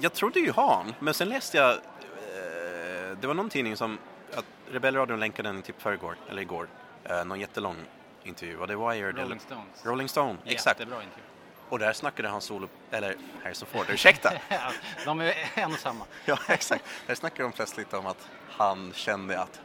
jag 0.00 0.12
trodde 0.12 0.40
ju 0.40 0.52
Han, 0.52 0.94
men 0.98 1.14
sen 1.14 1.28
läste 1.28 1.56
jag, 1.56 1.70
eh, 1.72 3.16
det 3.20 3.26
var 3.26 3.34
någon 3.34 3.50
tidning 3.50 3.76
som, 3.76 3.98
att 4.34 4.44
Rebellradion 4.70 5.20
länkade 5.20 5.48
den 5.48 5.62
typ 5.62 5.82
förrgår, 5.82 6.16
eller 6.30 6.42
igår, 6.42 6.68
eh, 7.04 7.24
någon 7.24 7.40
jättelång 7.40 7.76
intervju, 8.24 8.56
var 8.56 8.66
det 8.66 8.76
Wired? 8.76 9.18
Rolling? 9.18 9.40
Stones. 9.40 9.84
Rolling 9.86 10.08
Stone, 10.08 10.36
exakt. 10.44 10.80
Jättebra 10.80 11.02
intervju. 11.02 11.24
Och 11.68 11.78
där 11.78 11.92
snackade 11.92 12.28
han 12.28 12.40
solo, 12.40 12.68
eller 12.90 13.16
Harrison 13.42 13.68
Ford, 13.72 13.86
ursäkta! 13.88 14.32
De 15.04 15.20
är 15.20 15.34
en 15.54 15.72
och 15.72 15.78
samma. 15.78 16.04
ja, 16.24 16.38
exakt. 16.48 16.84
Där 17.06 17.14
snackade 17.14 17.42
de 17.42 17.52
plötsligt 17.52 17.94
om 17.94 18.06
att 18.06 18.28
han 18.50 18.92
kände 18.94 19.40
att 19.40 19.60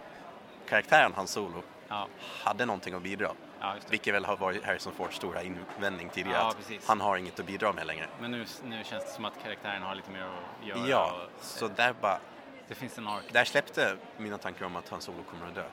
karaktären 0.70 1.14
Han 1.16 1.28
Solo 1.28 1.64
Ja. 1.88 2.08
hade 2.44 2.66
någonting 2.66 2.94
att 2.94 3.02
bidra. 3.02 3.32
Ja. 3.60 3.76
Vilket 3.90 4.14
väl 4.14 4.26
har 4.26 4.38
varit 4.38 4.64
Harrison 4.64 4.94
Fords 4.94 5.16
stora 5.16 5.44
invändning 5.44 6.10
tidigare, 6.10 6.38
Ja, 6.38 6.50
att 6.78 6.88
han 6.88 7.02
har 7.02 7.18
inget 7.18 7.40
att 7.40 7.46
bidra 7.46 7.74
med 7.74 7.88
längre. 7.88 8.08
Men 8.22 8.32
nu, 8.32 8.46
nu 8.64 8.84
känns 8.84 9.06
det 9.06 9.12
som 9.12 9.26
att 9.26 9.44
karaktären 9.44 9.82
har 9.82 9.96
lite 9.96 10.12
mer 10.12 10.22
att 10.22 10.68
göra. 10.68 10.88
Ja, 10.88 11.22
och, 11.38 11.44
så 11.44 11.68
där 11.68 11.94
bara... 12.02 12.20
Det 12.68 12.76
finns 12.76 12.98
en 12.98 13.08
ark. 13.08 13.24
Där 13.32 13.46
släppte 13.46 13.96
mina 14.18 14.38
tankar 14.38 14.66
om 14.66 14.76
att 14.76 14.90
Han 14.90 15.02
Solo 15.02 15.24
kommer 15.24 15.48
att 15.48 15.56
dö. 15.56 15.66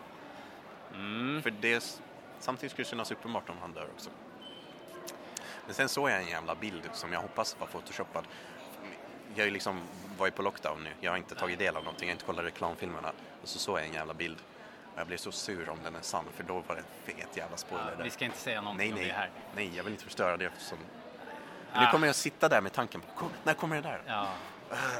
Mm. 0.94 1.42
För 1.42 1.50
det, 1.50 2.00
samtidigt 2.38 2.72
skulle 2.72 2.84
det 2.84 2.90
kännas 2.90 3.10
uppenbart 3.10 3.48
om 3.48 3.56
han 3.60 3.72
dör 3.72 3.88
också. 3.94 4.10
Men 5.66 5.74
sen 5.74 5.88
såg 5.88 6.10
jag 6.10 6.22
en 6.22 6.28
jävla 6.28 6.54
bild 6.54 6.88
som 6.92 7.12
jag 7.12 7.20
hoppas 7.20 7.56
var 7.60 7.66
photoshoppad. 7.66 8.24
Jag 9.34 9.44
ju 9.44 9.50
liksom 9.50 9.80
varit 10.18 10.34
på 10.34 10.42
lockdown 10.42 10.84
nu, 10.84 10.90
jag 11.00 11.10
har 11.10 11.16
inte 11.18 11.34
tagit 11.34 11.58
del 11.58 11.76
av 11.76 11.84
någonting, 11.84 12.08
jag 12.08 12.12
har 12.12 12.16
inte 12.16 12.24
kollat 12.24 12.44
reklamfilmerna. 12.44 13.12
Och 13.42 13.48
så 13.48 13.58
såg 13.58 13.78
jag 13.78 13.86
en 13.86 13.92
jävla 13.92 14.14
bild. 14.14 14.36
Jag 14.96 15.06
blev 15.06 15.16
så 15.16 15.32
sur 15.32 15.68
om 15.68 15.78
den 15.84 15.94
är 15.94 16.00
sann, 16.00 16.24
för 16.34 16.42
då 16.44 16.54
var 16.66 16.74
det 16.74 16.80
en 16.80 17.14
fet 17.16 17.36
jävla 17.36 17.56
spoiler 17.56 17.94
Ja, 17.98 18.04
vi 18.04 18.10
ska 18.10 18.24
inte 18.24 18.38
säga 18.38 18.60
någonting 18.60 18.90
nej, 18.90 18.92
om 18.94 18.98
nej, 18.98 19.08
det 19.08 19.14
här. 19.14 19.30
Nej, 19.54 19.76
jag 19.76 19.84
vill 19.84 19.92
inte 19.92 20.04
förstöra 20.04 20.36
det. 20.36 20.50
Som... 20.58 20.78
Ah. 21.72 21.80
Nu 21.80 21.86
kommer 21.90 22.06
jag 22.06 22.16
sitta 22.16 22.48
där 22.48 22.60
med 22.60 22.72
tanken 22.72 23.00
på, 23.00 23.06
"Kom, 23.14 23.30
när 23.44 23.54
kommer 23.54 23.76
det 23.76 23.82
där? 23.82 24.02
Ja, 24.06 24.28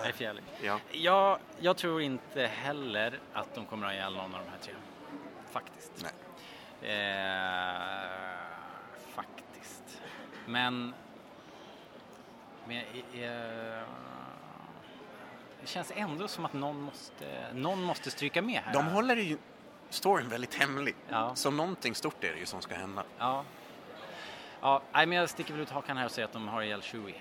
det 0.03 0.09
är 0.09 0.13
fjälligt. 0.13 0.45
Ja. 0.63 0.81
Jag, 0.93 1.39
jag 1.59 1.77
tror 1.77 2.03
inte 2.03 2.47
heller 2.47 3.19
att 3.33 3.55
de 3.55 3.67
kommer 3.67 3.87
att 3.87 3.93
ha 3.93 3.97
ihjäl 3.97 4.13
någon 4.15 4.35
av 4.35 4.41
de 4.45 4.51
här 4.51 4.59
tre. 4.63 4.75
Faktiskt. 5.51 5.93
Nej. 6.03 6.13
Eh, 6.83 8.01
faktiskt. 9.15 10.01
Men... 10.47 10.95
men 12.67 12.77
eh, 12.77 13.83
det 15.61 15.67
känns 15.67 15.93
ändå 15.97 16.29
som 16.29 16.45
att 16.45 16.53
någon 16.53 16.81
måste, 16.81 17.53
någon 17.55 17.83
måste 17.83 18.11
stryka 18.11 18.43
med 18.43 18.61
här. 18.65 18.73
De 18.73 18.87
håller 18.87 19.17
ju 19.17 19.39
storyn 19.91 20.29
väldigt 20.29 20.55
hemlig. 20.55 20.95
Ja. 21.09 21.35
Så 21.35 21.51
någonting 21.51 21.95
stort 21.95 22.25
är 22.25 22.33
det 22.33 22.39
ju 22.39 22.47
som 22.47 22.63
ska 22.63 22.75
hända. 22.75 23.05
Ja. 23.19 23.45
Ja, 24.61 24.83
nej, 24.93 25.07
men 25.07 25.19
jag 25.19 25.29
sticker 25.31 25.53
väl 25.53 25.63
ut 25.63 25.71
hakan 25.71 25.97
här 25.97 26.05
och 26.05 26.11
säger 26.11 26.27
att 26.29 26.33
de 26.33 26.49
har 26.49 26.63
ihjäl 26.63 26.83
Chewie. 26.83 27.15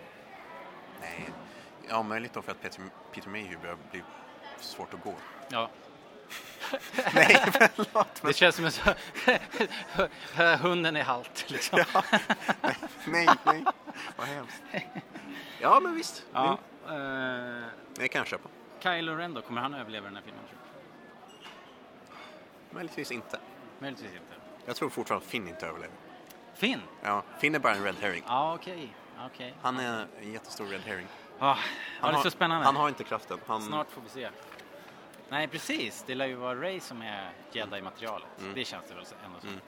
Nej, 1.01 1.29
ja 1.89 2.03
möjligt 2.03 2.33
då 2.33 2.41
för 2.41 2.51
att 2.51 2.61
Peter, 2.61 2.81
Peter 3.11 3.29
Mayhew 3.29 3.61
börjar 3.61 3.77
bli 3.91 4.03
svårt 4.59 4.93
att 4.93 5.03
gå. 5.03 5.13
Ja. 5.49 5.69
Nej, 7.13 7.43
förlåt. 7.75 8.21
Det 8.21 8.33
känns 8.33 8.55
som 8.55 8.65
en 8.65 8.71
så... 8.71 8.81
Hunden 10.61 10.95
är 10.95 11.03
halt 11.03 11.45
liksom. 11.51 11.83
Ja. 11.93 12.03
Nej, 12.61 12.75
nej, 13.07 13.27
nej. 13.45 13.63
Vad 14.17 14.27
hemskt. 14.27 14.63
Ja, 15.61 15.79
men 15.79 15.95
visst. 15.95 16.25
Ja, 16.33 16.57
Mm. 16.87 17.63
eh, 17.63 17.67
Det 17.95 18.07
kan 18.07 18.19
jag 18.19 18.27
köpa. 18.27 18.49
Kylo 18.79 19.15
Ren 19.15 19.33
då, 19.33 19.41
kommer 19.41 19.61
han 19.61 19.73
överleva 19.73 20.05
den 20.05 20.15
här 20.15 20.23
filmen 20.23 20.43
tror 20.49 20.57
du? 20.63 20.64
Möjligtvis 22.75 23.11
inte. 23.11 23.39
Möjligtvis 23.79 24.11
inte. 24.11 24.33
Jag 24.65 24.75
tror 24.75 24.89
fortfarande 24.89 25.27
Finn 25.27 25.47
inte 25.47 25.67
överlever. 25.67 25.95
Finn? 26.53 26.81
Ja, 27.03 27.23
Finn 27.39 27.55
är 27.55 27.59
bara 27.59 27.75
en 27.75 27.83
red 27.83 27.95
herring. 28.01 28.23
Ja, 28.27 28.53
okej. 28.53 28.95
okej. 29.25 29.53
Han 29.61 29.79
är 29.79 30.07
en 30.21 30.31
jättestor 30.31 30.65
red 30.65 30.81
herring. 30.81 31.07
Ja, 31.39 31.57
Han 31.99 32.13
det 32.13 32.19
är 32.19 32.23
så 32.23 32.31
spännande. 32.31 32.65
Han 32.65 32.75
har 32.75 32.89
inte 32.89 33.03
kraften. 33.03 33.39
Han... 33.47 33.61
Snart 33.61 33.91
får 33.91 34.01
vi 34.01 34.09
se. 34.09 34.29
Nej, 35.29 35.47
precis. 35.47 36.03
Det 36.07 36.15
lär 36.15 36.25
ju 36.25 36.35
vara 36.35 36.61
Ray 36.61 36.79
som 36.79 37.01
är 37.01 37.29
jedi-materialet. 37.51 38.27
Mm. 38.39 38.53
Det 38.53 38.65
känns 38.65 38.85
det 38.87 38.95
väl 38.95 39.05
ändå 39.25 39.39
som. 39.39 39.59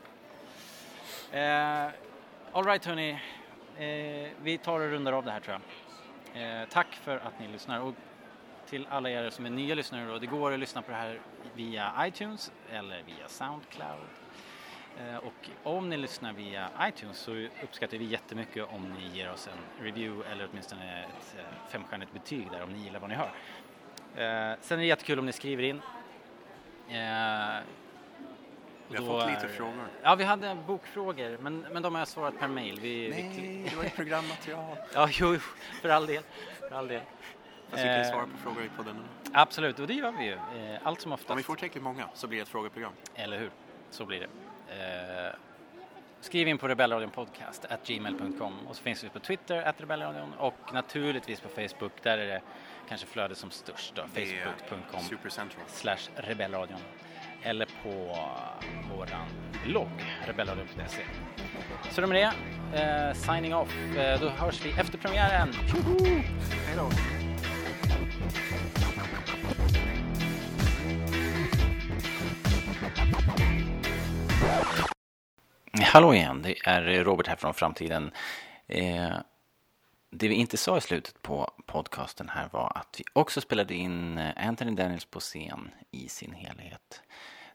Eh, 1.32 1.92
all 2.52 2.66
right, 2.66 2.86
hörni. 2.86 3.12
Eh, 3.78 4.32
vi 4.42 4.60
tar 4.64 4.80
och 4.80 4.90
rundar 4.90 5.14
av 5.14 5.26
det 5.26 5.32
här 5.32 5.40
tror 5.40 5.60
jag. 6.34 6.62
Eh, 6.62 6.68
tack 6.68 6.96
för 6.96 7.18
att 7.18 7.40
ni 7.40 7.48
lyssnar. 7.48 7.80
Och 7.80 7.94
till 8.70 8.88
alla 8.90 9.10
er 9.10 9.30
som 9.30 9.46
är 9.46 9.50
nya 9.50 9.76
lyssnare 9.76 10.06
då, 10.06 10.20
det 10.20 10.28
går 10.28 10.54
att 10.54 10.60
lyssna 10.60 10.82
på 10.82 10.92
det 10.92 10.98
här 10.98 11.20
via 11.54 11.94
iTunes 12.08 12.52
eller 12.72 13.04
via 13.04 13.28
Soundcloud. 13.28 14.08
Eh, 15.00 15.16
och 15.16 15.50
om 15.64 15.90
ni 15.90 15.98
lyssnar 15.98 16.34
via 16.34 16.70
iTunes 16.82 17.18
så 17.18 17.48
uppskattar 17.64 17.98
vi 17.98 18.06
jättemycket 18.06 18.68
om 18.70 18.94
ni 18.94 19.18
ger 19.18 19.32
oss 19.32 19.48
en 19.48 19.86
review 19.86 20.32
eller 20.32 20.50
åtminstone 20.52 21.04
ett 21.04 21.36
eh, 21.38 21.70
femstjärnigt 21.70 22.14
betyg 22.14 22.52
där 22.52 22.64
om 22.64 22.70
ni 22.70 22.80
gillar 22.84 23.00
vad 23.00 23.10
ni 23.10 23.16
hör. 23.16 23.32
Eh, 24.16 24.58
sen 24.62 24.78
är 24.78 24.82
det 24.82 24.88
jättekul 24.88 25.20
om 25.20 25.26
ni 25.26 25.32
skriver 25.32 25.64
in. 25.64 25.82
Vi 28.90 28.98
har 28.98 29.06
då 29.06 29.06
fått 29.06 29.30
lite 29.30 29.48
frågor. 29.48 29.88
Ja, 30.04 30.16
vi 30.16 30.24
hade 30.24 30.58
bokfrågor, 30.68 31.38
men, 31.42 31.60
men 31.60 31.84
de 31.84 31.94
har 31.94 32.02
jag 32.02 32.08
svarat 32.08 32.40
per 32.40 32.48
mail. 32.48 32.80
Vi, 32.82 33.10
Nej, 33.10 33.32
vi, 33.36 33.70
det 33.70 33.76
var 33.76 33.84
ju 33.84 33.90
programmaterial. 33.90 34.78
ja, 34.94 35.10
jo, 35.12 35.38
för 35.82 35.90
all 35.90 36.06
del. 36.06 36.24
För 36.70 36.76
all 36.76 36.88
del. 36.88 37.02
Fast 37.70 37.84
vi 37.84 37.88
kan 37.88 37.96
ju 37.98 38.02
Eh, 38.02 38.10
svara 38.12 38.26
på 38.26 38.38
frågor 38.38 38.64
i 38.64 38.70
podden. 38.78 38.96
Absolut, 39.34 39.80
och 39.80 39.88
det 39.88 39.94
gör 39.94 40.12
vi 40.12 40.26
ju. 40.26 40.34
Eh, 40.34 40.80
Allt 40.84 41.02
som 41.02 41.12
oftast. 41.12 41.30
Om 41.30 41.38
vi 41.38 41.44
får 41.44 41.56
tillräckligt 41.56 41.84
många 41.84 42.10
så 42.14 42.28
blir 42.28 42.38
det 42.38 42.42
ett 42.42 42.50
frågeprogram. 42.50 42.92
Eller 43.16 43.40
hur? 43.40 43.52
Så 43.90 44.06
blir 44.06 44.20
det. 44.20 44.28
Eh, 45.28 45.34
skriv 46.22 46.48
in 46.48 46.58
på 46.58 46.68
rebellradion 46.68 47.10
podcast 47.10 47.66
at 47.66 47.88
gmail.com 47.88 48.68
och 48.68 48.76
så 48.76 48.84
finns 48.84 49.04
vi 49.04 49.10
på 49.10 49.20
Twitter, 49.20 49.62
at 49.62 49.82
rebellradion 49.82 50.34
och 50.38 50.74
naturligtvis 50.74 51.40
på 51.42 51.50
Facebook. 51.50 51.92
Där 52.04 52.18
är 52.18 52.28
det 52.28 52.42
kanske 52.90 53.08
flödet 53.08 53.38
som 53.38 53.52
störst 53.52 53.96
då, 53.96 54.02
facebook.com 54.02 55.02
slash 55.68 55.98
rebellradion 56.16 56.80
eller 57.44 57.68
på 57.84 58.18
våran 58.96 59.28
blogg 59.66 60.06
rebellradion.se. 60.28 61.04
Så 61.92 62.02
det 62.02 62.08
med 62.08 62.34
det, 62.74 62.82
eh, 62.82 63.14
signing 63.14 63.56
off. 63.56 63.76
Eh, 63.98 64.20
då 64.22 64.30
hörs 64.30 64.66
vi 64.66 64.70
efter 64.72 64.98
premiären. 64.98 65.54
Hej 66.68 66.76
då! 66.78 67.17
Hallå 75.82 76.14
igen, 76.14 76.42
det 76.42 76.56
är 76.66 77.04
Robert 77.04 77.28
här 77.28 77.36
från 77.36 77.54
framtiden. 77.54 78.12
Eh, 78.68 79.14
det 80.10 80.28
vi 80.28 80.36
inte 80.36 80.58
sa 80.58 80.78
i 80.78 80.82
slutet 80.82 81.22
på 81.22 81.52
podcasten 81.66 82.30
här 82.30 82.50
var 82.52 82.72
att 82.76 82.96
vi 83.00 83.04
också 83.14 83.42
spelade 83.42 83.74
in 83.74 84.18
Anthony 84.18 84.72
Daniels 84.72 85.06
på 85.06 85.20
scen 85.20 85.72
i 85.92 86.10
sin 86.10 86.34
helhet. 86.34 87.02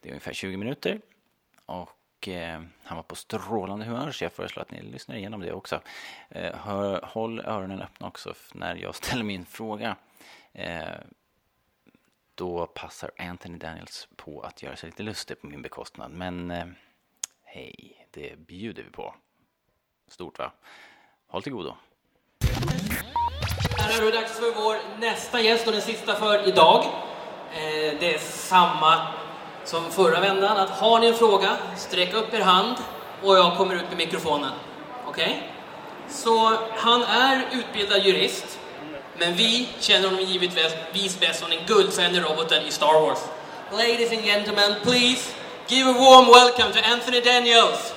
Det 0.00 0.08
är 0.08 0.12
ungefär 0.12 0.32
20 0.32 0.56
minuter 0.56 1.00
och 1.66 2.28
eh, 2.28 2.62
han 2.84 2.96
var 2.96 3.02
på 3.02 3.14
strålande 3.14 3.84
humör 3.84 4.10
så 4.10 4.24
jag 4.24 4.32
föreslår 4.32 4.62
att 4.62 4.70
ni 4.70 4.82
lyssnar 4.82 5.16
igenom 5.16 5.40
det 5.40 5.52
också. 5.52 5.80
Eh, 6.28 6.56
hör, 6.56 7.00
håll 7.02 7.40
öronen 7.40 7.82
öppna 7.82 8.06
också 8.06 8.34
när 8.54 8.76
jag 8.76 8.94
ställer 8.94 9.24
min 9.24 9.44
fråga. 9.46 9.96
Eh, 10.52 10.82
då 12.42 12.66
passar 12.66 13.10
Anthony 13.18 13.58
Daniels 13.58 14.08
på 14.16 14.40
att 14.40 14.62
göra 14.62 14.76
sig 14.76 14.88
lite 14.90 15.02
lustig 15.02 15.40
på 15.40 15.46
min 15.46 15.62
bekostnad. 15.62 16.10
Men 16.10 16.50
eh, 16.50 16.64
hej, 17.44 18.06
det 18.10 18.38
bjuder 18.38 18.82
vi 18.82 18.90
på. 18.90 19.14
Stort 20.08 20.38
va? 20.38 20.52
Håll 21.28 21.42
till 21.42 21.52
godo. 21.52 21.76
Här 23.78 24.02
är 24.02 24.04
det 24.06 24.10
dags 24.10 24.38
för 24.38 24.62
vår 24.62 25.00
nästa 25.00 25.40
gäst 25.40 25.66
och 25.66 25.72
den 25.72 25.82
sista 25.82 26.14
för 26.14 26.48
idag. 26.48 26.84
Eh, 27.52 27.98
Det 28.00 28.14
är 28.14 28.18
samma 28.18 29.06
som 29.64 29.90
förra 29.90 30.20
vändan. 30.20 30.56
Att 30.56 30.70
har 30.70 31.00
ni 31.00 31.06
en 31.06 31.14
fråga, 31.14 31.56
sträck 31.76 32.14
upp 32.14 32.34
er 32.34 32.40
hand 32.40 32.76
och 33.22 33.36
jag 33.36 33.56
kommer 33.56 33.74
ut 33.74 33.88
med 33.88 33.96
mikrofonen. 33.98 34.52
Okej? 35.06 35.52
Så 36.08 36.58
han 36.70 37.02
är 37.02 37.48
utbildad 37.52 38.06
jurist, 38.06 38.60
men 39.18 39.34
vi 39.34 39.68
känner 39.80 40.08
honom 40.08 40.24
givetvis 40.24 41.20
bäst 41.20 41.40
som 41.40 41.50
den 41.50 41.58
guldsände 41.66 42.20
roboten 42.20 42.66
i 42.66 42.70
Star 42.70 43.00
Wars. 43.00 43.18
Ladies 43.72 44.12
and 44.12 44.22
gentlemen, 44.24 44.74
please 44.82 45.30
give 45.68 45.90
a 45.90 45.92
warm 45.92 46.26
welcome 46.26 46.72
to 46.72 46.78
Anthony 46.92 47.20
Daniels. 47.20 47.94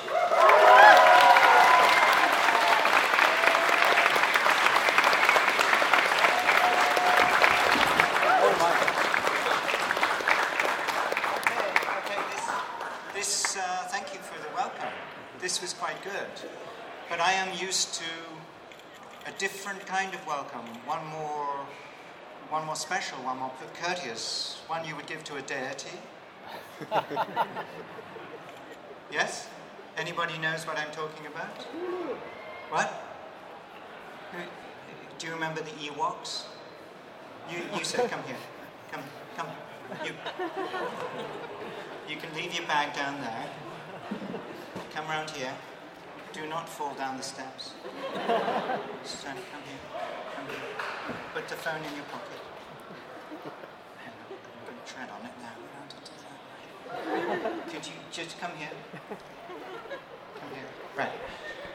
Different 19.85 20.11
kind 20.11 20.13
of 20.13 20.27
welcome, 20.27 20.65
one 20.85 21.05
more, 21.07 21.65
one 22.49 22.65
more 22.65 22.75
special, 22.75 23.17
one 23.19 23.37
more 23.37 23.51
courteous, 23.81 24.61
one 24.67 24.85
you 24.87 24.95
would 24.95 25.07
give 25.07 25.23
to 25.23 25.35
a 25.35 25.41
deity. 25.41 25.89
yes? 29.11 29.47
Anybody 29.97 30.37
knows 30.39 30.65
what 30.67 30.77
I'm 30.77 30.91
talking 30.91 31.25
about? 31.27 31.63
What? 32.69 32.87
Uh, 34.33 34.37
do 35.17 35.27
you 35.27 35.33
remember 35.33 35.61
the 35.61 35.71
Ewoks? 35.71 36.45
You, 37.49 37.59
you 37.77 37.83
said, 37.83 38.09
come 38.09 38.23
here. 38.23 38.35
Come, 38.91 39.03
come. 39.37 39.47
You, 40.03 40.11
you 42.09 42.17
can 42.17 42.33
leave 42.35 42.53
your 42.53 42.65
bag 42.65 42.95
down 42.95 43.21
there. 43.21 43.49
Come 44.93 45.09
around 45.09 45.29
here. 45.29 45.53
Do 46.35 46.45
not 46.47 46.67
fall 46.67 46.93
down 46.95 47.15
the 47.15 47.23
steps. 47.23 47.71
Stand, 49.05 49.39
come 49.53 49.63
here. 49.63 49.79
Come 50.35 50.47
here. 50.49 51.15
Put 51.33 51.47
the 51.47 51.55
phone 51.55 51.77
in 51.77 51.95
your 51.95 52.03
pocket. 52.11 52.41
I'm 54.03 54.11
going 54.65 54.77
to 54.85 54.93
tread 54.93 55.09
on 55.11 55.25
it 55.25 55.31
now. 55.39 55.55
How 55.71 55.87
to 55.87 55.95
do 56.03 57.53
that? 57.53 57.67
Could 57.71 57.87
you 57.87 57.93
just 58.11 58.37
come 58.41 58.51
here? 58.57 58.67
Come 59.07 60.49
here. 60.53 60.65
Right. 60.97 61.11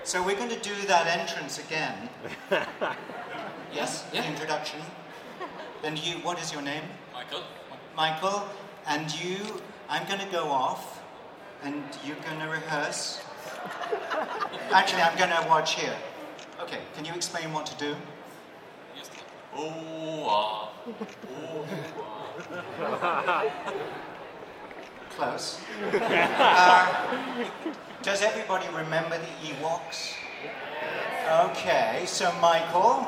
So 0.04 0.22
we're 0.22 0.36
going 0.36 0.50
to 0.50 0.60
do 0.60 0.74
that 0.88 1.06
entrance 1.06 1.58
again. 1.58 2.10
Yes? 3.72 4.04
Introduction. 4.12 4.80
And 5.84 5.96
you, 5.96 6.16
what 6.16 6.42
is 6.42 6.52
your 6.52 6.60
name? 6.60 6.82
Michael. 7.14 7.42
Michael, 7.96 8.48
and 8.86 9.08
you, 9.22 9.38
I'm 9.88 10.06
going 10.08 10.18
to 10.18 10.32
go 10.32 10.48
off, 10.48 11.00
and 11.62 11.84
you're 12.04 12.16
going 12.16 12.40
to 12.40 12.48
rehearse. 12.48 13.22
Actually, 14.72 15.02
I'm 15.02 15.16
going 15.18 15.30
to 15.30 15.48
watch 15.48 15.74
here. 15.74 15.96
Okay, 16.62 16.78
can 16.94 17.04
you 17.04 17.12
explain 17.14 17.52
what 17.52 17.66
to 17.66 17.76
do? 17.76 17.96
Yes. 18.96 19.10
Oh, 19.54 20.26
ah. 20.28 20.70
Close. 25.10 25.60
Uh, 26.02 27.16
does 28.02 28.22
everybody 28.22 28.66
remember 28.74 29.18
the 29.18 29.48
Ewoks? 29.48 30.14
Okay, 31.50 32.02
so 32.06 32.32
Michael, 32.40 33.06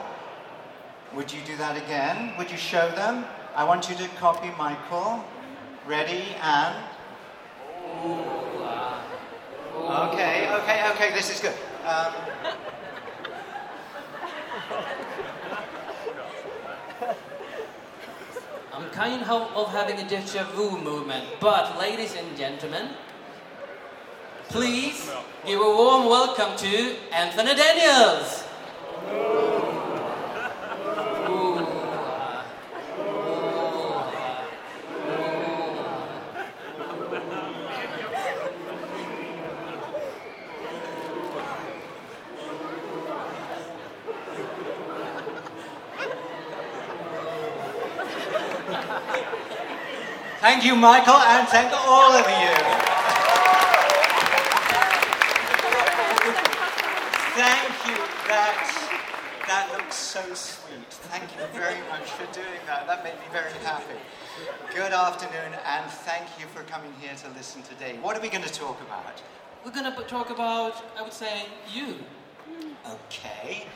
would 1.15 1.33
you 1.33 1.41
do 1.47 1.57
that 1.57 1.77
again? 1.77 2.35
Would 2.39 2.51
you 2.51 2.57
show 2.57 2.91
them? 2.91 3.25
I 3.55 3.65
want 3.65 3.89
you 3.89 3.97
to 3.97 4.09
copy 4.17 4.51
Michael. 4.59 5.25
Ready 5.87 6.37
and. 6.43 6.77
Okay, 9.83 10.49
okay, 10.63 10.91
okay, 10.91 11.11
this 11.13 11.29
is 11.35 11.41
good. 11.41 11.55
Um, 11.85 12.15
I'm 18.73 18.89
kind 18.91 19.23
of, 19.25 19.51
of 19.57 19.73
having 19.73 19.99
a 19.99 20.09
deja 20.09 20.45
vu 20.55 20.79
movement, 20.79 21.25
but 21.41 21.77
ladies 21.81 22.15
and 22.15 22.37
gentlemen, 22.37 22.91
please 24.51 25.11
give 25.45 25.61
a 25.61 25.65
warm 25.65 26.07
welcome 26.07 26.57
to 26.59 26.95
Anthony 27.11 27.57
Daniels. 27.57 28.45
Thank 50.63 50.75
you, 50.75 50.81
Michael, 50.81 51.17
and 51.17 51.49
thank 51.49 51.73
all 51.73 52.13
of 52.13 52.25
you. 52.25 52.55
Thank 57.35 57.75
you. 57.89 57.99
That, 58.29 59.43
that 59.49 59.73
looks 59.73 59.97
so 59.97 60.23
sweet. 60.35 60.87
Thank 61.11 61.25
you 61.35 61.47
very 61.53 61.81
much 61.89 62.09
for 62.11 62.33
doing 62.33 62.63
that. 62.69 62.87
That 62.87 63.03
made 63.03 63.15
me 63.15 63.27
very 63.33 63.51
happy. 63.65 63.99
Good 64.73 64.93
afternoon, 64.93 65.59
and 65.67 65.91
thank 65.91 66.29
you 66.39 66.47
for 66.55 66.63
coming 66.71 66.93
here 67.01 67.17
to 67.17 67.29
listen 67.37 67.65
today. 67.65 67.99
What 68.01 68.17
are 68.17 68.21
we 68.21 68.29
going 68.29 68.45
to 68.45 68.53
talk 68.53 68.81
about? 68.83 69.21
We're 69.65 69.73
gonna 69.73 69.97
talk 70.07 70.31
about, 70.31 70.77
I 70.97 71.03
would 71.03 71.13
say, 71.13 71.47
you. 71.75 71.97
Okay. 72.87 73.67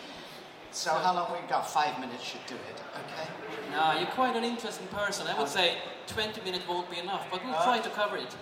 So, 0.70 0.92
how 0.92 1.14
long 1.14 1.32
we've 1.32 1.50
got? 1.50 1.68
Five 1.68 1.98
minutes 1.98 2.22
should 2.22 2.46
do 2.46 2.54
it. 2.54 2.80
Okay. 2.94 3.28
No, 3.72 3.98
you're 3.98 4.14
quite 4.14 4.36
an 4.36 4.44
interesting 4.44 4.86
person. 4.86 5.26
I 5.26 5.36
would 5.36 5.48
say 5.48 5.78
20 6.08 6.40
minutes 6.42 6.66
won't 6.68 6.90
be 6.90 6.98
enough, 6.98 7.26
but 7.30 7.44
we'll 7.44 7.62
try 7.62 7.78
to 7.78 7.90
cover 7.90 8.16
it. 8.16 8.36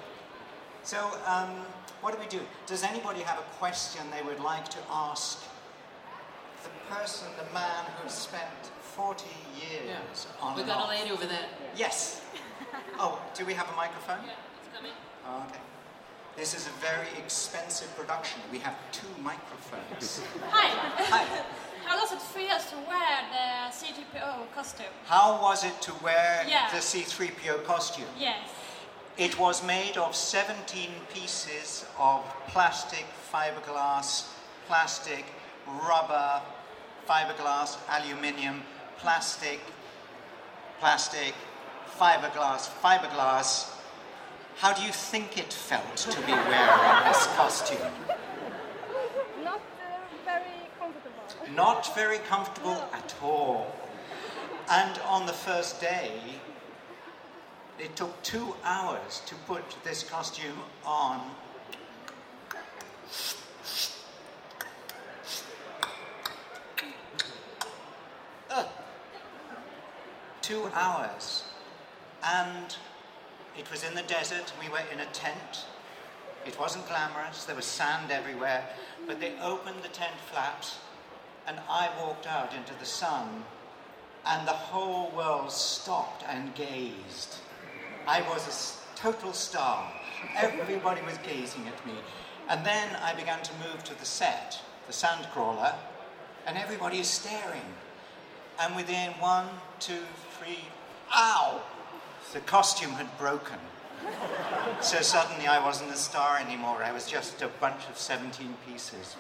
So, 0.83 0.99
um, 1.27 1.51
what 2.01 2.12
do 2.12 2.21
we 2.21 2.27
do? 2.27 2.41
Does 2.67 2.83
anybody 2.83 3.21
have 3.21 3.39
a 3.39 3.47
question 3.59 4.03
they 4.15 4.23
would 4.23 4.41
like 4.41 4.69
to 4.69 4.79
ask 4.91 5.43
the 6.62 6.95
person, 6.95 7.29
the 7.39 7.53
man 7.55 7.85
who 7.97 8.09
spent 8.09 8.71
40 8.83 9.25
years 9.57 10.27
on 10.41 10.55
We 10.55 10.62
and 10.62 10.71
got 10.71 10.87
a 10.87 10.89
lady 10.89 11.11
over 11.11 11.27
there. 11.27 11.47
Yes. 11.77 12.21
Oh, 12.99 13.21
do 13.35 13.45
we 13.45 13.55
have 13.55 13.69
a 13.73 13.77
microphone? 13.77 14.19
Yeah, 14.25 14.33
it's 14.59 14.77
coming. 14.77 14.93
Oh, 15.27 15.45
okay. 15.49 15.61
This 16.37 16.55
is 16.55 16.67
a 16.67 16.71
very 16.81 17.07
expensive 17.19 17.95
production. 17.97 18.41
We 18.51 18.59
have 18.59 18.75
two 18.91 19.07
microphones. 19.23 20.21
Hi. 20.51 20.69
Hi. 21.05 21.45
How 21.85 21.97
does 22.01 22.12
it 22.12 22.20
feel 22.22 22.59
to 22.59 22.76
wear 22.89 23.16
the 23.30 23.70
CGPO 23.70 24.53
costume? 24.55 24.87
How 25.07 25.41
was 25.43 25.64
it 25.64 25.80
to 25.82 25.93
wear 26.03 26.45
Yeah. 26.47 26.70
the 26.70 26.80
C3PO 26.80 27.59
costume? 27.64 28.09
Yes. 28.18 28.49
It 29.16 29.39
was 29.39 29.62
made 29.62 29.97
of 29.97 30.14
17 30.16 30.91
pieces 31.12 31.85
of 31.99 32.22
plastic, 32.49 33.07
fiberglass, 33.32 34.24
plastic, 34.66 35.24
rubber, 35.66 36.41
fiberglass, 37.09 37.76
aluminium, 37.89 38.62
plastic, 38.99 39.61
plastic, 40.80 41.35
fiberglass, 41.99 42.68
fiberglass. 42.82 43.70
How 44.57 44.72
do 44.72 44.82
you 44.82 44.93
think 44.93 45.37
it 45.39 45.53
felt 45.53 45.97
to 45.97 46.20
be 46.22 46.32
wearing 46.32 47.05
this 47.05 47.26
costume? 47.37 47.78
Not 49.45 49.61
uh, 49.61 49.99
very 50.24 50.68
comfortable. 50.78 51.22
Not 51.53 51.95
very 51.95 52.18
comfortable 52.18 52.84
at 52.92 53.14
all. 53.22 53.74
And 54.70 54.99
on 55.07 55.26
the 55.26 55.32
first 55.32 55.80
day, 55.80 56.12
it 57.78 57.95
took 57.97 58.22
two 58.22 58.55
hours 58.64 59.20
to 59.26 59.34
put 59.47 59.62
this 59.84 60.03
costume 60.03 60.59
on. 60.86 61.20
Two 70.40 70.70
hours. 70.74 71.45
And 72.22 72.76
it 73.59 73.70
was 73.70 73.82
in 73.82 73.95
the 73.95 74.03
desert. 74.03 74.53
We 74.62 74.68
were 74.68 74.82
in 74.92 75.01
a 75.01 75.07
tent. 75.07 75.64
It 76.47 76.59
wasn't 76.61 76.86
glamorous. 76.86 77.45
There 77.45 77.57
was 77.57 77.64
sand 77.64 78.11
everywhere. 78.11 78.64
But 79.07 79.20
they 79.20 79.32
opened 79.40 79.82
the 79.82 79.88
tent 79.88 80.14
flaps, 80.30 80.78
and 81.47 81.59
I 81.68 81.90
walked 82.01 82.26
out 82.26 82.55
into 82.55 82.72
the 82.78 82.86
sun, 82.86 83.45
and 84.26 84.47
the 84.47 84.53
whole 84.53 85.11
world 85.16 85.51
stopped 85.51 86.24
and 86.28 86.55
gazed. 86.55 87.36
I 88.07 88.22
was 88.22 88.47
a 88.49 88.99
total 88.99 89.32
star. 89.32 89.90
Everybody 90.36 91.03
was 91.03 91.18
gazing 91.18 91.66
at 91.66 91.86
me. 91.86 91.95
And 92.49 92.64
then 92.64 92.97
I 93.03 93.14
began 93.14 93.42
to 93.42 93.53
move 93.55 93.84
to 93.84 93.99
the 93.99 94.05
set, 94.05 94.61
the 94.86 94.92
sandcrawler, 94.92 95.74
and 96.47 96.59
everybody 96.59 96.99
is 96.99 97.09
staring. 97.09 97.74
And 98.61 98.76
within 98.76 99.12
one, 99.12 99.47
two, 99.80 100.03
three, 100.38 100.64
ow! 101.14 101.62
The 102.32 102.40
costume 102.40 102.92
had 102.92 103.18
broken. 103.18 103.59
So 104.80 105.01
suddenly 105.01 105.47
I 105.47 105.64
wasn't 105.64 105.90
a 105.90 105.97
star 105.97 106.38
anymore. 106.38 106.82
I 106.82 106.92
was 106.92 107.07
just 107.07 107.40
a 107.42 107.49
bunch 107.61 107.88
of 107.88 107.99
17 107.99 108.55
pieces. 108.68 109.16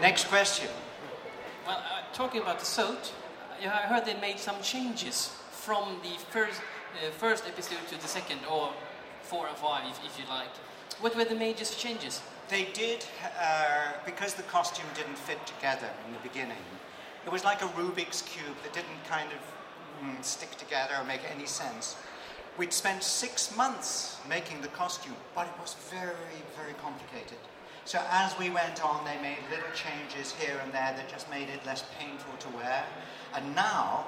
Next 0.00 0.26
question. 0.28 0.68
Well, 1.66 1.78
uh, 1.78 2.02
talking 2.12 2.42
about 2.42 2.60
the 2.60 2.64
suit, 2.64 3.12
I 3.60 3.88
heard 3.88 4.04
they 4.04 4.14
made 4.20 4.38
some 4.38 4.62
changes 4.62 5.34
from 5.50 5.96
the 6.00 6.16
first, 6.30 6.60
uh, 6.94 7.10
first 7.10 7.44
episode 7.44 7.84
to 7.88 8.00
the 8.00 8.06
second, 8.06 8.38
or 8.48 8.70
four 9.22 9.48
or 9.48 9.54
five, 9.54 9.82
if, 9.90 9.98
if 10.04 10.16
you 10.16 10.26
like. 10.30 10.54
What 11.00 11.16
were 11.16 11.24
the 11.24 11.34
major 11.34 11.64
changes? 11.64 12.22
They 12.48 12.66
did, 12.72 13.04
uh, 13.42 13.94
because 14.04 14.34
the 14.34 14.44
costume 14.44 14.86
didn't 14.94 15.18
fit 15.18 15.44
together 15.44 15.88
in 16.06 16.12
the 16.12 16.20
beginning, 16.20 16.62
it 17.24 17.32
was 17.32 17.42
like 17.42 17.62
a 17.62 17.68
Rubik's 17.74 18.22
Cube 18.22 18.56
that 18.62 18.72
didn't 18.72 19.02
kind 19.08 19.28
of 19.32 20.06
mm, 20.06 20.24
stick 20.24 20.52
together 20.58 20.94
or 21.00 21.04
make 21.04 21.22
any 21.34 21.46
sense. 21.46 21.96
We'd 22.58 22.72
spent 22.72 23.02
six 23.02 23.56
months 23.56 24.18
making 24.28 24.60
the 24.60 24.68
costume, 24.68 25.16
but 25.34 25.48
it 25.48 25.60
was 25.60 25.74
very, 25.90 26.38
very 26.56 26.74
complicated. 26.74 27.38
So 27.86 28.02
as 28.10 28.36
we 28.36 28.50
went 28.50 28.84
on, 28.84 29.04
they 29.04 29.16
made 29.22 29.38
little 29.48 29.70
changes 29.72 30.32
here 30.32 30.60
and 30.64 30.72
there 30.72 30.92
that 30.96 31.08
just 31.08 31.30
made 31.30 31.48
it 31.48 31.64
less 31.64 31.84
painful 32.00 32.36
to 32.38 32.56
wear. 32.56 32.84
And 33.32 33.54
now, 33.54 34.06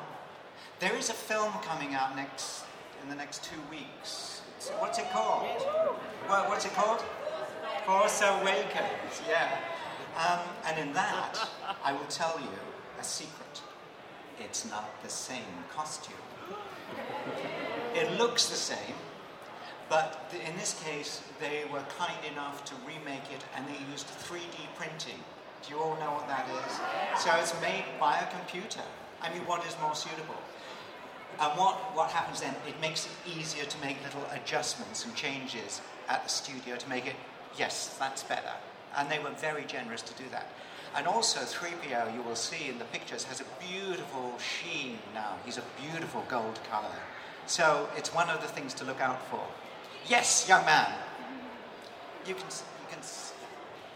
there 0.80 0.96
is 0.96 1.10
a 1.10 1.12
film 1.12 1.52
coming 1.62 1.94
out 1.94 2.16
next 2.16 2.64
in 3.04 3.08
the 3.08 3.14
next 3.14 3.44
two 3.44 3.60
weeks. 3.70 4.42
What's 4.80 4.98
it 4.98 5.08
called? 5.12 5.46
Well, 6.28 6.48
what's 6.48 6.64
it 6.64 6.74
called? 6.74 7.04
Force 7.86 8.20
Awakens, 8.20 9.22
yeah. 9.28 9.56
Um, 10.16 10.40
and 10.66 10.88
in 10.88 10.92
that, 10.94 11.38
I 11.84 11.92
will 11.92 12.08
tell 12.08 12.36
you 12.40 12.58
a 13.00 13.04
secret. 13.04 13.62
It's 14.40 14.68
not 14.68 14.90
the 15.04 15.08
same 15.08 15.64
costume. 15.72 16.16
It 17.94 18.18
looks 18.18 18.48
the 18.48 18.56
same, 18.56 18.96
but 19.88 20.32
in 20.46 20.56
this 20.56 20.80
case, 20.84 21.22
they 21.40 21.64
were 21.72 21.82
kind 21.98 22.18
enough 22.30 22.64
to 22.66 22.74
remake 22.86 23.28
it 23.32 23.42
and 23.56 23.66
they 23.66 23.78
used 23.90 24.06
3D 24.06 24.68
printing. 24.76 25.18
Do 25.62 25.74
you 25.74 25.80
all 25.80 25.96
know 25.96 26.12
what 26.12 26.28
that 26.28 26.46
is? 26.48 27.22
So 27.22 27.34
it's 27.36 27.58
made 27.60 27.84
by 27.98 28.18
a 28.18 28.26
computer. 28.30 28.82
I 29.22 29.32
mean, 29.32 29.46
what 29.46 29.66
is 29.66 29.74
more 29.80 29.94
suitable? 29.94 30.36
And 31.40 31.58
what, 31.58 31.76
what 31.94 32.10
happens 32.10 32.40
then? 32.40 32.54
It 32.66 32.80
makes 32.80 33.06
it 33.06 33.12
easier 33.38 33.64
to 33.64 33.78
make 33.80 34.02
little 34.02 34.26
adjustments 34.32 35.04
and 35.04 35.14
changes 35.14 35.80
at 36.08 36.22
the 36.24 36.28
studio 36.28 36.76
to 36.76 36.88
make 36.88 37.06
it, 37.06 37.14
yes, 37.56 37.96
that's 37.98 38.22
better. 38.22 38.52
And 38.96 39.10
they 39.10 39.18
were 39.18 39.30
very 39.30 39.64
generous 39.64 40.02
to 40.02 40.14
do 40.14 40.28
that. 40.32 40.48
And 40.96 41.06
also, 41.06 41.40
3PO, 41.40 42.14
you 42.14 42.22
will 42.22 42.34
see 42.34 42.68
in 42.68 42.78
the 42.78 42.84
pictures, 42.86 43.24
has 43.24 43.40
a 43.40 43.44
beautiful 43.60 44.32
sheen 44.38 44.98
now. 45.14 45.36
He's 45.44 45.58
a 45.58 45.64
beautiful 45.80 46.24
gold 46.28 46.58
color. 46.70 46.96
So 47.46 47.88
it's 47.96 48.12
one 48.14 48.28
of 48.30 48.40
the 48.40 48.48
things 48.48 48.74
to 48.74 48.84
look 48.84 49.00
out 49.00 49.22
for. 49.28 49.40
Yes, 50.08 50.48
young 50.48 50.64
man. 50.64 50.90
You 52.26 52.34
can, 52.34 52.44
you 52.46 52.86
can 52.88 53.00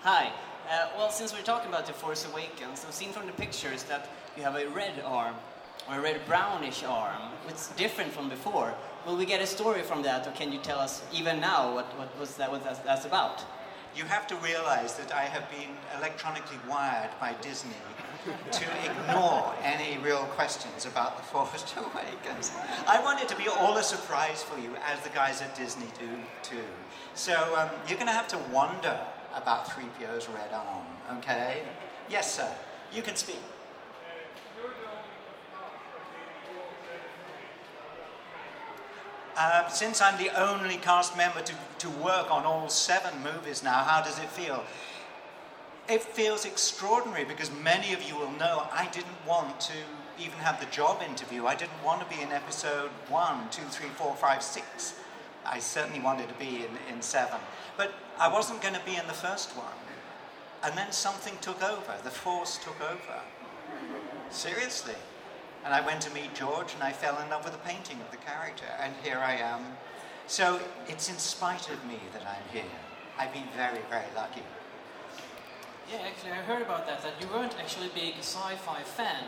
Hi. 0.03 0.31
Uh, 0.71 0.89
well, 0.97 1.11
since 1.11 1.33
we're 1.33 1.43
talking 1.43 1.71
about 1.71 1.87
The 1.87 1.95
Force 1.95 2.27
Awakens, 2.31 2.85
I've 2.87 2.93
seen 2.93 3.13
from 3.13 3.27
the 3.27 3.33
pictures 3.33 3.85
that 3.85 4.11
you 4.37 4.43
have 4.43 4.57
a 4.57 4.69
red 4.69 5.01
arm, 5.07 5.35
or 5.89 5.97
a 5.97 6.01
red 6.03 6.21
brownish 6.27 6.85
arm. 6.85 7.33
It's 7.49 7.69
different 7.77 8.13
from 8.13 8.29
before. 8.29 8.75
Will 9.07 9.17
we 9.17 9.25
get 9.25 9.41
a 9.41 9.47
story 9.47 9.81
from 9.81 10.03
that, 10.03 10.27
or 10.27 10.33
can 10.33 10.53
you 10.53 10.59
tell 10.59 10.79
us 10.79 11.03
even 11.15 11.41
now 11.41 11.75
what, 11.75 11.87
what 11.99 12.21
was 12.21 12.37
that 12.37 12.51
what 12.51 12.63
that's, 12.63 12.81
that's 12.81 13.07
about? 13.07 13.43
You 13.97 14.05
have 14.05 14.27
to 14.27 14.37
realize 14.37 14.95
that 14.97 15.13
I 15.15 15.23
have 15.23 15.49
been 15.51 15.71
electronically 15.97 16.59
wired 16.69 17.11
by 17.21 17.35
Disney 17.41 17.73
to 18.25 18.65
ignore 18.85 19.55
any 19.63 19.99
real 19.99 20.25
questions 20.37 20.87
about 20.87 21.17
The 21.17 21.23
Force 21.25 21.75
Awakens. 21.77 22.53
I 22.87 23.01
want 23.03 23.21
it 23.21 23.29
to 23.29 23.37
be 23.37 23.49
all 23.49 23.77
a 23.77 23.83
surprise 23.83 24.43
for 24.43 24.59
you, 24.61 24.71
as 24.85 25.01
the 25.01 25.11
guys 25.11 25.43
at 25.43 25.57
Disney 25.57 25.87
do 25.99 26.09
too. 26.43 26.65
So 27.15 27.33
um, 27.57 27.69
you're 27.89 27.99
going 27.99 28.07
to 28.07 28.13
have 28.13 28.29
to 28.29 28.39
wonder 28.53 28.99
about 29.35 29.67
3PO's 29.67 30.29
red 30.29 30.53
arm, 30.53 31.19
okay? 31.19 31.63
Yes, 32.09 32.35
sir. 32.35 32.51
You 32.93 33.03
can 33.03 33.17
speak. 33.17 33.39
Uh, 39.35 39.67
since 39.69 40.03
I'm 40.03 40.23
the 40.23 40.29
only 40.39 40.77
cast 40.77 41.17
member 41.17 41.41
to, 41.41 41.55
to 41.79 41.89
work 41.89 42.31
on 42.31 42.45
all 42.45 42.69
seven 42.69 43.15
movies 43.23 43.63
now, 43.63 43.83
how 43.83 44.03
does 44.03 44.19
it 44.19 44.29
feel? 44.29 44.63
It 45.89 46.03
feels 46.03 46.45
extraordinary 46.45 47.25
because 47.25 47.51
many 47.51 47.93
of 47.93 48.03
you 48.03 48.17
will 48.17 48.31
know 48.33 48.67
I 48.73 48.89
didn't 48.93 49.27
want 49.27 49.61
to 49.63 49.73
even 50.19 50.39
have 50.39 50.61
the 50.61 50.67
job 50.67 51.03
interview. 51.03 51.47
I 51.47 51.55
didn't 51.55 51.83
want 51.85 52.01
to 52.01 52.17
be 52.17 52.23
in 52.23 52.31
episode 52.31 52.91
one, 53.09 53.49
two, 53.51 53.65
three, 53.65 53.89
four, 53.89 54.15
five, 54.15 54.43
six. 54.43 54.95
I 55.45 55.59
certainly 55.59 56.01
wanted 56.01 56.29
to 56.29 56.35
be 56.35 56.65
in, 56.65 56.95
in 56.95 57.03
seven. 57.03 57.41
But 57.77 57.93
I 58.19 58.33
wasn't 58.33 58.63
going 58.63 58.75
to 58.75 58.85
be 58.87 58.97
in 58.97 59.07
the 59.09 59.13
first 59.13 59.57
one. 59.57 59.67
And 60.63 60.79
then 60.79 60.93
something 60.93 61.35
took 61.41 61.63
over. 61.63 61.95
The 62.05 62.11
force 62.11 62.59
took 62.59 62.81
over. 62.81 63.21
Seriously. 64.31 64.95
And 65.65 65.75
I 65.75 65.85
went 65.85 66.01
to 66.03 66.15
meet 66.15 66.35
George 66.35 66.75
and 66.75 66.83
I 66.83 66.93
fell 66.93 67.21
in 67.21 67.29
love 67.31 67.45
with 67.45 67.53
the 67.53 67.69
painting 67.69 68.01
of 68.01 68.11
the 68.11 68.17
character. 68.19 68.67
And 68.81 68.95
here 69.03 69.19
I 69.19 69.35
am 69.35 69.77
So 70.27 70.61
it's 70.89 71.11
in 71.11 71.19
spite 71.19 71.69
of 71.71 71.85
me 71.87 71.99
that 72.13 72.23
I'm 72.23 72.49
here. 72.53 72.79
I've 73.19 73.33
been 73.33 73.49
very, 73.57 73.81
very 73.91 74.07
lucky. 74.15 74.43
Yeah, 75.93 76.09
actually, 76.09 76.31
I 76.33 76.43
heard 76.49 76.63
about 76.63 76.87
that. 76.87 77.03
That 77.03 77.13
you 77.21 77.29
weren't 77.29 77.55
actually 77.61 77.89
a 77.89 77.95
big 77.95 78.15
sci-fi 78.21 78.81
fan 78.83 79.25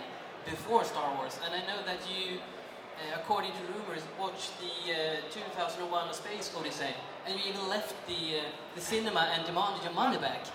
before 0.46 0.84
Star 0.84 1.14
Wars, 1.16 1.38
and 1.44 1.52
I 1.52 1.60
know 1.66 1.84
that 1.84 2.00
you, 2.08 2.38
uh, 2.38 3.20
according 3.20 3.52
to 3.52 3.62
rumors, 3.68 4.00
watched 4.18 4.52
the 4.60 4.92
uh, 4.92 5.30
2001: 5.30 6.08
A 6.08 6.14
Space 6.14 6.54
Odyssey, 6.56 6.94
and 7.26 7.38
you 7.38 7.52
even 7.52 7.68
left 7.68 7.94
the 8.06 8.40
uh, 8.40 8.42
the 8.74 8.80
cinema 8.80 9.28
and 9.34 9.44
demanded 9.44 9.84
your 9.84 9.92
money 9.92 10.16
back. 10.16 10.46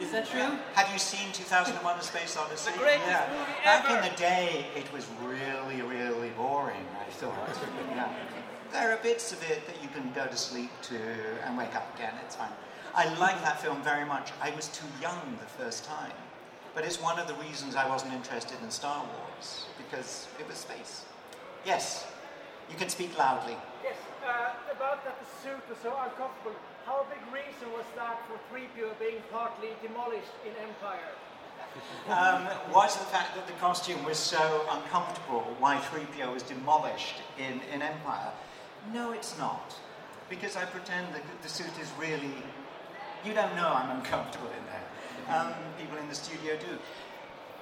Is 0.00 0.12
that 0.12 0.28
true? 0.28 0.54
Have 0.74 0.92
you 0.92 1.00
seen 1.00 1.32
2001: 1.32 1.98
A 1.98 2.02
Space 2.02 2.36
Odyssey? 2.36 2.70
The 2.70 2.78
greatest 2.78 3.08
yeah. 3.08 3.26
movie 3.32 3.64
Back 3.64 3.90
in 3.90 4.08
the 4.08 4.16
day, 4.16 4.66
it 4.76 4.92
was 4.92 5.04
really, 5.24 5.82
really 5.82 6.30
boring. 6.36 6.86
I 7.00 7.10
thought. 7.10 7.34
yeah. 7.90 8.12
There 8.70 8.92
are 8.92 8.98
bits 8.98 9.32
of 9.32 9.42
it 9.50 9.66
that 9.66 9.82
you 9.82 9.88
can 9.88 10.12
go 10.12 10.26
to 10.26 10.36
sleep 10.36 10.70
to 10.82 10.98
and 11.44 11.58
wake 11.58 11.74
up 11.74 11.92
again. 11.96 12.14
It's 12.24 12.36
fine. 12.36 12.50
I 12.96 13.12
like 13.18 13.42
that 13.42 13.60
film 13.60 13.82
very 13.82 14.06
much. 14.06 14.32
I 14.40 14.50
was 14.56 14.68
too 14.68 14.86
young 15.02 15.20
the 15.38 15.62
first 15.62 15.84
time, 15.84 16.16
but 16.74 16.82
it's 16.82 16.96
one 17.00 17.18
of 17.18 17.28
the 17.28 17.34
reasons 17.34 17.76
I 17.76 17.86
wasn't 17.86 18.14
interested 18.14 18.56
in 18.62 18.70
Star 18.70 19.04
Wars 19.04 19.66
because 19.76 20.26
it 20.40 20.48
was 20.48 20.56
space. 20.56 21.04
Yes, 21.66 22.06
you 22.70 22.76
can 22.76 22.88
speak 22.88 23.18
loudly. 23.18 23.54
Yes, 23.84 23.96
uh, 24.24 24.54
about 24.74 25.04
that 25.04 25.20
the 25.20 25.28
suit 25.44 25.60
was 25.68 25.76
so 25.82 25.90
uncomfortable. 25.90 26.56
How 26.86 27.04
big 27.12 27.20
reason 27.30 27.70
was 27.76 27.84
that 27.96 28.18
for 28.26 28.40
3PO 28.48 28.98
being 28.98 29.22
partly 29.30 29.68
demolished 29.82 30.32
in 30.46 30.52
Empire? 30.56 31.12
um, 32.08 32.48
was 32.72 32.96
the 32.96 33.04
fact 33.04 33.34
that 33.34 33.46
the 33.46 33.52
costume 33.54 34.02
was 34.04 34.16
so 34.16 34.64
uncomfortable 34.70 35.54
why 35.58 35.76
3PO 35.76 36.32
was 36.32 36.42
demolished 36.42 37.16
in, 37.36 37.60
in 37.74 37.82
Empire. 37.82 38.32
No, 38.94 39.12
it's 39.12 39.36
not. 39.36 39.76
Because 40.30 40.56
I 40.56 40.64
pretend 40.64 41.14
that 41.14 41.22
the 41.42 41.48
suit 41.50 41.78
is 41.78 41.90
really. 42.00 42.32
You 43.26 43.34
don't 43.34 43.56
know 43.56 43.72
I'm 43.74 43.90
uncomfortable 43.90 44.46
in 44.46 44.64
there. 44.70 45.36
Um, 45.36 45.52
people 45.80 45.98
in 45.98 46.08
the 46.08 46.14
studio 46.14 46.56
do. 46.56 46.78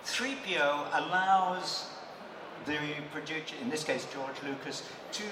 3PO 0.04 0.88
allows 0.92 1.86
the 2.66 2.78
producer, 3.12 3.54
in 3.62 3.70
this 3.70 3.82
case 3.82 4.06
George 4.12 4.36
Lucas, 4.44 4.82
to 5.12 5.22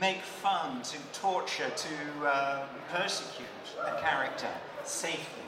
make 0.00 0.22
fun, 0.22 0.82
to 0.82 0.96
torture, 1.12 1.70
to 1.74 2.26
uh, 2.26 2.66
persecute 2.92 3.48
a 3.84 4.00
character 4.00 4.48
safely. 4.84 5.42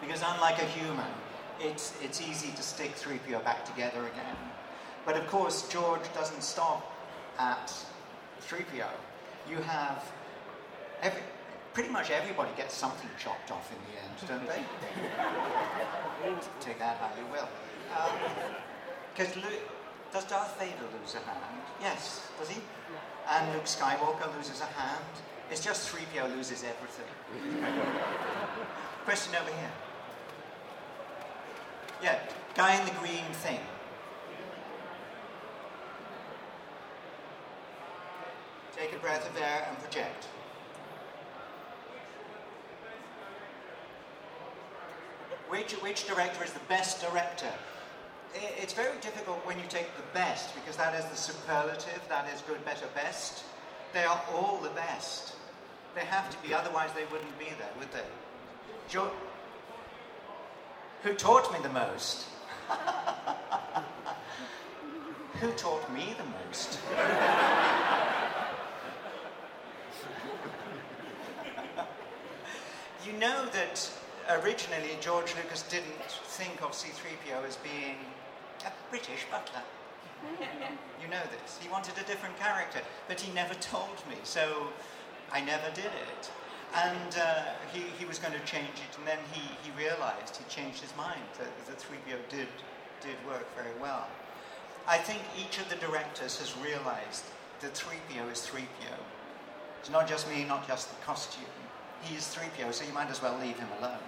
Because 0.00 0.22
unlike 0.26 0.60
a 0.60 0.66
human, 0.66 1.06
it's, 1.60 1.94
it's 2.02 2.20
easy 2.20 2.50
to 2.56 2.62
stick 2.62 2.96
3PO 2.96 3.44
back 3.44 3.64
together 3.64 4.00
again. 4.00 4.36
But 5.06 5.16
of 5.16 5.28
course, 5.28 5.68
George 5.68 6.12
doesn't 6.14 6.42
stop 6.42 6.92
at 7.38 7.72
3PO. 8.48 8.88
You 9.48 9.58
have 9.58 10.02
every, 11.00 11.22
pretty 11.78 11.92
much 11.92 12.10
everybody 12.10 12.50
gets 12.56 12.74
something 12.74 13.08
chopped 13.20 13.52
off 13.52 13.70
in 13.70 13.78
the 13.86 14.02
end, 14.02 14.12
don't 14.26 14.48
they? 14.48 14.64
Take 16.58 16.76
that 16.80 16.96
how 16.96 17.08
you 17.16 17.24
will. 17.30 17.48
Um, 17.96 18.18
because 19.14 19.36
Luke, 19.36 19.70
does 20.12 20.24
Darth 20.24 20.58
Vader 20.58 20.74
lose 21.00 21.14
a 21.14 21.18
hand? 21.18 21.62
Yes, 21.80 22.26
does 22.36 22.48
he? 22.48 22.60
And 23.30 23.52
Luke 23.52 23.66
Skywalker 23.66 24.36
loses 24.36 24.60
a 24.60 24.64
hand. 24.64 25.04
It's 25.52 25.64
just 25.64 25.94
3PO 25.94 26.34
loses 26.34 26.64
everything. 26.64 27.06
Question 29.04 29.36
over 29.40 29.50
here. 29.50 29.70
Yeah, 32.02 32.18
guy 32.56 32.76
in 32.76 32.86
the 32.86 32.94
green 32.98 33.32
thing. 33.34 33.60
Take 38.76 38.92
a 38.96 38.98
breath 38.98 39.30
of 39.30 39.40
air 39.40 39.68
and 39.70 39.78
project. 39.78 40.26
Which, 45.48 45.72
which 45.74 46.06
director 46.06 46.44
is 46.44 46.52
the 46.52 46.60
best 46.68 47.00
director? 47.00 47.50
It's 48.34 48.72
very 48.74 48.98
difficult 49.00 49.38
when 49.46 49.58
you 49.58 49.64
take 49.68 49.96
the 49.96 50.02
best 50.12 50.54
because 50.54 50.76
that 50.76 50.94
is 50.94 51.04
the 51.06 51.16
superlative, 51.16 52.00
that 52.08 52.26
is 52.34 52.42
good, 52.42 52.62
better, 52.64 52.86
best. 52.94 53.44
They 53.94 54.04
are 54.04 54.20
all 54.34 54.58
the 54.62 54.68
best. 54.70 55.34
They 55.94 56.02
have 56.02 56.28
to 56.30 56.36
be, 56.46 56.52
otherwise 56.54 56.90
they 56.94 57.04
wouldn't 57.10 57.38
be 57.38 57.46
there, 57.58 57.70
would 57.78 57.90
they? 57.92 58.04
Jo- 58.88 59.10
Who 61.02 61.14
taught 61.14 61.50
me 61.52 61.58
the 61.62 61.70
most? 61.70 62.26
Who 65.40 65.50
taught 65.52 65.90
me 65.92 66.14
the 66.18 66.24
most? 66.46 66.78
you 73.06 73.12
know 73.14 73.46
that 73.52 73.90
originally 74.28 74.96
George 75.00 75.34
Lucas 75.36 75.62
didn't 75.62 76.02
think 76.36 76.62
of 76.62 76.72
C3PO 76.72 77.46
as 77.46 77.56
being 77.56 77.96
a 78.66 78.72
British 78.90 79.24
butler. 79.30 79.62
You 81.00 81.06
know 81.06 81.22
this. 81.30 81.58
He 81.62 81.68
wanted 81.68 81.96
a 81.96 82.02
different 82.02 82.36
character, 82.40 82.80
but 83.06 83.20
he 83.20 83.32
never 83.32 83.54
told 83.54 83.96
me, 84.10 84.16
so 84.24 84.66
I 85.32 85.40
never 85.40 85.70
did 85.72 85.86
it. 85.86 86.30
And 86.74 87.16
uh, 87.16 87.44
he, 87.72 87.82
he 87.96 88.04
was 88.04 88.18
going 88.18 88.34
to 88.34 88.44
change 88.44 88.82
it, 88.82 88.98
and 88.98 89.06
then 89.06 89.18
he, 89.32 89.40
he 89.62 89.70
realized, 89.78 90.36
he 90.36 90.44
changed 90.50 90.82
his 90.82 90.94
mind, 90.96 91.22
that, 91.38 91.48
that 91.66 91.78
3PO 91.78 92.28
did, 92.28 92.48
did 93.00 93.14
work 93.28 93.46
very 93.54 93.72
well. 93.80 94.08
I 94.88 94.98
think 94.98 95.22
each 95.38 95.58
of 95.58 95.70
the 95.70 95.76
directors 95.76 96.36
has 96.40 96.52
realized 96.58 97.24
that 97.60 97.74
3PO 97.74 98.32
is 98.32 98.40
3PO. 98.40 98.98
It's 99.80 99.90
not 99.90 100.08
just 100.08 100.28
me, 100.28 100.44
not 100.44 100.66
just 100.66 100.90
the 100.90 101.04
costume. 101.06 101.44
He 102.02 102.16
is 102.16 102.24
3PO, 102.24 102.74
so 102.74 102.84
you 102.84 102.92
might 102.92 103.08
as 103.08 103.22
well 103.22 103.38
leave 103.38 103.58
him 103.58 103.68
alone. 103.78 104.02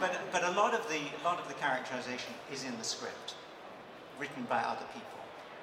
But, 0.00 0.18
but 0.32 0.42
a, 0.44 0.50
lot 0.50 0.74
of 0.74 0.88
the, 0.88 0.98
a 0.98 1.22
lot 1.24 1.38
of 1.38 1.48
the 1.48 1.54
characterization 1.54 2.34
is 2.52 2.64
in 2.64 2.76
the 2.78 2.84
script, 2.84 3.34
written 4.18 4.44
by 4.48 4.60
other 4.62 4.84
people. 4.92 5.18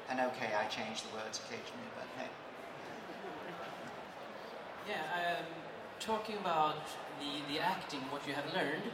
And 0.09 0.19
okay, 0.19 0.51
I 0.57 0.65
change 0.65 1.03
the 1.03 1.13
words 1.15 1.39
occasionally, 1.43 1.89
but 1.95 2.07
hey. 2.17 2.29
Yeah, 4.87 5.37
um, 5.37 5.45
talking 5.99 6.37
about 6.37 6.87
the, 7.19 7.53
the 7.53 7.59
acting, 7.59 7.99
what 8.09 8.25
you 8.27 8.33
have 8.33 8.45
learned, 8.53 8.89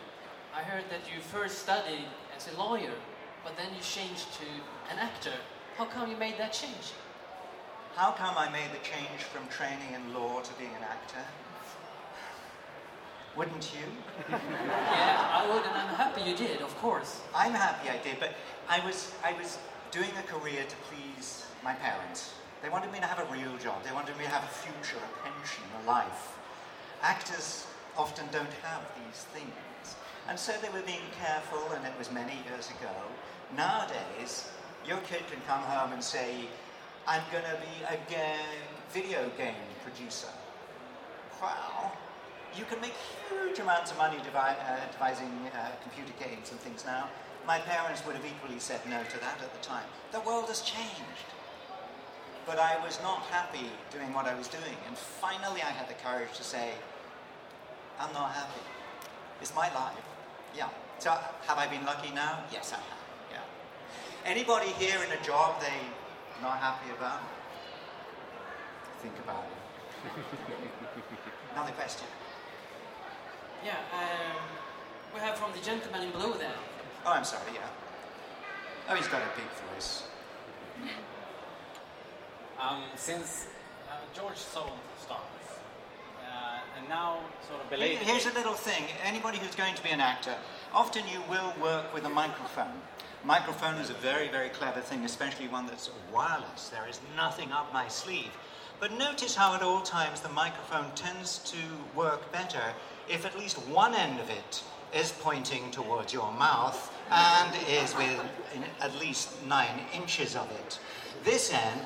I 0.56 0.62
heard 0.64 0.86
that 0.90 1.02
you 1.14 1.22
first 1.22 1.60
studied 1.60 2.08
as 2.36 2.52
a 2.54 2.58
lawyer, 2.58 2.94
but 3.44 3.56
then 3.56 3.68
you 3.76 3.82
changed 3.82 4.34
to 4.40 4.48
an 4.92 5.00
actor. 5.00 5.34
How 5.78 5.86
come 5.86 6.10
you 6.10 6.18
made 6.18 6.38
that 6.38 6.54
change? 6.54 6.94
How 7.96 8.12
come 8.12 8.36
I 8.38 8.50
made 8.52 8.72
the 8.72 8.84
change 8.84 9.24
from 9.24 9.48
training 9.48 9.94
in 9.94 10.14
law 10.14 10.42
to 10.42 10.54
being 10.58 10.76
an 10.76 10.84
actor? 10.84 11.24
Wouldn't 13.38 13.72
you? 13.74 13.86
yeah, 14.30 15.30
I 15.34 15.46
would, 15.50 15.64
and 15.66 15.76
I'm 15.76 15.94
happy 15.96 16.22
you 16.22 16.36
did, 16.38 16.62
of 16.62 16.76
course. 16.78 17.20
I'm 17.36 17.52
happy 17.52 17.90
I 17.90 17.98
did, 18.02 18.18
but 18.20 18.34
I 18.70 18.80
was 18.86 19.12
I 19.24 19.34
was 19.34 19.58
doing 19.92 20.12
a 20.18 20.24
career 20.24 20.64
to 20.64 20.76
please 20.88 21.46
my 21.64 21.74
parents. 21.74 22.34
They 22.64 22.70
wanted 22.70 22.92
me 22.92 23.00
to 23.00 23.06
have 23.06 23.20
a 23.20 23.32
real 23.32 23.56
job. 23.58 23.84
They 23.84 23.92
wanted 23.92 24.18
me 24.18 24.24
to 24.24 24.30
have 24.30 24.44
a 24.44 24.48
future, 24.48 24.98
a 25.04 25.12
pension, 25.28 25.64
a 25.84 25.88
life. 25.88 26.38
Actors 27.02 27.68
often 27.98 28.26
don't 28.32 28.56
have 28.64 28.82
these 28.98 29.24
things. 29.36 29.96
And 30.28 30.40
so 30.40 30.54
they 30.62 30.70
were 30.70 30.86
being 30.86 31.08
careful, 31.22 31.72
and 31.76 31.86
it 31.86 31.94
was 32.00 32.12
many 32.12 32.34
years 32.50 32.70
ago. 32.70 32.96
Nowadays, 33.56 34.50
your 34.88 34.98
kid 35.10 35.22
can 35.30 35.40
come 35.48 35.62
home 35.62 35.94
and 35.94 36.04
say, 36.04 36.48
I'm 37.06 37.22
going 37.32 37.44
to 37.44 37.58
be 37.62 37.84
a 37.86 37.98
ga- 38.10 38.66
video 38.92 39.30
game 39.38 39.68
producer. 39.84 40.34
Wow. 41.42 41.92
You 42.58 42.64
can 42.66 42.80
make 42.80 42.94
huge 43.30 43.60
amounts 43.60 43.92
of 43.92 43.98
money 43.98 44.18
devi- 44.24 44.38
uh, 44.38 44.80
devising 44.92 45.32
uh, 45.54 45.72
computer 45.84 46.14
games 46.20 46.52
and 46.52 46.60
things 46.62 46.86
now. 46.86 47.10
My 47.46 47.60
parents 47.60 48.06
would 48.06 48.16
have 48.16 48.26
equally 48.26 48.60
said 48.60 48.80
no 48.90 49.04
to 49.04 49.20
that 49.20 49.42
at 49.42 49.54
the 49.54 49.60
time. 49.62 49.86
The 50.12 50.22
world 50.22 50.48
has 50.48 50.62
changed. 50.62 51.30
But 52.46 52.60
I 52.60 52.78
was 52.84 53.00
not 53.02 53.20
happy 53.24 53.70
doing 53.92 54.14
what 54.14 54.26
I 54.26 54.36
was 54.36 54.48
doing. 54.48 54.78
And 54.88 54.98
finally, 54.98 55.62
I 55.62 55.72
had 55.72 55.90
the 55.90 55.96
courage 55.96 56.32
to 56.38 56.44
say, 56.44 56.72
I'm 58.00 58.14
not 58.14 58.32
happy. 58.32 58.62
It's 59.42 59.54
my 59.54 59.74
life. 59.74 60.06
Yeah. 60.56 60.70
So, 61.00 61.12
have 61.48 61.58
I 61.58 61.68
been 61.68 61.86
lucky 61.86 62.14
now? 62.14 62.40
Yes, 62.52 62.72
I 62.72 62.78
have. 62.78 63.04
Yeah. 63.32 64.32
Anybody 64.32 64.70
here 64.80 65.00
in 65.04 65.12
a 65.12 65.22
job 65.24 65.60
they 65.60 65.80
not 66.42 66.58
happy 66.60 66.92
about? 66.98 67.20
Think 69.02 69.14
about 69.24 69.44
it. 69.44 70.12
Another 71.54 71.72
question. 71.72 72.08
Yeah, 73.66 73.72
um, 73.94 74.38
we 75.12 75.20
have 75.22 75.40
from 75.40 75.52
the 75.52 75.66
gentleman 75.66 76.04
in 76.04 76.12
blue 76.12 76.36
there. 76.38 76.54
Oh, 77.04 77.14
I'm 77.14 77.24
sorry, 77.24 77.52
yeah. 77.52 77.62
Oh, 78.88 78.94
he's 78.94 79.08
got 79.08 79.24
a 79.24 79.32
big 79.36 79.50
voice. 79.74 80.04
Um, 82.62 82.84
since 82.96 83.48
uh, 83.90 83.96
George 84.14 84.38
sold 84.38 84.70
Star 85.02 85.18
Wars, 85.18 85.60
uh, 86.22 86.60
and 86.78 86.88
now 86.88 87.18
sort 87.50 87.60
of 87.60 87.70
Here- 87.70 87.78
belated. 87.80 88.08
Here's 88.08 88.28
a 88.28 88.34
little 88.34 88.54
thing. 88.54 88.84
Anybody 89.04 89.40
who's 89.40 89.56
going 89.56 89.74
to 89.74 89.82
be 89.82 89.90
an 89.90 90.00
actor, 90.00 90.36
often 90.72 91.04
you 91.12 91.24
will 91.28 91.52
work 91.60 91.92
with 91.92 92.06
a 92.06 92.10
microphone. 92.10 92.80
Microphone 93.24 93.76
is 93.82 93.90
a 93.90 93.96
very, 93.96 94.28
very 94.28 94.50
clever 94.50 94.82
thing, 94.82 95.04
especially 95.06 95.48
one 95.48 95.66
that's 95.66 95.90
wireless. 96.14 96.70
There 96.70 96.88
is 96.88 97.00
nothing 97.16 97.52
up 97.52 97.74
my 97.74 97.88
sleeve. 97.88 98.30
But 98.80 98.92
notice 98.92 99.36
how 99.36 99.56
at 99.56 99.64
all 99.64 99.82
times 99.82 100.22
the 100.22 100.30
microphone 100.30 100.92
tends 100.94 101.40
to 101.40 101.58
work 101.96 102.32
better 102.32 102.62
if 103.10 103.26
at 103.26 103.38
least 103.38 103.58
one 103.68 103.94
end 103.94 104.20
of 104.20 104.30
it 104.30 104.64
is 104.94 105.12
pointing 105.20 105.72
towards 105.72 106.14
your 106.14 106.32
mouth 106.34 106.92
and 107.12 107.56
is 107.70 107.96
with 107.96 108.20
at 108.82 108.96
least 109.00 109.30
nine 109.46 109.80
inches 109.94 110.36
of 110.36 110.50
it. 110.52 110.80
This 111.24 111.54
end, 111.54 111.82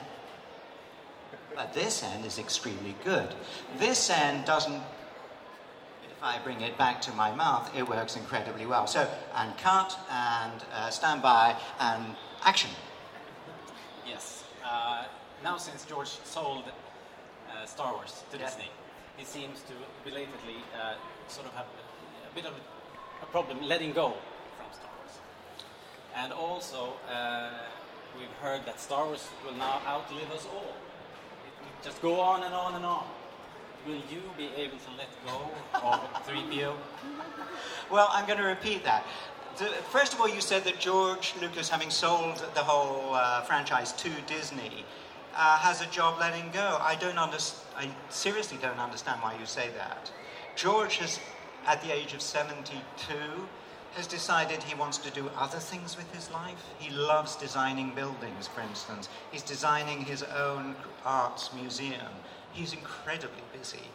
at 1.58 1.74
this 1.74 2.04
end 2.04 2.26
is 2.26 2.40
extremely 2.40 2.96
good. 3.04 3.34
This 3.78 4.10
end 4.10 4.46
doesn't 4.46 4.82
if 6.20 6.26
I 6.26 6.38
bring 6.40 6.60
it 6.60 6.78
back 6.78 7.00
to 7.04 7.14
my 7.14 7.34
mouth, 7.34 7.72
it 7.74 7.88
works 7.88 8.18
incredibly 8.18 8.66
well. 8.66 8.88
So, 8.88 9.08
and 9.38 9.58
cut, 9.58 9.98
and 10.12 10.66
uh, 10.74 10.90
stand 10.90 11.22
by, 11.22 11.56
and 11.80 12.04
action. 12.44 12.70
Yes. 14.06 14.44
Uh, 14.62 15.06
now, 15.46 15.56
since 15.56 15.86
George 15.86 16.10
sold 16.26 16.66
uh, 17.50 17.66
Star 17.66 17.94
Wars 17.94 18.24
to 18.32 18.38
Disney, 18.38 18.70
he 19.20 19.26
seems 19.26 19.62
to 19.64 19.74
belatedly 20.06 20.64
uh, 20.82 20.94
sort 21.28 21.46
of 21.46 21.54
have 21.54 21.66
a, 21.66 22.32
a 22.32 22.34
bit 22.34 22.46
of 22.46 22.54
a 23.22 23.26
problem 23.26 23.62
letting 23.62 23.92
go 23.92 24.14
from 24.58 24.68
Star 24.72 24.90
Wars. 24.98 25.20
And 26.16 26.32
also, 26.32 26.94
uh, 27.14 27.50
we've 28.18 28.32
heard 28.42 28.66
that 28.66 28.80
Star 28.80 29.06
Wars 29.06 29.28
will 29.46 29.56
now 29.56 29.82
outlive 29.86 30.32
us 30.32 30.48
all. 30.54 30.72
It 30.72 31.54
will 31.62 31.84
just 31.84 32.02
go 32.02 32.22
on 32.22 32.44
and 32.44 32.54
on 32.54 32.76
and 32.76 32.86
on. 32.86 33.06
Will 33.86 34.02
you 34.10 34.22
be 34.38 34.50
able 34.56 34.78
to 34.78 34.92
let 34.98 35.10
go 35.26 35.50
of 35.86 36.00
3PO? 36.28 36.74
Well, 37.92 38.08
I'm 38.12 38.26
going 38.26 38.40
to 38.40 38.46
repeat 38.46 38.86
that. 38.86 39.06
First 39.90 40.14
of 40.14 40.22
all, 40.22 40.30
you 40.30 40.40
said 40.40 40.64
that 40.64 40.80
George 40.80 41.34
Lucas, 41.42 41.68
having 41.68 41.90
sold 41.90 42.38
the 42.54 42.64
whole 42.64 43.14
uh, 43.14 43.42
franchise 43.42 43.92
to 43.94 44.10
Disney, 44.28 44.86
uh, 45.40 45.58
has 45.58 45.82
a 45.82 45.86
job 45.86 46.20
letting 46.20 46.52
go. 46.52 46.78
I 46.82 46.96
don't 46.96 47.18
understand. 47.18 47.66
I 47.78 47.90
seriously 48.10 48.58
don't 48.62 48.78
understand 48.78 49.22
why 49.22 49.38
you 49.40 49.46
say 49.46 49.70
that. 49.78 50.12
George 50.58 50.98
has, 50.98 51.18
at 51.66 51.82
the 51.82 51.94
age 51.96 52.14
of 52.14 52.22
72, 52.22 52.74
has 53.94 54.06
decided 54.06 54.62
he 54.62 54.76
wants 54.76 54.98
to 54.98 55.10
do 55.12 55.32
other 55.38 55.60
things 55.60 55.96
with 55.96 56.14
his 56.14 56.30
life. 56.32 56.62
He 56.78 56.94
loves 56.94 57.38
designing 57.38 57.96
buildings, 57.96 58.48
for 58.48 58.60
instance. 58.62 59.08
He's 59.32 59.42
designing 59.42 60.02
his 60.02 60.24
own 60.24 60.76
arts 61.06 61.52
museum. 61.54 62.12
He's 62.52 62.74
incredibly 62.74 63.44
busy. 63.58 63.88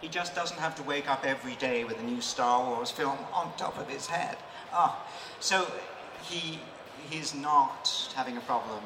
He 0.00 0.08
just 0.08 0.34
doesn't 0.34 0.58
have 0.58 0.74
to 0.76 0.82
wake 0.84 1.10
up 1.10 1.26
every 1.26 1.56
day 1.56 1.84
with 1.84 2.00
a 2.00 2.02
new 2.02 2.22
Star 2.22 2.64
Wars 2.64 2.90
film 2.90 3.18
on 3.34 3.52
top 3.58 3.78
of 3.78 3.90
his 3.90 4.06
head. 4.06 4.38
Ah, 4.72 5.06
so 5.40 5.70
he 6.22 6.60
he's 7.10 7.34
not 7.34 8.10
having 8.14 8.36
a 8.36 8.40
problem, 8.40 8.80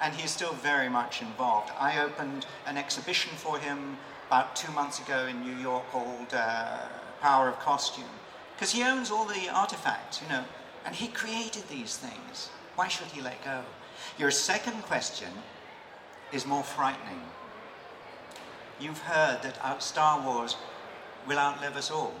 and 0.00 0.14
he's 0.14 0.30
still 0.30 0.52
very 0.54 0.88
much 0.88 1.22
involved. 1.22 1.70
I 1.78 2.00
opened 2.00 2.46
an 2.66 2.76
exhibition 2.76 3.32
for 3.36 3.58
him 3.58 3.98
about 4.26 4.56
two 4.56 4.72
months 4.72 5.00
ago 5.00 5.26
in 5.26 5.42
New 5.42 5.56
York 5.56 5.84
called 5.90 6.32
uh, 6.32 6.78
Power 7.20 7.48
of 7.48 7.58
Costume, 7.58 8.04
because 8.54 8.72
he 8.72 8.82
owns 8.82 9.10
all 9.10 9.26
the 9.26 9.48
artifacts, 9.52 10.22
you 10.22 10.28
know, 10.28 10.44
and 10.86 10.94
he 10.94 11.08
created 11.08 11.64
these 11.68 11.96
things. 11.96 12.48
Why 12.76 12.88
should 12.88 13.08
he 13.08 13.20
let 13.20 13.44
go? 13.44 13.62
Your 14.18 14.30
second 14.30 14.82
question 14.82 15.28
is 16.32 16.46
more 16.46 16.62
frightening. 16.62 17.20
You've 18.80 19.00
heard 19.00 19.42
that 19.42 19.82
Star 19.82 20.24
Wars 20.24 20.56
will 21.26 21.38
outlive 21.38 21.76
us 21.76 21.90
all. 21.90 22.14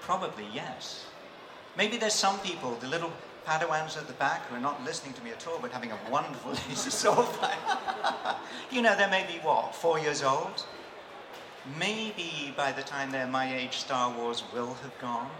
Probably 0.00 0.46
yes. 0.52 1.06
Maybe 1.76 1.96
there's 1.96 2.14
some 2.14 2.38
people, 2.40 2.74
the 2.80 2.88
little 2.88 3.12
Padawans 3.46 3.96
at 3.96 4.08
the 4.08 4.12
back, 4.14 4.44
who 4.46 4.56
are 4.56 4.60
not 4.60 4.82
listening 4.84 5.14
to 5.14 5.22
me 5.22 5.30
at 5.30 5.46
all, 5.46 5.58
but 5.62 5.70
having 5.70 5.92
a 5.92 5.98
wonderful 6.10 6.50
laser 6.68 6.90
sword 6.90 7.26
fight. 7.26 8.36
you 8.70 8.82
know, 8.82 8.96
they 8.96 9.08
may 9.08 9.24
be 9.26 9.38
what, 9.38 9.74
four 9.74 9.98
years 10.00 10.22
old? 10.22 10.64
Maybe 11.78 12.52
by 12.56 12.72
the 12.72 12.82
time 12.82 13.12
they're 13.12 13.26
my 13.26 13.54
age, 13.56 13.76
Star 13.76 14.12
Wars 14.16 14.42
will 14.52 14.74
have 14.82 14.98
gone. 15.00 15.30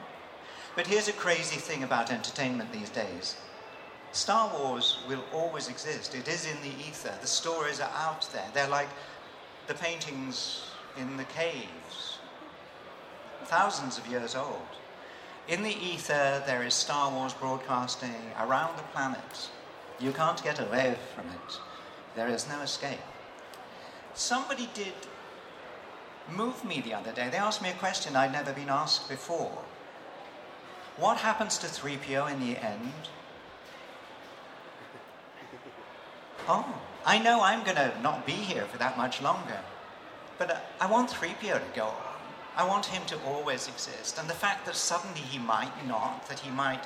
But 0.77 0.87
here's 0.87 1.09
a 1.09 1.13
crazy 1.13 1.57
thing 1.57 1.83
about 1.83 2.13
entertainment 2.13 2.73
these 2.73 2.91
days. 2.91 3.37
Star 4.13 4.51
Wars 4.57 4.99
will 5.09 5.25
always 5.33 5.69
exist. 5.69 6.15
It 6.15 6.29
is 6.29 6.47
in 6.47 6.61
the 6.63 6.75
ether. 6.89 7.15
The 7.21 7.27
stories 7.27 7.81
are 7.81 7.91
out 7.95 8.29
there. 8.33 8.47
They're 8.55 8.69
like 8.69 8.89
the 9.67 9.75
paintings 9.75 10.63
in 10.97 11.17
the 11.17 11.25
caves, 11.25 12.19
thousands 13.45 13.99
of 13.99 14.07
years 14.07 14.35
old. 14.35 14.69
In 15.49 15.63
the 15.63 15.77
ether, 15.77 16.43
there 16.45 16.65
is 16.65 16.75
Star 16.75 17.09
Wars 17.11 17.33
broadcasting 17.33 18.33
around 18.41 18.77
the 18.77 18.83
planet. 18.83 19.49
You 20.01 20.11
can't 20.11 20.43
get 20.43 20.59
away 20.59 20.97
from 21.15 21.27
it. 21.27 21.61
There 22.17 22.27
is 22.29 22.49
no 22.49 22.61
escape. 22.63 22.99
Somebody 24.15 24.69
did 24.75 24.93
move 26.35 26.65
me 26.65 26.81
the 26.81 26.95
other 26.95 27.13
day. 27.13 27.29
They 27.31 27.37
asked 27.37 27.63
me 27.63 27.71
a 27.71 27.75
question 27.75 28.17
I'd 28.17 28.33
never 28.33 28.53
been 28.53 28.69
asked 28.69 29.09
before. 29.09 29.57
What 30.97 31.19
happens 31.19 31.59
to 31.59 31.69
3PO 31.69 32.33
in 32.33 32.41
the 32.41 32.57
end? 32.59 32.93
Oh, 36.49 36.81
I 37.05 37.19
know 37.19 37.41
I'm 37.41 37.65
going 37.65 37.77
to 37.77 37.93
not 38.03 38.25
be 38.25 38.33
here 38.33 38.67
for 38.67 38.79
that 38.79 38.97
much 38.97 39.21
longer. 39.21 39.59
But 40.39 40.65
I 40.81 40.87
want 40.87 41.11
3PO 41.11 41.55
to 41.55 41.75
go 41.75 41.87
on. 41.87 42.06
I 42.57 42.67
want 42.67 42.87
him 42.87 43.03
to 43.07 43.23
always 43.27 43.69
exist. 43.69 44.19
And 44.19 44.29
the 44.29 44.35
fact 44.35 44.65
that 44.65 44.75
suddenly 44.75 45.21
he 45.21 45.39
might 45.39 45.87
not, 45.87 46.27
that 46.29 46.41
he 46.41 46.51
might 46.51 46.85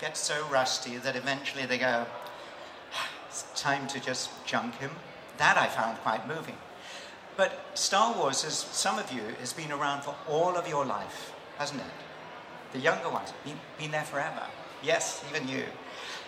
get 0.00 0.16
so 0.16 0.46
rusty 0.48 0.96
that 0.98 1.14
eventually 1.14 1.64
they 1.64 1.78
go, 1.78 2.06
it's 3.28 3.44
time 3.54 3.86
to 3.88 4.00
just 4.00 4.30
junk 4.44 4.74
him, 4.76 4.90
that 5.38 5.56
I 5.56 5.68
found 5.68 5.98
quite 5.98 6.26
moving. 6.26 6.56
But 7.36 7.60
Star 7.74 8.16
Wars, 8.16 8.44
as 8.44 8.54
some 8.54 8.98
of 8.98 9.12
you, 9.12 9.22
has 9.38 9.52
been 9.52 9.70
around 9.70 10.02
for 10.02 10.14
all 10.28 10.56
of 10.56 10.66
your 10.68 10.84
life, 10.84 11.32
hasn't 11.58 11.80
it? 11.80 11.86
The 12.72 12.78
younger 12.78 13.10
ones, 13.10 13.32
been, 13.44 13.60
been 13.78 13.90
there 13.92 14.04
forever. 14.04 14.42
Yes, 14.82 15.22
even 15.30 15.46
you. 15.46 15.64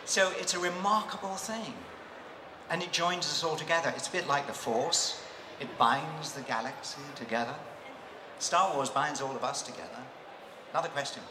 So 0.04 0.32
it's 0.38 0.54
a 0.54 0.58
remarkable 0.58 1.34
thing. 1.34 1.74
And 2.70 2.82
it 2.82 2.92
joins 2.92 3.24
us 3.26 3.42
all 3.42 3.56
together. 3.56 3.92
It's 3.96 4.08
a 4.08 4.12
bit 4.12 4.28
like 4.28 4.46
the 4.46 4.52
Force. 4.52 5.22
It 5.58 5.78
binds 5.78 6.32
the 6.32 6.42
galaxy 6.42 7.00
together. 7.16 7.54
Star 8.38 8.74
Wars 8.74 8.90
binds 8.90 9.20
all 9.20 9.34
of 9.34 9.44
us 9.44 9.62
together. 9.62 10.02
Another 10.72 10.88
question. 10.88 11.22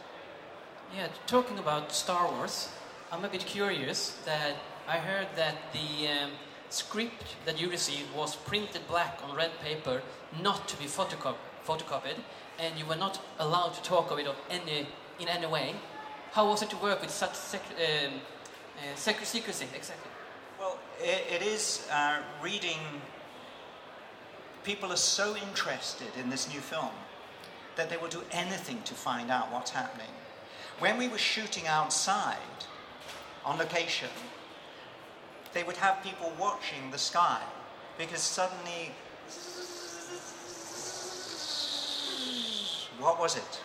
Yeah, 0.96 1.08
talking 1.26 1.60
about 1.60 1.92
Star 1.92 2.32
Wars, 2.32 2.70
I'm 3.12 3.24
a 3.24 3.30
bit 3.30 3.46
curious 3.46 4.18
that 4.26 4.56
I 4.88 4.98
heard 4.98 5.28
that 5.36 5.56
the 5.74 6.08
um, 6.08 6.32
script 6.70 7.36
that 7.46 7.60
you 7.60 7.70
received 7.70 8.14
was 8.16 8.36
printed 8.36 8.88
black 8.88 9.20
on 9.24 9.36
red 9.36 9.52
paper, 9.62 10.02
not 10.42 10.68
to 10.70 10.78
be 10.78 10.86
photocop- 10.86 11.36
photocopied, 11.66 12.18
and 12.60 12.78
you 12.78 12.86
were 12.86 12.96
not 12.96 13.20
allowed 13.40 13.74
to 13.74 13.82
talk 13.84 14.12
of 14.12 14.20
it 14.20 14.28
of 14.28 14.36
any, 14.50 14.88
in 15.20 15.28
any 15.28 15.46
way. 15.46 15.76
How 16.32 16.48
was 16.48 16.62
it 16.62 16.70
to 16.72 16.78
work 16.78 17.02
with 17.02 17.12
such 17.12 17.36
sec- 17.36 17.62
um, 17.78 18.14
uh, 18.78 18.96
secrecy, 18.96 19.68
exactly? 19.74 20.12
Well, 20.60 20.78
it, 21.00 21.42
it 21.42 21.42
is 21.42 21.88
uh, 21.92 22.20
reading. 22.42 22.80
People 24.68 24.92
are 24.92 24.98
so 24.98 25.34
interested 25.38 26.10
in 26.20 26.30
this 26.30 26.54
new 26.54 26.60
film 26.60 26.92
that 27.78 27.90
they 27.90 27.96
will 27.96 28.10
do 28.10 28.22
anything 28.34 28.82
to 28.84 28.94
find 28.94 29.32
out 29.32 29.50
what's 29.50 29.72
happening. 29.72 30.10
When 30.80 30.98
we 30.98 31.08
were 31.08 31.18
shooting 31.18 31.68
outside 31.68 32.36
on 33.46 33.58
location, 33.58 34.10
they 35.54 35.64
would 35.64 35.78
have 35.78 36.04
people 36.04 36.34
watching 36.38 36.92
the 36.92 36.98
sky 36.98 37.40
because 37.98 38.20
suddenly. 38.20 38.92
What 43.00 43.22
was 43.22 43.38
it? 43.38 43.62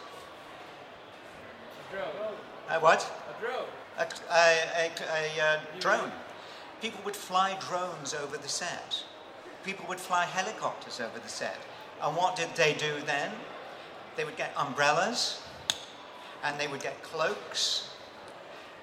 A 1.91 1.97
drone. 1.97 2.35
Uh, 2.69 2.79
what? 2.79 3.13
A 3.29 3.41
drone. 3.41 3.67
A, 3.99 4.07
a, 4.31 4.87
a, 4.87 5.41
a, 5.41 5.45
uh, 5.45 5.61
drone. 5.81 6.13
People 6.81 7.01
would 7.05 7.17
fly 7.17 7.59
drones 7.59 8.15
over 8.15 8.37
the 8.37 8.49
set. 8.49 9.03
People 9.65 9.87
would 9.89 10.01
fly 10.01 10.25
helicopters 10.25 11.01
over 11.01 11.19
the 11.19 11.29
set. 11.29 11.59
And 12.03 12.17
what 12.17 12.37
did 12.37 12.55
they 12.57 12.75
do 12.75 13.01
then? 13.07 13.31
They 14.17 14.25
would 14.25 14.37
get 14.37 14.53
umbrellas 14.57 15.41
and 16.43 16.59
they 16.59 16.67
would 16.67 16.83
get 16.83 17.03
cloaks 17.03 17.91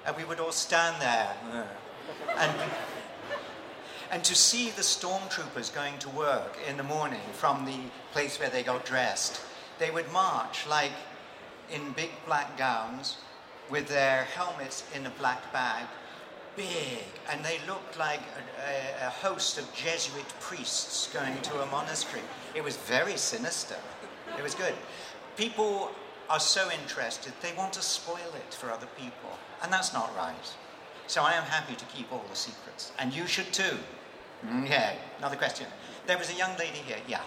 and 0.06 0.16
we 0.16 0.24
would 0.24 0.40
all 0.40 0.52
stand 0.52 1.02
there 1.02 1.36
and, 2.38 2.72
and 4.12 4.24
to 4.24 4.34
see 4.34 4.70
the 4.72 4.82
stormtroopers 4.82 5.74
going 5.74 5.98
to 6.00 6.10
work 6.10 6.58
in 6.68 6.78
the 6.78 6.84
morning 6.84 7.22
from 7.34 7.66
the 7.66 7.78
place 8.12 8.40
where 8.40 8.50
they 8.50 8.64
got 8.64 8.86
dressed, 8.86 9.42
they 9.78 9.92
would 9.92 10.12
march 10.12 10.66
like 10.68 10.94
in 11.72 11.92
big 11.92 12.10
black 12.26 12.58
gowns 12.58 13.18
with 13.70 13.88
their 13.88 14.24
helmets 14.24 14.84
in 14.96 15.06
a 15.06 15.12
black 15.12 15.54
bag, 15.54 15.86
big, 16.60 17.06
and 17.32 17.44
they 17.44 17.58
looked 17.68 17.98
like 17.98 18.20
a, 18.20 19.06
a, 19.06 19.10
host 19.10 19.58
of 19.58 19.66
Jesuit 19.74 20.28
priests 20.42 21.08
going 21.14 21.40
to 21.42 21.62
a 21.62 21.66
monastery. 21.68 22.22
It 22.54 22.62
was 22.62 22.76
very 22.76 23.16
sinister. 23.16 23.78
It 24.38 24.44
was 24.44 24.56
good. 24.56 24.74
People 25.38 25.92
are 26.30 26.40
so 26.40 26.70
interested, 26.70 27.32
they 27.42 27.54
want 27.58 27.72
to 27.74 27.82
spoil 27.82 28.32
it 28.36 28.54
for 28.54 28.70
other 28.72 28.88
people, 28.98 29.32
and 29.64 29.72
that's 29.72 29.94
not 29.94 30.14
right. 30.18 30.48
So 31.08 31.24
I 31.24 31.32
am 31.32 31.44
happy 31.44 31.76
to 31.76 31.86
keep 31.86 32.12
all 32.12 32.26
the 32.30 32.36
secrets, 32.36 32.92
and 33.00 33.14
you 33.14 33.26
should 33.26 33.52
too. 33.54 33.78
Mm, 34.46 34.66
okay, 34.66 34.98
another 35.18 35.38
question. 35.38 35.66
There 36.08 36.18
was 36.18 36.30
a 36.30 36.36
young 36.36 36.58
lady 36.58 36.80
here. 36.80 36.98
Yeah. 37.08 37.22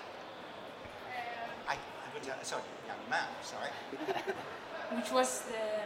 I, 1.66 1.72
I 1.74 2.14
would 2.14 2.22
tell, 2.22 2.37
sorry, 2.43 2.62
young 2.87 3.11
man, 3.11 3.28
sorry. 3.43 3.70
Which 4.95 5.11
was 5.11 5.41
the 5.41 5.82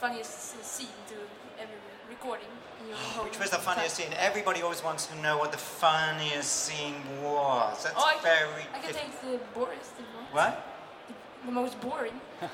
funniest 0.00 0.64
scene 0.64 0.86
to 1.08 1.14
every 1.60 1.76
recording 2.08 2.48
in 2.80 2.88
your 2.88 2.96
whole 2.96 3.24
Which 3.26 3.38
was 3.38 3.50
the 3.50 3.58
funniest 3.58 3.96
scene? 3.96 4.06
Everybody 4.18 4.62
always 4.62 4.82
wants 4.82 5.04
to 5.08 5.20
know 5.20 5.36
what 5.36 5.52
the 5.52 5.58
funniest 5.58 6.50
scene 6.50 6.94
was. 7.22 7.84
That's 7.84 7.94
Oh, 7.98 8.10
I, 8.16 8.22
very 8.22 8.64
I 8.74 8.78
can 8.78 8.94
take 8.94 9.20
the 9.20 9.38
boring. 9.54 9.78
What? 10.32 10.66
The 11.44 11.52
most 11.52 11.78
boring. 11.82 12.18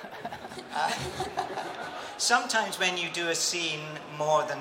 Sometimes 2.16 2.80
when 2.80 2.98
you 2.98 3.10
do 3.12 3.28
a 3.28 3.34
scene 3.36 3.86
more 4.18 4.42
than 4.42 4.58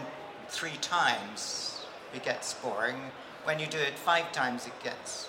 three 0.50 0.78
times, 0.80 1.88
it 2.14 2.24
gets 2.24 2.54
boring. 2.54 2.98
When 3.46 3.58
you 3.58 3.66
do 3.66 3.80
it 3.80 3.98
five 3.98 4.32
times, 4.32 4.68
it 4.68 4.84
gets 4.84 5.28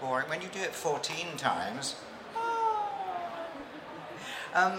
boring. 0.00 0.28
When 0.28 0.40
you 0.42 0.48
do 0.52 0.60
it 0.60 0.72
14 0.72 1.36
times, 1.36 1.96
um, 4.54 4.78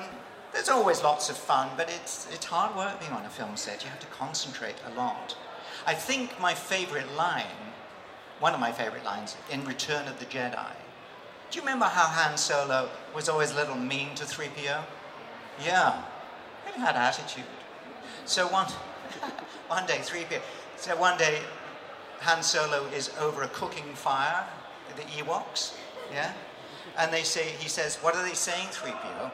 there's 0.55 0.69
always 0.69 1.03
lots 1.03 1.29
of 1.29 1.35
fun, 1.35 1.69
but 1.75 1.89
it's, 1.89 2.29
it's 2.31 2.45
hard 2.45 2.75
work 2.77 2.97
being 3.01 3.11
on 3.11 3.25
a 3.25 3.29
film 3.29 3.57
set. 3.57 3.83
You 3.83 3.89
have 3.89 3.99
to 3.99 4.07
concentrate 4.07 4.75
a 4.87 4.97
lot. 4.97 5.35
I 5.85 5.93
think 5.93 6.39
my 6.39 6.53
favorite 6.53 7.13
line, 7.13 7.43
one 8.39 8.53
of 8.53 8.61
my 8.61 8.71
favorite 8.71 9.03
lines, 9.03 9.35
in 9.51 9.65
Return 9.65 10.07
of 10.07 10.17
the 10.17 10.25
Jedi. 10.25 10.71
Do 11.51 11.57
you 11.57 11.61
remember 11.61 11.85
how 11.85 12.05
Han 12.05 12.37
Solo 12.37 12.89
was 13.13 13.27
always 13.27 13.51
a 13.51 13.55
little 13.55 13.75
mean 13.75 14.15
to 14.15 14.23
3PO? 14.23 14.81
Yeah, 15.61 16.01
he 16.73 16.79
had 16.79 16.95
attitude. 16.95 17.43
So 18.23 18.47
one, 18.47 18.67
one 19.67 19.85
day, 19.85 19.97
3PO, 19.97 20.39
so 20.77 20.95
one 20.95 21.17
day, 21.17 21.39
Han 22.21 22.41
Solo 22.41 22.85
is 22.95 23.11
over 23.19 23.43
a 23.43 23.49
cooking 23.49 23.93
fire, 23.93 24.45
the 24.95 25.01
Ewoks, 25.21 25.75
yeah? 26.13 26.31
And 26.97 27.13
they 27.13 27.23
say, 27.23 27.43
he 27.59 27.67
says, 27.67 27.97
what 27.97 28.15
are 28.15 28.23
they 28.23 28.33
saying, 28.33 28.67
3PO? 28.67 29.31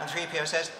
And 0.00 0.10
3PO 0.10 0.46
says, 0.46 0.70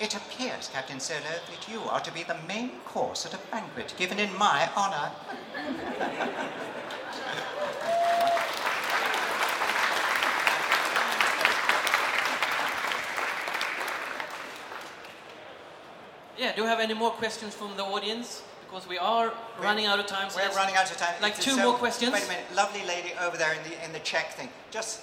It 0.00 0.14
appears, 0.14 0.68
Captain 0.72 1.00
Solo, 1.00 1.20
that 1.20 1.68
you 1.70 1.80
are 1.82 2.00
to 2.00 2.12
be 2.12 2.22
the 2.22 2.36
main 2.48 2.70
course 2.84 3.26
at 3.26 3.34
a 3.34 3.38
banquet 3.50 3.94
given 3.96 4.18
in 4.18 4.36
my 4.36 4.68
honor. 4.76 5.10
Yeah, 16.38 16.54
do 16.54 16.62
you 16.62 16.68
have 16.68 16.80
any 16.80 16.94
more 16.94 17.10
questions 17.10 17.54
from 17.54 17.76
the 17.76 17.82
audience? 17.84 18.42
Because 18.68 18.86
we 18.88 18.98
are 18.98 19.32
running 19.60 19.86
out 19.86 19.98
of 19.98 20.06
time. 20.06 20.28
so 20.28 20.38
We're 20.40 20.54
running 20.54 20.74
out 20.76 20.90
of 20.90 20.96
time. 20.96 21.14
Like 21.22 21.38
two 21.40 21.52
So- 21.52 21.70
more 21.70 21.78
questions. 21.78 22.12
Wait 22.12 22.24
a 22.24 22.28
minute, 22.28 22.44
lovely 22.54 22.84
lady 22.84 23.12
over 23.20 23.36
there 23.36 23.52
in 23.54 23.62
the 23.62 23.84
in 23.84 23.92
the 23.92 24.00
check 24.00 24.32
thing. 24.34 24.50
Just. 24.70 25.00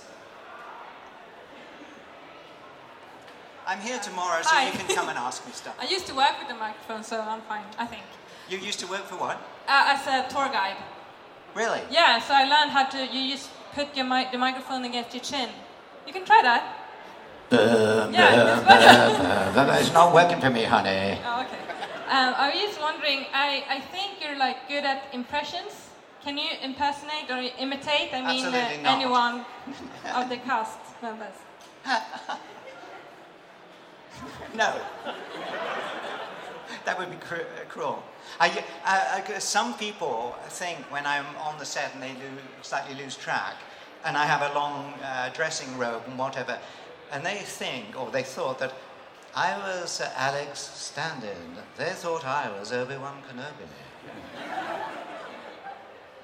I'm 3.65 3.79
here 3.79 3.99
tomorrow, 3.99 4.41
so 4.41 4.49
Hi. 4.49 4.67
you 4.67 4.71
can 4.77 4.95
come 4.95 5.09
and 5.09 5.17
ask 5.17 5.45
me 5.45 5.53
stuff. 5.53 5.75
I 5.79 5.85
used 5.87 6.07
to 6.07 6.15
work 6.15 6.37
with 6.39 6.49
the 6.49 6.55
microphone, 6.55 7.03
so 7.03 7.21
I'm 7.21 7.41
fine, 7.41 7.63
I 7.77 7.85
think. 7.85 8.03
You 8.49 8.57
used 8.57 8.79
to 8.81 8.87
work 8.87 9.05
for 9.05 9.15
what? 9.15 9.37
Uh, 9.67 9.95
as 9.95 10.05
a 10.07 10.27
tour 10.33 10.49
guide. 10.49 10.77
Really? 11.55 11.81
Yeah, 11.89 12.19
so 12.19 12.33
I 12.33 12.43
learned 12.43 12.71
how 12.71 12.85
to, 12.85 13.05
you 13.05 13.31
just 13.31 13.49
put 13.73 13.95
your 13.95 14.05
mic, 14.05 14.31
the 14.31 14.37
microphone 14.37 14.83
against 14.83 15.13
your 15.13 15.23
chin. 15.23 15.49
You 16.05 16.13
can 16.13 16.25
try 16.25 16.41
that. 16.43 16.79
Yeah, 17.51 18.57
it's 18.57 19.55
better. 19.55 19.79
It's 19.79 19.93
not 19.93 20.13
working 20.13 20.41
for 20.41 20.49
me, 20.49 20.63
honey. 20.63 21.19
Oh, 21.23 21.41
okay. 21.41 21.59
Um, 22.09 22.33
I 22.35 22.49
was 22.49 22.59
just 22.59 22.81
wondering, 22.81 23.25
I, 23.33 23.63
I 23.69 23.79
think 23.79 24.21
you're 24.21 24.37
like 24.37 24.67
good 24.67 24.83
at 24.83 25.03
impressions. 25.13 25.89
Can 26.23 26.37
you 26.37 26.49
impersonate 26.61 27.29
or 27.29 27.37
imitate, 27.59 28.13
I 28.13 28.21
mean, 28.25 28.45
uh, 28.45 28.69
anyone 28.85 29.45
of 30.15 30.29
the 30.29 30.37
cast 30.37 30.79
members? 31.01 31.35
No. 34.55 34.73
That 36.85 36.97
would 36.99 37.09
be 37.09 37.17
cru- 37.17 37.37
uh, 37.39 37.65
cruel. 37.69 38.03
I, 38.39 38.63
I, 38.85 39.23
I- 39.27 39.39
some 39.39 39.73
people 39.75 40.35
think 40.49 40.79
when 40.91 41.05
I'm 41.05 41.25
on 41.37 41.57
the 41.59 41.65
set 41.65 41.93
and 41.93 42.03
they 42.03 42.13
slightly 42.61 42.95
lose 42.95 43.15
track, 43.15 43.55
and 44.05 44.17
I 44.17 44.25
have 44.25 44.41
a 44.51 44.53
long 44.53 44.93
uh, 45.03 45.29
dressing 45.33 45.77
robe 45.77 46.03
and 46.07 46.17
whatever, 46.17 46.59
and 47.11 47.25
they 47.25 47.37
think, 47.37 47.99
or 47.99 48.09
they 48.11 48.23
thought 48.23 48.59
that 48.59 48.73
I 49.35 49.57
was 49.57 50.01
Alex 50.15 50.59
Stand-in. 50.59 51.57
They 51.77 51.91
thought 51.91 52.25
I 52.25 52.49
was 52.59 52.71
Obi-Wan 52.71 53.21
Kenobi. 53.29 53.67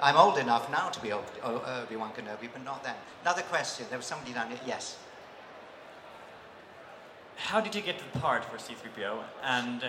I'm 0.02 0.16
old 0.16 0.38
enough 0.38 0.70
now 0.72 0.90
to 0.90 1.00
be 1.02 1.12
Obi-Wan 1.12 2.12
Kenobi, 2.12 2.50
but 2.54 2.64
not 2.64 2.84
then. 2.84 2.96
Another 3.22 3.42
question. 3.44 3.86
There 3.90 3.98
was 4.00 4.06
somebody 4.06 4.34
down 4.34 4.50
here. 4.50 4.60
Yes. 4.66 4.98
How 7.40 7.60
did 7.62 7.74
you 7.74 7.82
get 7.82 7.98
the 8.00 8.20
part 8.20 8.46
for 8.46 8.58
C3PO? 8.58 9.24
And 9.44 9.84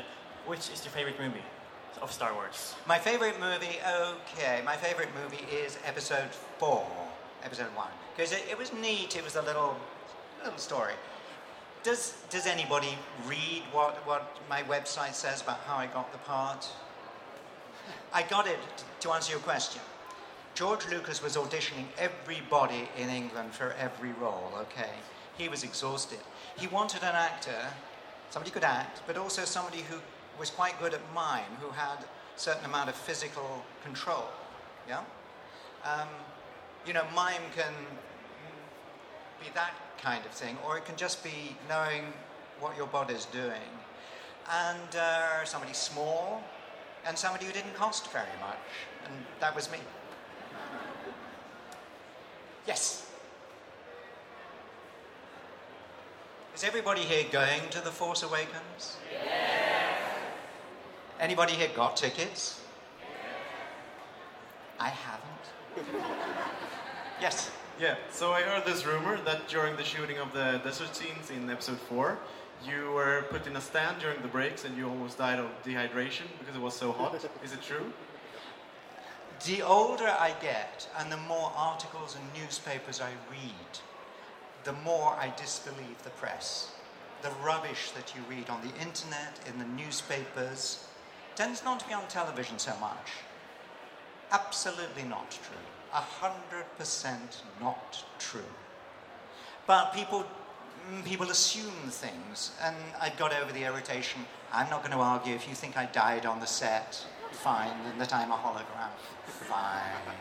which 0.47 0.71
is 0.71 0.85
your 0.85 0.93
favorite 0.93 1.21
movie 1.21 1.43
of 2.01 2.11
Star 2.11 2.33
Wars? 2.33 2.75
My 2.87 2.99
favorite 2.99 3.39
movie, 3.39 3.79
okay, 3.87 4.63
my 4.65 4.77
favorite 4.77 5.09
movie 5.21 5.45
is 5.55 5.77
episode 5.85 6.31
four, 6.59 6.87
episode 7.45 7.75
one, 7.75 7.91
because 8.17 8.33
it, 8.33 8.45
it 8.51 8.57
was 8.57 8.73
neat. 8.73 9.17
It 9.17 9.25
was 9.25 9.37
a 9.37 9.43
little, 9.43 9.77
little 10.43 10.59
story. 10.59 10.95
Does 11.83 12.15
Does 12.31 12.47
anybody 12.47 12.97
read 13.27 13.63
what 13.73 14.07
what 14.07 14.37
my 14.49 14.63
website 14.63 15.15
says 15.15 15.43
about 15.43 15.61
how 15.67 15.77
I 15.77 15.87
got 15.87 16.13
the 16.13 16.19
part? 16.19 16.67
I 18.13 18.23
got 18.23 18.47
it 18.47 18.59
to 19.01 19.11
answer 19.13 19.33
your 19.33 19.41
question. 19.41 19.83
George 20.55 20.87
Lucas 20.89 21.23
was 21.23 21.37
auditioning 21.37 21.87
everybody 21.99 22.89
in 22.99 23.09
England 23.09 23.55
for 23.55 23.73
every 23.79 24.13
role. 24.13 24.53
Okay, 24.63 24.93
he 25.41 25.49
was 25.49 25.65
exhausted. 25.65 26.19
He 26.59 26.67
wanted 26.67 27.03
an 27.03 27.15
actor, 27.15 27.61
somebody 28.29 28.51
could 28.51 28.65
act, 28.65 29.01
but 29.07 29.17
also 29.17 29.45
somebody 29.45 29.83
who 29.89 29.97
was 30.39 30.51
quite 30.51 30.79
good 30.79 30.93
at 30.93 31.01
mime, 31.15 31.53
who 31.61 31.71
had 31.71 31.99
a 31.99 32.39
certain 32.39 32.65
amount 32.67 32.91
of 32.91 32.95
physical 32.95 33.65
control. 33.83 34.25
Yeah? 34.87 35.01
Um, 35.85 36.09
you 36.87 36.93
know, 36.93 37.05
mime 37.15 37.43
can 37.57 37.73
be 39.41 39.47
that 39.55 39.73
kind 40.01 40.25
of 40.27 40.33
thing, 40.33 40.59
or 40.67 40.77
it 40.77 40.85
can 40.85 40.97
just 40.97 41.25
be 41.25 41.57
knowing 41.69 42.05
what 42.61 42.77
your 42.77 42.87
body's 42.87 43.25
doing. 43.27 43.71
And 44.51 44.97
uh, 44.97 45.45
somebody 45.45 45.73
small, 45.73 46.43
and 47.07 47.17
somebody 47.17 47.47
who 47.47 47.53
didn't 47.53 47.75
cost 47.75 48.13
very 48.13 48.37
much. 48.41 48.59
And 49.07 49.15
that 49.41 49.55
was 49.57 49.71
me. 49.73 49.79
Yes. 52.67 53.10
Is 56.61 56.65
everybody 56.65 57.01
here 57.01 57.25
going 57.33 57.71
to 57.71 57.83
The 57.83 57.91
Force 57.91 58.23
Awakens? 58.23 58.99
Yes. 59.11 59.97
Anybody 61.19 61.55
here 61.55 61.71
got 61.75 61.97
tickets? 61.97 62.61
I 64.79 64.91
haven't. 64.91 65.97
Yes. 67.19 67.51
Yeah, 67.81 67.97
so 68.13 68.33
I 68.33 68.43
heard 68.43 68.67
this 68.67 68.85
rumor 68.85 69.19
that 69.25 69.49
during 69.49 69.75
the 69.77 69.85
shooting 69.85 70.19
of 70.19 70.35
the 70.35 70.61
desert 70.63 70.95
scenes 70.95 71.31
in 71.31 71.49
episode 71.49 71.81
4, 71.81 72.19
you 72.67 72.93
were 72.93 73.25
put 73.31 73.47
in 73.47 73.57
a 73.57 73.61
stand 73.63 73.99
during 73.99 74.21
the 74.21 74.29
breaks 74.29 74.67
and 74.67 74.77
you 74.77 74.87
almost 74.87 75.17
died 75.17 75.39
of 75.39 75.47
dehydration 75.65 76.27
because 76.39 76.55
it 76.55 76.61
was 76.61 76.75
so 76.75 76.93
hot. 76.93 77.15
Is 77.43 77.55
it 77.55 77.63
true? 77.63 77.91
The 79.47 79.63
older 79.63 80.09
I 80.09 80.35
get 80.43 80.87
and 80.99 81.11
the 81.11 81.17
more 81.17 81.53
articles 81.57 82.17
and 82.17 82.43
newspapers 82.43 83.01
I 83.01 83.13
read, 83.31 83.81
the 84.65 84.73
more 84.73 85.15
I 85.15 85.33
disbelieve 85.37 86.03
the 86.05 86.11
press. 86.11 86.73
The 87.23 87.31
rubbish 87.45 87.91
that 87.93 88.15
you 88.15 88.23
read 88.29 88.49
on 88.49 88.61
the 88.63 88.75
internet, 88.81 89.39
in 89.47 89.59
the 89.59 89.83
newspapers, 89.83 90.87
tends 91.35 91.65
not 91.65 91.81
to 91.81 91.89
be 91.89 91.95
on 91.95 92.07
television 92.09 92.59
so 92.59 92.73
much. 92.81 93.13
Absolutely 94.33 95.03
not 95.03 95.31
true. 95.31 95.67
A 95.93 96.01
hundred 96.01 96.65
percent 96.79 97.43
not 97.61 98.05
true. 98.19 98.41
But 99.67 99.93
people, 99.93 100.25
mm, 100.91 101.05
people 101.05 101.31
assume 101.31 101.89
things, 101.89 102.53
and 102.63 102.77
I've 103.01 103.17
got 103.17 103.35
over 103.35 103.53
the 103.53 103.65
irritation. 103.65 104.23
I'm 104.53 104.71
not 104.71 104.81
going 104.81 104.93
to 104.93 104.99
argue. 105.03 105.35
If 105.35 105.49
you 105.49 105.55
think 105.55 105.77
I 105.77 105.87
died 105.87 106.27
on 106.27 106.41
the 106.41 106.47
set, 106.47 107.05
fine, 107.33 107.73
and 107.87 108.01
that 108.01 108.13
I'm 108.13 108.31
a 108.31 108.37
hologram, 108.37 108.91
fine. 109.27 110.17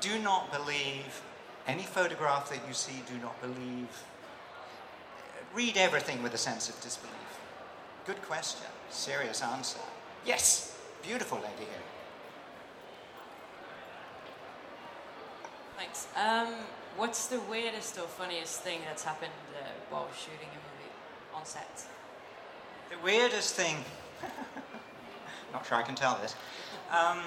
Do 0.00 0.18
not 0.18 0.52
believe 0.52 1.22
any 1.66 1.82
photograph 1.82 2.50
that 2.50 2.60
you 2.66 2.74
see. 2.74 3.02
Do 3.06 3.18
not 3.22 3.40
believe. 3.40 4.04
Read 5.54 5.76
everything 5.76 6.22
with 6.22 6.34
a 6.34 6.38
sense 6.38 6.68
of 6.68 6.80
disbelief. 6.80 7.14
Good 8.06 8.22
question. 8.22 8.66
Serious 8.90 9.42
answer. 9.42 9.80
Yes. 10.24 10.76
Beautiful 11.02 11.38
lady 11.38 11.70
here. 11.70 11.86
Thanks. 15.76 16.08
Um, 16.14 16.54
what's 16.96 17.26
the 17.26 17.40
weirdest 17.40 17.98
or 17.98 18.06
funniest 18.06 18.60
thing 18.60 18.80
that's 18.86 19.02
happened 19.02 19.32
uh, 19.58 19.64
while 19.88 20.08
shooting 20.14 20.48
a 20.48 20.60
movie 20.60 20.92
on 21.34 21.46
set? 21.46 21.84
The 22.90 22.98
weirdest 23.02 23.54
thing, 23.54 23.76
not 25.52 25.66
sure 25.66 25.78
I 25.78 25.82
can 25.82 25.94
tell 25.94 26.18
this, 26.20 26.34
um, 26.90 27.18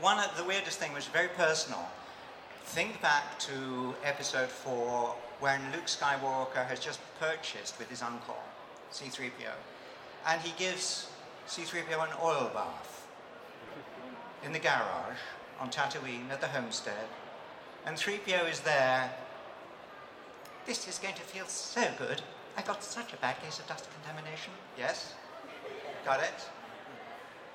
one 0.00 0.18
of 0.18 0.34
the 0.36 0.44
weirdest 0.44 0.78
thing 0.78 0.94
was 0.94 1.06
very 1.08 1.28
personal. 1.28 1.86
Think 2.64 3.00
back 3.02 3.38
to 3.40 3.94
episode 4.04 4.48
four 4.48 5.14
when 5.40 5.60
Luke 5.72 5.86
Skywalker 5.86 6.66
has 6.66 6.78
just 6.78 7.00
purchased 7.18 7.78
with 7.78 7.90
his 7.90 8.02
uncle, 8.02 8.38
C3PO, 8.92 9.52
and 10.26 10.40
he 10.40 10.52
gives 10.56 11.08
C3PO 11.48 12.04
an 12.04 12.16
oil 12.22 12.50
bath 12.54 13.06
in 14.44 14.52
the 14.52 14.58
garage 14.58 15.18
on 15.58 15.70
Tatooine 15.70 16.30
at 16.30 16.40
the 16.40 16.46
homestead, 16.46 17.08
and 17.84 17.96
3PO 17.96 18.50
is 18.50 18.60
there. 18.60 19.10
This 20.66 20.86
is 20.86 20.98
going 20.98 21.14
to 21.14 21.22
feel 21.22 21.46
so 21.46 21.86
good. 21.98 22.22
I 22.56 22.62
got 22.62 22.82
such 22.82 23.12
a 23.12 23.16
bad 23.16 23.42
case 23.42 23.58
of 23.58 23.66
dust 23.66 23.88
contamination. 23.94 24.52
Yes? 24.78 25.14
Got 26.04 26.20
it? 26.20 26.48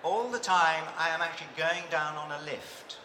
All 0.04 0.28
the 0.30 0.40
time, 0.40 0.84
I 0.98 1.10
am 1.10 1.22
actually 1.22 1.48
going 1.58 1.84
down 1.90 2.16
on 2.16 2.32
a 2.32 2.44
lift, 2.44 2.98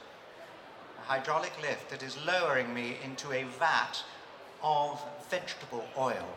hydraulic 1.10 1.50
lift 1.60 1.90
that 1.90 2.04
is 2.04 2.16
lowering 2.24 2.72
me 2.72 2.96
into 3.04 3.32
a 3.32 3.42
vat 3.58 4.00
of 4.62 5.02
vegetable 5.28 5.84
oil, 5.98 6.28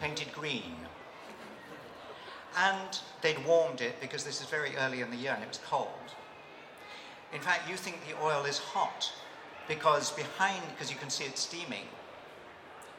painted 0.00 0.32
green. 0.32 0.74
And 2.56 2.98
they'd 3.22 3.46
warmed 3.46 3.80
it 3.80 4.00
because 4.00 4.24
this 4.24 4.40
is 4.40 4.48
very 4.48 4.74
early 4.78 5.00
in 5.00 5.12
the 5.12 5.16
year 5.16 5.30
and 5.32 5.44
it 5.44 5.48
was 5.48 5.60
cold. 5.64 6.08
In 7.32 7.40
fact, 7.40 7.70
you 7.70 7.76
think 7.76 7.98
the 8.04 8.20
oil 8.20 8.44
is 8.46 8.58
hot 8.58 9.12
because 9.68 10.10
behind, 10.10 10.62
because 10.72 10.90
you 10.90 10.96
can 10.96 11.10
see 11.10 11.22
it 11.22 11.38
steaming. 11.38 11.86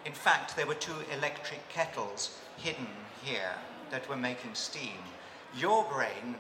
In 0.06 0.14
fact, 0.14 0.56
there 0.56 0.66
were 0.66 0.76
two 0.76 0.96
electric 1.14 1.68
kettles 1.68 2.40
hidden 2.56 2.88
here 3.22 3.56
that 3.92 4.08
were 4.08 4.16
making 4.16 4.52
steam. 4.54 5.04
Your 5.58 5.84
brain 5.92 6.36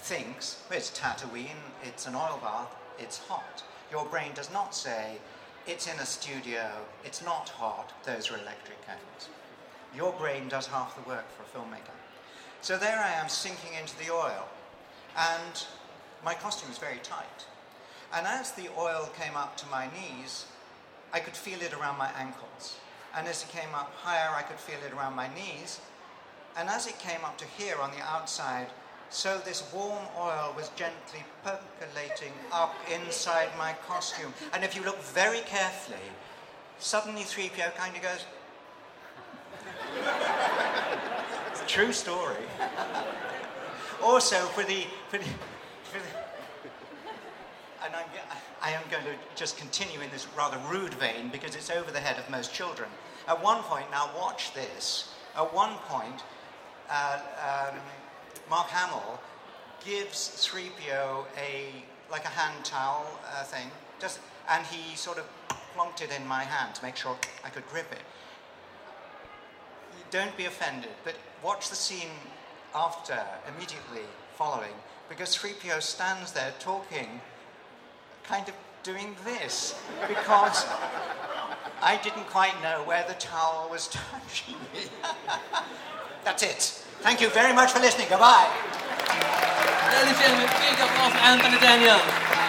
thinks, 0.00 0.62
it's 0.70 0.90
Tatooine, 0.90 1.62
it's 1.82 2.06
an 2.06 2.14
oil 2.14 2.38
bath, 2.42 2.74
it's 2.98 3.18
hot. 3.18 3.62
Your 3.90 4.04
brain 4.06 4.32
does 4.34 4.52
not 4.52 4.74
say, 4.74 5.18
it's 5.66 5.86
in 5.86 5.98
a 6.00 6.06
studio, 6.06 6.70
it's 7.04 7.22
not 7.24 7.48
hot, 7.50 7.92
those 8.04 8.30
are 8.30 8.38
electric 8.38 8.84
kettles. 8.86 9.28
Your 9.94 10.12
brain 10.12 10.48
does 10.48 10.66
half 10.66 10.96
the 10.96 11.08
work 11.08 11.26
for 11.30 11.42
a 11.42 11.46
filmmaker. 11.46 11.94
So 12.62 12.76
there 12.76 12.98
I 12.98 13.12
am 13.12 13.28
sinking 13.28 13.72
into 13.78 13.96
the 13.98 14.12
oil, 14.12 14.48
and 15.16 15.66
my 16.24 16.34
costume 16.34 16.70
is 16.70 16.78
very 16.78 16.98
tight. 17.02 17.46
And 18.12 18.26
as 18.26 18.52
the 18.52 18.68
oil 18.78 19.10
came 19.18 19.36
up 19.36 19.56
to 19.58 19.66
my 19.68 19.86
knees, 19.86 20.46
I 21.12 21.20
could 21.20 21.36
feel 21.36 21.60
it 21.60 21.72
around 21.72 21.98
my 21.98 22.10
ankles. 22.18 22.76
And 23.16 23.26
as 23.26 23.42
it 23.42 23.48
came 23.48 23.74
up 23.74 23.92
higher, 23.94 24.34
I 24.34 24.42
could 24.42 24.58
feel 24.58 24.78
it 24.86 24.92
around 24.92 25.14
my 25.14 25.32
knees. 25.34 25.80
And 26.56 26.68
as 26.68 26.86
it 26.86 26.98
came 26.98 27.24
up 27.24 27.38
to 27.38 27.44
here 27.44 27.76
on 27.80 27.90
the 27.90 28.02
outside, 28.02 28.68
so 29.10 29.38
this 29.44 29.64
warm 29.74 30.04
oil 30.16 30.54
was 30.56 30.70
gently 30.76 31.24
percolating 31.44 32.32
up 32.52 32.74
inside 32.92 33.48
my 33.58 33.74
costume. 33.86 34.32
And 34.52 34.62
if 34.64 34.76
you 34.76 34.84
look 34.84 35.02
very 35.02 35.40
carefully, 35.40 35.98
suddenly 36.78 37.22
3PO 37.22 37.74
kind 37.74 37.96
of 37.96 38.02
goes, 38.02 38.24
true 41.66 41.92
story. 41.92 42.36
Also, 44.02 44.36
for 44.46 44.62
the, 44.62 44.86
for 45.08 45.18
the, 45.18 45.24
for 45.84 45.98
the 45.98 46.20
and 47.84 47.94
I'm, 47.94 48.04
I 48.62 48.70
am 48.70 48.82
going 48.90 49.04
to 49.04 49.14
just 49.34 49.56
continue 49.56 50.00
in 50.00 50.10
this 50.10 50.26
rather 50.36 50.58
rude 50.70 50.94
vein 50.94 51.30
because 51.30 51.54
it's 51.54 51.70
over 51.70 51.90
the 51.90 52.00
head 52.00 52.18
of 52.18 52.28
most 52.30 52.52
children. 52.52 52.88
At 53.26 53.42
one 53.42 53.62
point, 53.62 53.90
now 53.90 54.10
watch 54.16 54.52
this. 54.54 55.14
At 55.36 55.52
one 55.54 55.74
point, 55.88 56.22
uh, 56.90 57.18
um, 57.72 57.76
Mark 58.50 58.66
Hamill 58.70 59.20
gives 59.84 60.50
3PO 60.52 61.24
a 61.38 61.84
like 62.10 62.24
a 62.24 62.28
hand 62.28 62.64
towel 62.64 63.06
uh, 63.32 63.44
thing, 63.44 63.70
just, 64.00 64.18
and 64.48 64.66
he 64.66 64.96
sort 64.96 65.18
of 65.18 65.24
plonked 65.76 66.02
it 66.02 66.10
in 66.10 66.26
my 66.26 66.42
hand 66.42 66.74
to 66.74 66.82
make 66.82 66.96
sure 66.96 67.16
I 67.44 67.48
could 67.48 67.64
grip 67.68 67.86
it. 67.92 68.00
Don't 70.10 70.36
be 70.36 70.46
offended, 70.46 70.90
but 71.04 71.14
watch 71.44 71.70
the 71.70 71.76
scene 71.76 72.10
after, 72.74 73.20
immediately 73.46 74.02
following, 74.34 74.74
because 75.08 75.36
3PO 75.36 75.80
stands 75.80 76.32
there 76.32 76.52
talking, 76.58 77.20
kind 78.24 78.48
of 78.48 78.54
doing 78.82 79.14
this, 79.24 79.80
because 80.08 80.66
I 81.80 82.00
didn't 82.02 82.26
quite 82.26 82.60
know 82.60 82.82
where 82.84 83.04
the 83.06 83.14
towel 83.14 83.68
was 83.70 83.86
touching 83.86 84.56
me. 84.74 84.90
That's 86.24 86.42
it. 86.42 86.84
Thank 87.02 87.20
you 87.22 87.30
very 87.30 87.54
much 87.54 87.72
for 87.72 87.80
listening. 87.80 88.08
Goodbye. 88.10 88.48
Ladies 89.88 90.12
and 90.12 90.18
gentlemen, 90.20 90.48
big 90.60 90.76
applause 90.76 91.12
for 91.12 91.22
Anthony 91.24 91.58
Daniel. 91.60 92.39